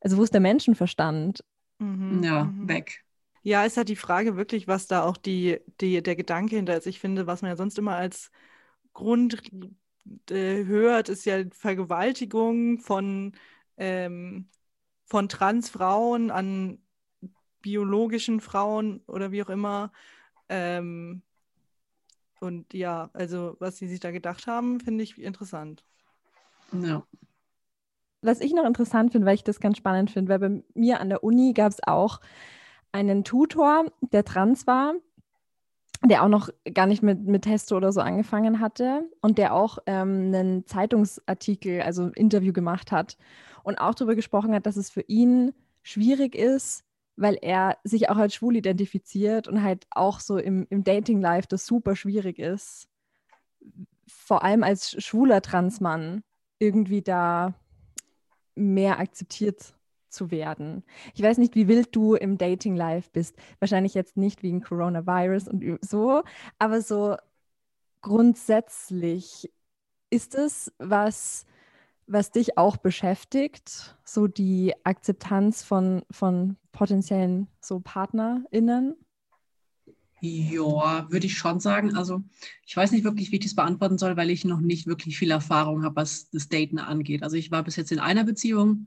also 0.00 0.18
wo 0.18 0.22
ist 0.22 0.34
der 0.34 0.40
Menschenverstand? 0.40 1.44
Mhm. 1.78 2.22
Ja, 2.22 2.44
Mhm. 2.44 2.68
weg. 2.68 3.04
Ja, 3.46 3.64
ist 3.64 3.76
halt 3.76 3.88
die 3.88 3.94
Frage 3.94 4.36
wirklich, 4.36 4.66
was 4.66 4.88
da 4.88 5.04
auch 5.04 5.16
die, 5.16 5.60
die, 5.80 6.02
der 6.02 6.16
Gedanke 6.16 6.56
hinter 6.56 6.76
ist. 6.76 6.88
Ich 6.88 6.98
finde, 6.98 7.28
was 7.28 7.42
man 7.42 7.52
ja 7.52 7.56
sonst 7.56 7.78
immer 7.78 7.94
als 7.94 8.32
Grund 8.92 9.40
äh, 10.30 10.64
hört, 10.64 11.08
ist 11.08 11.24
ja 11.26 11.44
Vergewaltigung 11.52 12.80
von, 12.80 13.36
ähm, 13.76 14.48
von 15.04 15.28
Transfrauen 15.28 16.32
an 16.32 16.80
biologischen 17.62 18.40
Frauen 18.40 19.04
oder 19.06 19.30
wie 19.30 19.44
auch 19.44 19.48
immer. 19.48 19.92
Ähm, 20.48 21.22
und 22.40 22.74
ja, 22.74 23.10
also 23.12 23.54
was 23.60 23.76
sie 23.76 23.86
sich 23.86 24.00
da 24.00 24.10
gedacht 24.10 24.48
haben, 24.48 24.80
finde 24.80 25.04
ich 25.04 25.22
interessant. 25.22 25.84
Ja. 26.72 27.06
Was 28.22 28.40
ich 28.40 28.52
noch 28.52 28.64
interessant 28.64 29.12
finde, 29.12 29.24
weil 29.24 29.36
ich 29.36 29.44
das 29.44 29.60
ganz 29.60 29.76
spannend 29.76 30.10
finde, 30.10 30.30
weil 30.30 30.38
bei 30.40 30.64
mir 30.74 30.98
an 30.98 31.10
der 31.10 31.22
Uni 31.22 31.52
gab 31.52 31.70
es 31.70 31.80
auch 31.84 32.20
einen 32.96 33.24
Tutor, 33.24 33.84
der 34.00 34.24
trans 34.24 34.66
war, 34.66 34.94
der 36.02 36.22
auch 36.22 36.28
noch 36.28 36.48
gar 36.72 36.86
nicht 36.86 37.02
mit, 37.02 37.26
mit 37.26 37.42
Testo 37.42 37.76
oder 37.76 37.92
so 37.92 38.00
angefangen 38.00 38.60
hatte 38.60 39.08
und 39.20 39.36
der 39.38 39.54
auch 39.54 39.78
ähm, 39.86 40.32
einen 40.34 40.66
Zeitungsartikel, 40.66 41.82
also 41.82 42.04
ein 42.04 42.12
Interview 42.12 42.52
gemacht 42.52 42.92
hat 42.92 43.18
und 43.64 43.76
auch 43.76 43.94
darüber 43.94 44.14
gesprochen 44.14 44.54
hat, 44.54 44.64
dass 44.66 44.76
es 44.76 44.88
für 44.88 45.02
ihn 45.02 45.52
schwierig 45.82 46.34
ist, 46.34 46.84
weil 47.16 47.38
er 47.40 47.76
sich 47.84 48.08
auch 48.08 48.16
als 48.16 48.34
schwul 48.34 48.56
identifiziert 48.56 49.46
und 49.46 49.62
halt 49.62 49.86
auch 49.90 50.20
so 50.20 50.38
im, 50.38 50.66
im 50.70 50.82
Dating-Life 50.82 51.48
das 51.48 51.66
super 51.66 51.96
schwierig 51.96 52.38
ist, 52.38 52.88
vor 54.06 54.42
allem 54.42 54.62
als 54.62 55.02
schwuler 55.02 55.42
Transmann 55.42 56.22
irgendwie 56.58 57.02
da 57.02 57.54
mehr 58.54 58.98
akzeptiert 58.98 59.75
zu 60.16 60.30
werden. 60.32 60.82
Ich 61.14 61.22
weiß 61.22 61.38
nicht, 61.38 61.54
wie 61.54 61.68
wild 61.68 61.94
du 61.94 62.14
im 62.14 62.38
Dating-Life 62.38 63.10
bist. 63.12 63.36
Wahrscheinlich 63.60 63.94
jetzt 63.94 64.16
nicht 64.16 64.42
wegen 64.42 64.62
Coronavirus 64.62 65.46
und 65.46 65.78
so, 65.82 66.22
aber 66.58 66.80
so 66.82 67.16
grundsätzlich 68.00 69.50
ist 70.10 70.34
es 70.34 70.72
was, 70.78 71.46
was 72.06 72.30
dich 72.30 72.56
auch 72.56 72.76
beschäftigt, 72.76 73.96
so 74.04 74.26
die 74.26 74.74
Akzeptanz 74.84 75.62
von, 75.62 76.02
von 76.10 76.56
potenziellen 76.72 77.48
so 77.60 77.80
PartnerInnen? 77.80 78.94
Ja, 80.20 81.10
würde 81.10 81.26
ich 81.26 81.36
schon 81.36 81.60
sagen. 81.60 81.94
Also 81.94 82.22
ich 82.64 82.76
weiß 82.76 82.92
nicht 82.92 83.04
wirklich, 83.04 83.30
wie 83.32 83.36
ich 83.36 83.44
das 83.44 83.54
beantworten 83.54 83.98
soll, 83.98 84.16
weil 84.16 84.30
ich 84.30 84.44
noch 84.44 84.60
nicht 84.60 84.86
wirklich 84.86 85.18
viel 85.18 85.30
Erfahrung 85.30 85.84
habe, 85.84 85.96
was 85.96 86.30
das 86.30 86.48
Daten 86.48 86.78
angeht. 86.78 87.22
Also 87.22 87.36
ich 87.36 87.50
war 87.50 87.62
bis 87.62 87.76
jetzt 87.76 87.92
in 87.92 87.98
einer 87.98 88.24
Beziehung, 88.24 88.86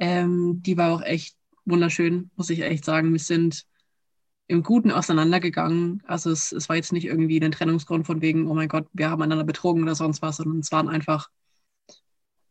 ähm, 0.00 0.62
die 0.62 0.76
war 0.76 0.92
auch 0.92 1.02
echt 1.02 1.36
wunderschön, 1.64 2.30
muss 2.36 2.50
ich 2.50 2.62
echt 2.62 2.84
sagen. 2.84 3.12
Wir 3.12 3.20
sind 3.20 3.64
im 4.48 4.62
Guten 4.64 4.90
auseinandergegangen. 4.90 6.02
Also 6.06 6.30
es, 6.30 6.50
es 6.50 6.68
war 6.68 6.76
jetzt 6.76 6.92
nicht 6.92 7.04
irgendwie 7.04 7.40
ein 7.40 7.52
Trennungsgrund 7.52 8.06
von 8.06 8.20
wegen, 8.20 8.48
oh 8.48 8.54
mein 8.54 8.68
Gott, 8.68 8.88
wir 8.92 9.10
haben 9.10 9.22
einander 9.22 9.44
betrogen 9.44 9.82
oder 9.82 9.94
sonst 9.94 10.22
was, 10.22 10.38
sondern 10.38 10.58
es 10.58 10.72
waren 10.72 10.88
einfach, 10.88 11.30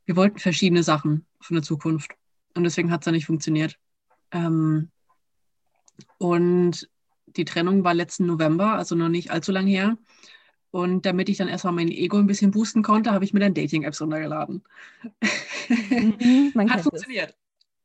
wir 0.06 0.16
wollten 0.16 0.40
verschiedene 0.40 0.84
Sachen 0.84 1.26
für 1.42 1.56
eine 1.56 1.62
Zukunft. 1.62 2.12
Und 2.56 2.64
deswegen 2.64 2.92
hat 2.92 3.02
es 3.02 3.06
dann 3.06 3.16
nicht 3.16 3.26
funktioniert. 3.26 3.76
Ähm, 4.32 4.92
und 6.20 6.90
die 7.36 7.46
Trennung 7.46 7.84
war 7.84 7.94
letzten 7.94 8.26
November, 8.26 8.74
also 8.74 8.96
noch 8.96 9.10
nicht 9.10 9.32
allzu 9.32 9.52
lang 9.52 9.68
her. 9.68 9.98
Und 10.72 11.06
damit 11.06 11.30
ich 11.30 11.38
dann 11.38 11.48
erstmal 11.48 11.74
mein 11.74 11.90
Ego 11.90 12.18
ein 12.18 12.28
bisschen 12.28 12.52
boosten 12.52 12.84
konnte, 12.84 13.12
habe 13.12 13.26
ich 13.26 13.34
mir 13.34 13.40
dann 13.40 13.56
Dating-Apps 13.56 14.02
runtergeladen. 14.02 14.64
Mhm, 15.68 16.54
hat 16.70 16.82
funktioniert. 16.82 17.36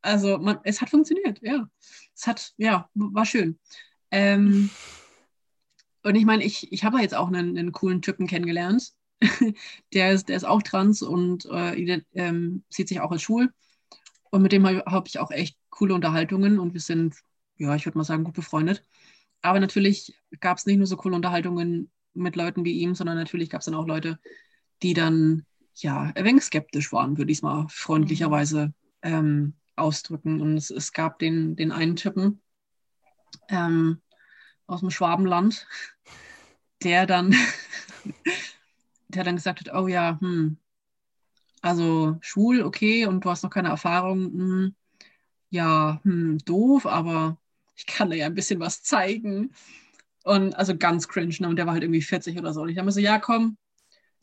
Also 0.05 0.37
man, 0.37 0.59
es 0.65 0.83
hat 0.83 0.91
funktioniert, 0.91 1.41
ja. 1.41 1.67
Es 2.15 2.27
hat, 2.27 2.53
ja, 2.59 2.91
war 2.95 3.25
schön. 3.25 3.59
Ähm, 4.11 4.69
und 6.03 6.15
ich 6.15 6.27
meine, 6.27 6.45
ich, 6.45 6.71
ich 6.73 6.85
habe 6.85 7.01
jetzt 7.01 7.15
auch 7.15 7.29
einen, 7.29 7.57
einen 7.57 7.73
coolen 7.73 8.03
Typen 8.03 8.27
kennengelernt. 8.27 8.93
der, 9.95 10.13
ist, 10.13 10.29
der 10.29 10.37
ist 10.37 10.45
auch 10.45 10.63
trans 10.63 11.01
und 11.01 11.47
äh, 11.47 12.03
ähm, 12.13 12.65
sieht 12.69 12.89
sich 12.89 13.01
auch 13.01 13.13
als 13.13 13.23
schwul. 13.23 13.51
Und 14.31 14.43
mit 14.43 14.53
dem 14.53 14.67
habe 14.67 14.85
hab 14.85 15.09
ich 15.09 15.19
auch 15.19 15.31
echt 15.31 15.57
coole 15.71 15.95
Unterhaltungen 15.95 16.59
und 16.59 16.75
wir 16.75 16.81
sind, 16.81 17.17
ja, 17.57 17.75
ich 17.75 17.87
würde 17.87 17.97
mal 17.97 18.05
sagen, 18.05 18.25
gut 18.25 18.35
befreundet. 18.35 18.85
Aber 19.41 19.59
natürlich 19.59 20.21
gab 20.39 20.59
es 20.59 20.67
nicht 20.67 20.77
nur 20.77 20.87
so 20.87 20.99
coole 20.99 21.17
Unterhaltungen 21.17 21.91
mit 22.13 22.37
Leuten 22.37 22.67
wie 22.67 22.73
ihm, 22.73 22.95
sondern 22.95 23.17
natürlich 23.17 23.49
gab 23.49 23.61
es 23.61 23.65
dann 23.65 23.75
auch 23.75 23.87
Leute, 23.87 24.19
die 24.83 24.93
dann 24.93 25.47
ja 25.77 26.13
ein 26.15 26.25
wenig 26.27 26.43
skeptisch 26.43 26.93
waren, 26.93 27.17
würde 27.17 27.33
ich 27.33 27.39
es 27.39 27.43
mal 27.43 27.67
freundlicherweise 27.71 28.75
ähm, 29.01 29.55
ausdrücken. 29.77 30.41
Und 30.41 30.57
es, 30.57 30.71
es 30.71 30.93
gab 30.93 31.19
den, 31.19 31.57
den 31.57 31.73
einen 31.73 31.97
Typen 31.97 32.41
ähm, 33.49 34.01
aus 34.67 34.81
dem 34.81 34.91
Schwabenland, 34.91 35.67
der 36.83 37.07
dann, 37.07 37.35
der 39.09 39.25
dann 39.25 39.37
gesagt 39.37 39.61
hat, 39.61 39.75
oh 39.75 39.89
ja, 39.89 40.19
hm, 40.21 40.59
also 41.63 42.19
schwul, 42.21 42.63
okay, 42.63 43.07
und 43.07 43.25
du 43.25 43.31
hast 43.31 43.43
noch 43.43 43.51
keine 43.51 43.69
Erfahrung, 43.69 44.25
hm, 44.25 44.75
ja, 45.51 46.01
hm, 46.05 46.39
doof, 46.45 46.85
aber 46.85 47.39
ich 47.77 47.87
kann 47.87 48.11
dir 48.11 48.17
ja 48.17 48.27
ein 48.27 48.35
bisschen 48.35 48.61
was 48.61 48.83
zeigen. 48.83 49.55
Und 50.25 50.55
also 50.55 50.77
ganz 50.77 51.09
cringe, 51.09 51.35
ne? 51.39 51.49
Und 51.49 51.57
der 51.57 51.67
war 51.67 51.75
halt 51.75 51.83
irgendwie 51.83 52.03
40 52.03 52.39
oder 52.39 52.53
so. 52.53 52.63
Und 52.63 52.71
ich 52.71 52.79
habe 52.79 52.87
mir 52.87 52.93
so, 52.93 53.01
ja, 53.01 53.19
komm, 53.19 53.59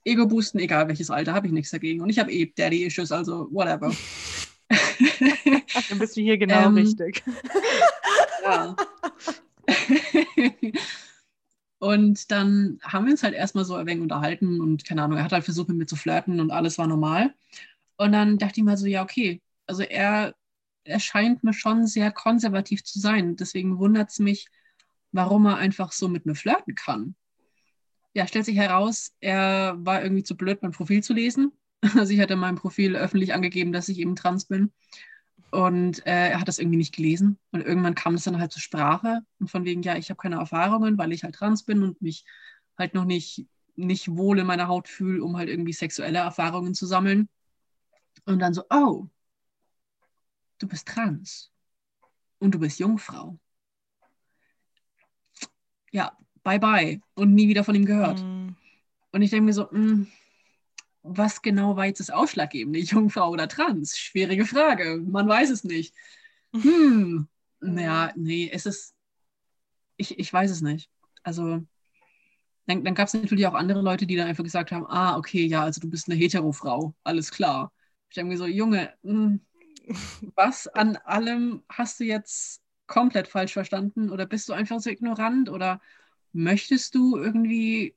Ego 0.03 0.25
boosten, 0.25 0.59
egal 0.59 0.87
welches 0.87 1.11
Alter, 1.11 1.33
habe 1.33 1.47
ich 1.47 1.53
nichts 1.53 1.71
dagegen. 1.71 2.01
Und 2.01 2.09
ich 2.09 2.19
habe 2.19 2.31
eh 2.31 2.51
Daddy-Issues, 2.55 3.11
also 3.11 3.47
whatever. 3.51 3.91
Dann 5.89 5.99
bist 5.99 6.15
du 6.15 6.21
hier 6.21 6.37
genau 6.37 6.67
Ähm, 6.67 6.75
richtig. 6.75 7.23
Ja. 8.43 8.75
und 11.77 12.31
dann 12.31 12.79
haben 12.81 13.05
wir 13.05 13.11
uns 13.11 13.21
halt 13.21 13.35
erstmal 13.35 13.65
so 13.65 13.75
ein 13.75 13.85
wenig 13.85 14.01
unterhalten 14.01 14.59
und 14.61 14.83
keine 14.83 15.03
Ahnung, 15.03 15.19
er 15.19 15.23
hat 15.23 15.31
halt 15.31 15.43
versucht, 15.43 15.69
mit 15.69 15.77
mir 15.77 15.85
zu 15.85 15.95
flirten 15.95 16.39
und 16.39 16.49
alles 16.49 16.79
war 16.79 16.87
normal. 16.87 17.35
Und 17.97 18.13
dann 18.13 18.39
dachte 18.39 18.59
ich 18.59 18.63
mal 18.63 18.77
so, 18.77 18.87
ja, 18.87 19.03
okay, 19.03 19.43
also 19.67 19.83
er, 19.83 20.33
er 20.83 20.99
scheint 20.99 21.43
mir 21.43 21.53
schon 21.53 21.85
sehr 21.85 22.11
konservativ 22.11 22.83
zu 22.83 22.99
sein. 22.99 23.35
Deswegen 23.35 23.77
wundert 23.77 24.09
es 24.09 24.17
mich, 24.17 24.47
warum 25.11 25.45
er 25.45 25.57
einfach 25.57 25.91
so 25.91 26.07
mit 26.07 26.25
mir 26.25 26.35
flirten 26.35 26.73
kann. 26.73 27.15
Ja, 28.13 28.25
stellt 28.25 28.45
sich 28.45 28.57
heraus, 28.57 29.13
er 29.19 29.75
war 29.79 30.01
irgendwie 30.01 30.23
zu 30.23 30.35
blöd, 30.35 30.63
mein 30.63 30.71
Profil 30.71 31.03
zu 31.03 31.13
lesen. 31.13 31.51
Also 31.95 32.13
ich 32.13 32.19
hatte 32.19 32.33
in 32.33 32.39
meinem 32.39 32.57
Profil 32.57 32.95
öffentlich 32.95 33.33
angegeben, 33.33 33.71
dass 33.71 33.89
ich 33.89 33.99
eben 33.99 34.15
trans 34.15 34.45
bin. 34.45 34.71
Und 35.51 36.05
äh, 36.05 36.29
er 36.29 36.39
hat 36.39 36.47
das 36.47 36.59
irgendwie 36.59 36.77
nicht 36.77 36.95
gelesen. 36.95 37.37
Und 37.51 37.61
irgendwann 37.61 37.95
kam 37.95 38.15
es 38.15 38.23
dann 38.23 38.39
halt 38.39 38.51
zur 38.51 38.61
Sprache. 38.61 39.21
Und 39.39 39.51
von 39.51 39.65
wegen, 39.65 39.81
ja, 39.81 39.97
ich 39.97 40.09
habe 40.09 40.21
keine 40.21 40.37
Erfahrungen, 40.37 40.97
weil 40.97 41.11
ich 41.11 41.23
halt 41.23 41.35
trans 41.35 41.63
bin 41.63 41.83
und 41.83 42.01
mich 42.01 42.23
halt 42.77 42.93
noch 42.93 43.03
nicht, 43.03 43.45
nicht 43.75 44.15
wohl 44.15 44.39
in 44.39 44.45
meiner 44.45 44.67
Haut 44.67 44.87
fühle, 44.87 45.23
um 45.23 45.37
halt 45.37 45.49
irgendwie 45.49 45.73
sexuelle 45.73 46.19
Erfahrungen 46.19 46.73
zu 46.73 46.85
sammeln. 46.85 47.27
Und 48.25 48.39
dann 48.39 48.53
so, 48.53 48.63
oh, 48.69 49.07
du 50.59 50.67
bist 50.67 50.87
trans. 50.87 51.51
Und 52.39 52.55
du 52.55 52.59
bist 52.59 52.79
Jungfrau. 52.79 53.37
Ja, 55.91 56.17
bye 56.43 56.59
bye. 56.59 57.01
Und 57.15 57.33
nie 57.33 57.49
wieder 57.49 57.63
von 57.63 57.75
ihm 57.75 57.85
gehört. 57.85 58.23
Mm. 58.23 58.55
Und 59.11 59.21
ich 59.21 59.31
denke 59.31 59.45
mir 59.45 59.53
so, 59.53 59.67
mh, 59.69 60.07
was 61.03 61.41
genau 61.41 61.75
war 61.75 61.85
jetzt 61.85 61.99
das 61.99 62.09
Ausschlaggebende? 62.09 62.79
Jungfrau 62.79 63.29
oder 63.31 63.47
trans? 63.47 63.97
Schwierige 63.97 64.45
Frage. 64.45 64.97
Man 64.97 65.27
weiß 65.27 65.49
es 65.49 65.63
nicht. 65.63 65.95
Hm. 66.53 67.27
Naja, 67.61 68.11
nee, 68.15 68.49
es 68.51 68.65
ist. 68.65 68.95
Ich, 69.97 70.17
ich 70.19 70.31
weiß 70.33 70.51
es 70.51 70.61
nicht. 70.61 70.89
Also, 71.23 71.61
dann, 72.67 72.83
dann 72.83 72.95
gab 72.95 73.07
es 73.07 73.13
natürlich 73.13 73.47
auch 73.47 73.53
andere 73.53 73.81
Leute, 73.81 74.05
die 74.05 74.15
dann 74.15 74.27
einfach 74.27 74.43
gesagt 74.43 74.71
haben: 74.71 74.85
Ah, 74.87 75.17
okay, 75.17 75.45
ja, 75.45 75.63
also 75.63 75.81
du 75.81 75.89
bist 75.89 76.07
eine 76.09 76.17
Hetero-Frau. 76.17 76.93
Alles 77.03 77.31
klar. 77.31 77.71
Ich 78.09 78.15
denke 78.15 78.31
mir 78.31 78.37
so, 78.37 78.45
Junge, 78.45 78.93
mh, 79.03 79.39
was 80.35 80.67
an 80.67 80.97
allem 80.97 81.63
hast 81.69 81.99
du 81.99 82.03
jetzt 82.05 82.61
komplett 82.87 83.27
falsch 83.27 83.53
verstanden? 83.53 84.09
Oder 84.09 84.25
bist 84.25 84.49
du 84.49 84.53
einfach 84.53 84.79
so 84.79 84.89
ignorant? 84.89 85.49
Oder 85.49 85.81
möchtest 86.33 86.95
du 86.95 87.17
irgendwie 87.17 87.95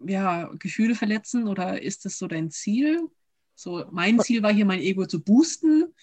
ja, 0.00 0.50
Gefühle 0.58 0.94
verletzen 0.94 1.48
oder 1.48 1.82
ist 1.82 2.04
das 2.04 2.18
so 2.18 2.26
dein 2.28 2.50
Ziel? 2.50 3.00
So, 3.54 3.84
mein 3.90 4.20
Ziel 4.20 4.42
war 4.42 4.52
hier, 4.52 4.66
mein 4.66 4.80
Ego 4.80 5.06
zu 5.06 5.22
boosten. 5.22 5.94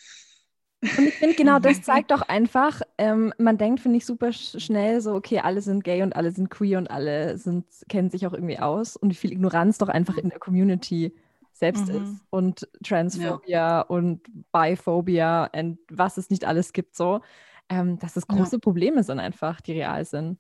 Und 0.96 1.08
ich 1.08 1.16
finde, 1.18 1.34
genau 1.36 1.58
das 1.60 1.82
zeigt 1.82 2.12
doch 2.12 2.22
einfach, 2.22 2.82
ähm, 3.00 3.34
man 3.40 3.58
denkt, 3.58 3.80
finde 3.80 3.98
ich, 3.98 4.06
super 4.06 4.32
sch 4.32 4.60
schnell 4.62 5.02
so, 5.02 5.16
okay, 5.16 5.40
alle 5.40 5.62
sind 5.62 5.84
gay 5.84 6.04
und 6.04 6.16
alle 6.16 6.32
sind 6.32 6.50
queer 6.52 6.78
und 6.78 6.90
alle 6.92 7.38
sind, 7.38 7.66
kennen 7.90 8.12
sich 8.12 8.28
auch 8.28 8.34
irgendwie 8.34 8.60
aus 8.60 8.96
und 8.96 9.10
wie 9.10 9.16
viel 9.16 9.32
Ignoranz 9.32 9.80
doch 9.80 9.90
einfach 9.90 10.18
in 10.18 10.30
der 10.30 10.38
Community 10.40 11.16
selbst 11.52 11.90
Mhm. 11.90 11.90
ist 11.90 12.24
und 12.30 12.68
Transphobia 12.84 13.82
und 13.82 14.22
Biphobia 14.52 15.50
und 15.56 15.80
was 15.90 16.18
es 16.18 16.30
nicht 16.30 16.46
alles 16.46 16.74
gibt 16.74 16.96
so, 16.96 17.22
ähm, 17.70 17.98
dass 17.98 18.16
es 18.18 18.28
Ja. 18.28 18.36
große 18.36 18.60
Probleme 18.60 19.04
sind 19.04 19.20
einfach, 19.20 19.62
die 19.62 19.72
real 19.74 20.06
sind. 20.06 20.38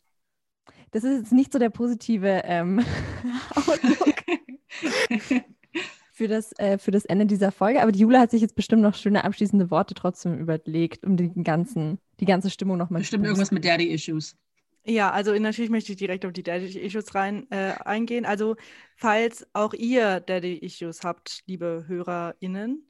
Das 0.93 1.03
ist 1.03 1.17
jetzt 1.17 1.31
nicht 1.31 1.51
so 1.51 1.59
der 1.59 1.69
positive 1.71 2.43
ähm, 2.45 2.83
Outlook 3.55 4.23
für 6.11 6.27
das, 6.27 6.53
äh, 6.59 6.77
für 6.77 6.91
das 6.91 7.05
Ende 7.05 7.25
dieser 7.25 7.51
Folge, 7.51 7.81
aber 7.81 7.91
die 7.91 7.99
Jule 7.99 8.19
hat 8.19 8.29
sich 8.29 8.41
jetzt 8.41 8.55
bestimmt 8.55 8.83
noch 8.83 8.95
schöne 8.95 9.23
abschließende 9.23 9.71
Worte 9.71 9.95
trotzdem 9.95 10.37
überlegt, 10.39 11.03
um 11.03 11.17
den 11.17 11.43
ganzen, 11.43 11.97
die 12.19 12.25
ganze 12.25 12.51
Stimmung 12.51 12.77
nochmal 12.77 13.01
Bestimmt 13.01 13.25
irgendwas 13.25 13.51
mit 13.51 13.65
Daddy-Issues. 13.65 14.35
Ja, 14.85 15.11
also 15.11 15.33
natürlich 15.33 15.71
möchte 15.71 15.93
ich 15.93 15.97
direkt 15.97 16.25
auf 16.25 16.33
die 16.33 16.43
Daddy-Issues 16.43 17.15
rein 17.15 17.47
äh, 17.49 17.73
eingehen. 17.83 18.25
Also, 18.25 18.55
falls 18.95 19.47
auch 19.53 19.73
ihr 19.73 20.19
Daddy-Issues 20.19 21.03
habt, 21.03 21.41
liebe 21.47 21.85
HörerInnen, 21.87 22.85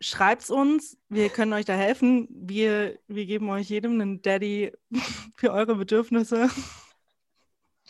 schreibt's 0.00 0.50
uns. 0.50 0.98
Wir 1.08 1.28
können 1.28 1.52
euch 1.52 1.66
da 1.66 1.74
helfen. 1.74 2.26
Wir, 2.30 2.98
wir 3.06 3.26
geben 3.26 3.48
euch 3.50 3.68
jedem 3.68 4.00
einen 4.00 4.22
Daddy 4.22 4.72
für 5.36 5.52
eure 5.52 5.76
Bedürfnisse. 5.76 6.50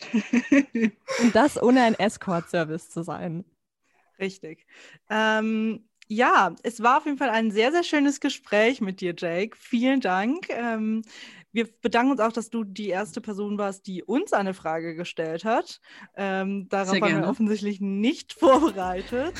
Und 1.21 1.35
das 1.35 1.61
ohne 1.61 1.83
ein 1.83 1.95
Escort-Service 1.95 2.89
zu 2.89 3.03
sein. 3.03 3.45
Richtig. 4.19 4.65
Ähm, 5.09 5.87
ja, 6.07 6.55
es 6.63 6.83
war 6.83 6.97
auf 6.97 7.05
jeden 7.05 7.17
Fall 7.17 7.29
ein 7.29 7.51
sehr, 7.51 7.71
sehr 7.71 7.83
schönes 7.83 8.19
Gespräch 8.19 8.81
mit 8.81 9.01
dir, 9.01 9.13
Jake. 9.17 9.57
Vielen 9.57 10.01
Dank. 10.01 10.49
Ähm, 10.49 11.01
wir 11.51 11.67
bedanken 11.81 12.11
uns 12.11 12.19
auch, 12.19 12.33
dass 12.33 12.49
du 12.49 12.63
die 12.63 12.89
erste 12.89 13.21
Person 13.21 13.57
warst, 13.57 13.87
die 13.87 14.03
uns 14.03 14.33
eine 14.33 14.53
Frage 14.53 14.93
gestellt 14.93 15.45
hat. 15.45 15.79
Ähm, 16.15 16.67
darauf 16.69 16.89
Sehr 16.89 17.01
waren 17.01 17.21
wir 17.21 17.29
offensichtlich 17.29 17.79
nicht 17.79 18.33
vorbereitet. 18.39 19.33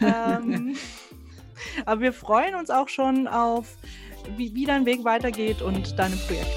ähm, 0.00 0.76
aber 1.84 2.00
wir 2.00 2.12
freuen 2.12 2.54
uns 2.54 2.70
auch 2.70 2.88
schon 2.88 3.26
auf, 3.26 3.76
wie, 4.36 4.54
wie 4.54 4.64
dein 4.64 4.86
Weg 4.86 5.04
weitergeht 5.04 5.60
und 5.60 5.98
deine 5.98 6.16
Projekte. 6.16 6.50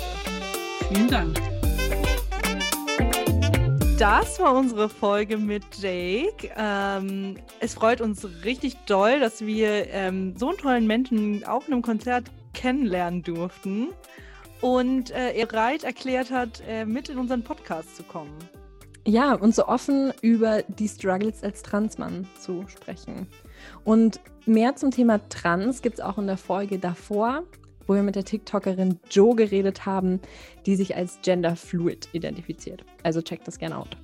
Vielen 0.89 1.07
Dank. 1.07 1.58
Das 3.99 4.39
war 4.39 4.55
unsere 4.55 4.87
Folge 4.87 5.37
mit 5.37 5.65
Jake. 5.77 6.49
Ähm, 6.55 7.35
es 7.59 7.73
freut 7.73 7.99
uns 7.99 8.25
richtig 8.45 8.77
doll, 8.85 9.19
dass 9.19 9.45
wir 9.45 9.89
ähm, 9.89 10.37
so 10.37 10.47
einen 10.47 10.57
tollen 10.57 10.87
Menschen 10.87 11.43
auf 11.43 11.67
einem 11.67 11.81
Konzert 11.81 12.31
kennenlernen 12.53 13.23
durften 13.23 13.89
und 14.61 15.11
äh, 15.11 15.33
er 15.33 15.47
bereit 15.47 15.83
erklärt 15.83 16.31
hat, 16.31 16.63
äh, 16.65 16.85
mit 16.85 17.09
in 17.09 17.17
unseren 17.17 17.43
Podcast 17.43 17.97
zu 17.97 18.03
kommen. 18.03 18.33
Ja, 19.05 19.33
und 19.33 19.53
so 19.53 19.67
offen 19.67 20.13
über 20.21 20.63
die 20.63 20.87
Struggles 20.87 21.43
als 21.43 21.61
Transmann 21.61 22.25
zu 22.39 22.63
sprechen. 22.69 23.27
Und 23.83 24.21
mehr 24.45 24.77
zum 24.77 24.91
Thema 24.91 25.19
Trans 25.27 25.81
gibt 25.81 25.99
es 25.99 26.05
auch 26.05 26.17
in 26.17 26.27
der 26.27 26.37
Folge 26.37 26.79
davor, 26.79 27.43
wo 27.89 27.95
wir 27.95 28.03
mit 28.03 28.15
der 28.15 28.23
TikTokerin 28.23 28.99
Jo 29.09 29.33
geredet 29.33 29.87
haben, 29.87 30.21
die 30.67 30.75
sich 30.75 30.95
als 30.95 31.17
genderfluid 31.23 32.07
identifiziert. 32.13 32.85
Also 33.01 33.19
checkt 33.23 33.47
das 33.47 33.57
gerne 33.57 33.79
out. 33.79 33.97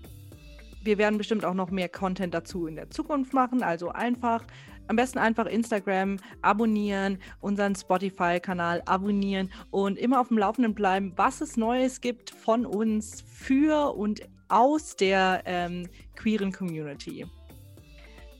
Wir 0.83 0.97
werden 0.97 1.19
bestimmt 1.19 1.45
auch 1.45 1.53
noch 1.53 1.69
mehr 1.69 1.87
Content 1.87 2.33
dazu 2.33 2.65
in 2.65 2.75
der 2.75 2.89
Zukunft 2.89 3.33
machen. 3.33 3.61
Also 3.61 3.89
einfach, 3.89 4.43
am 4.87 4.95
besten 4.95 5.19
einfach 5.19 5.45
Instagram 5.45 6.17
abonnieren, 6.41 7.19
unseren 7.41 7.75
Spotify-Kanal 7.75 8.81
abonnieren 8.87 9.51
und 9.69 9.99
immer 9.99 10.19
auf 10.19 10.29
dem 10.29 10.39
Laufenden 10.39 10.73
bleiben, 10.73 11.13
was 11.15 11.41
es 11.41 11.55
Neues 11.55 12.01
gibt 12.01 12.31
von 12.31 12.65
uns 12.65 13.23
für 13.27 13.95
und 13.95 14.21
aus 14.47 14.95
der 14.95 15.43
ähm, 15.45 15.87
queeren 16.15 16.51
Community. 16.51 17.27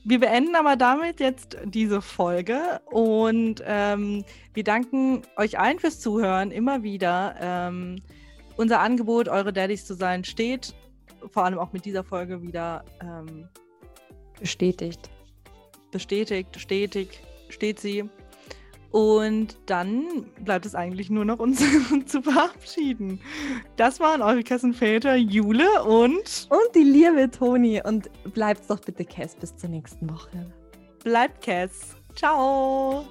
Wir 0.08 0.20
beenden 0.20 0.56
aber 0.56 0.76
damit 0.76 1.20
jetzt 1.20 1.58
diese 1.66 2.00
Folge 2.00 2.80
und 2.92 3.64
ähm, 3.66 4.24
wir 4.54 4.64
danken 4.64 5.24
euch 5.36 5.58
allen 5.58 5.80
fürs 5.80 6.00
Zuhören 6.00 6.52
immer 6.52 6.84
wieder. 6.84 7.36
Ähm, 7.42 7.96
unser 8.56 8.82
Angebot, 8.82 9.28
eure 9.28 9.52
Daddys 9.52 9.84
zu 9.84 9.96
sein, 9.96 10.24
steht 10.24 10.76
vor 11.32 11.44
allem 11.44 11.58
auch 11.58 11.74
mit 11.74 11.86
dieser 11.86 12.04
Folge 12.04 12.44
wieder 12.44 12.86
ähm, 13.02 13.50
Bestätigt. 14.40 15.10
bestätigt, 15.92 16.60
stetig, 16.60 17.20
steht 17.50 17.80
sie. 17.80 18.08
Und 18.96 19.58
dann 19.66 20.26
bleibt 20.46 20.66
es 20.66 20.74
eigentlich 20.74 21.10
nur 21.10 21.26
noch 21.26 21.40
uns 21.40 21.62
zu 22.06 22.22
verabschieden. 22.22 23.20
Das 23.76 24.00
waren 24.00 24.22
eure 24.22 24.42
Kassenväter 24.42 25.16
Jule 25.16 25.84
und 25.84 26.48
Und 26.50 26.76
die 26.76 26.84
liebe 26.84 27.30
Toni. 27.30 27.82
Und 27.84 28.10
bleibt 28.34 28.70
doch 28.70 28.80
bitte 28.80 29.04
Cass 29.04 29.36
bis 29.36 29.54
zur 29.58 29.70
nächsten 29.70 30.10
Woche. 30.10 30.50
bleibt 31.04 31.44
Cass. 31.44 31.98
Ciao. 32.16 33.06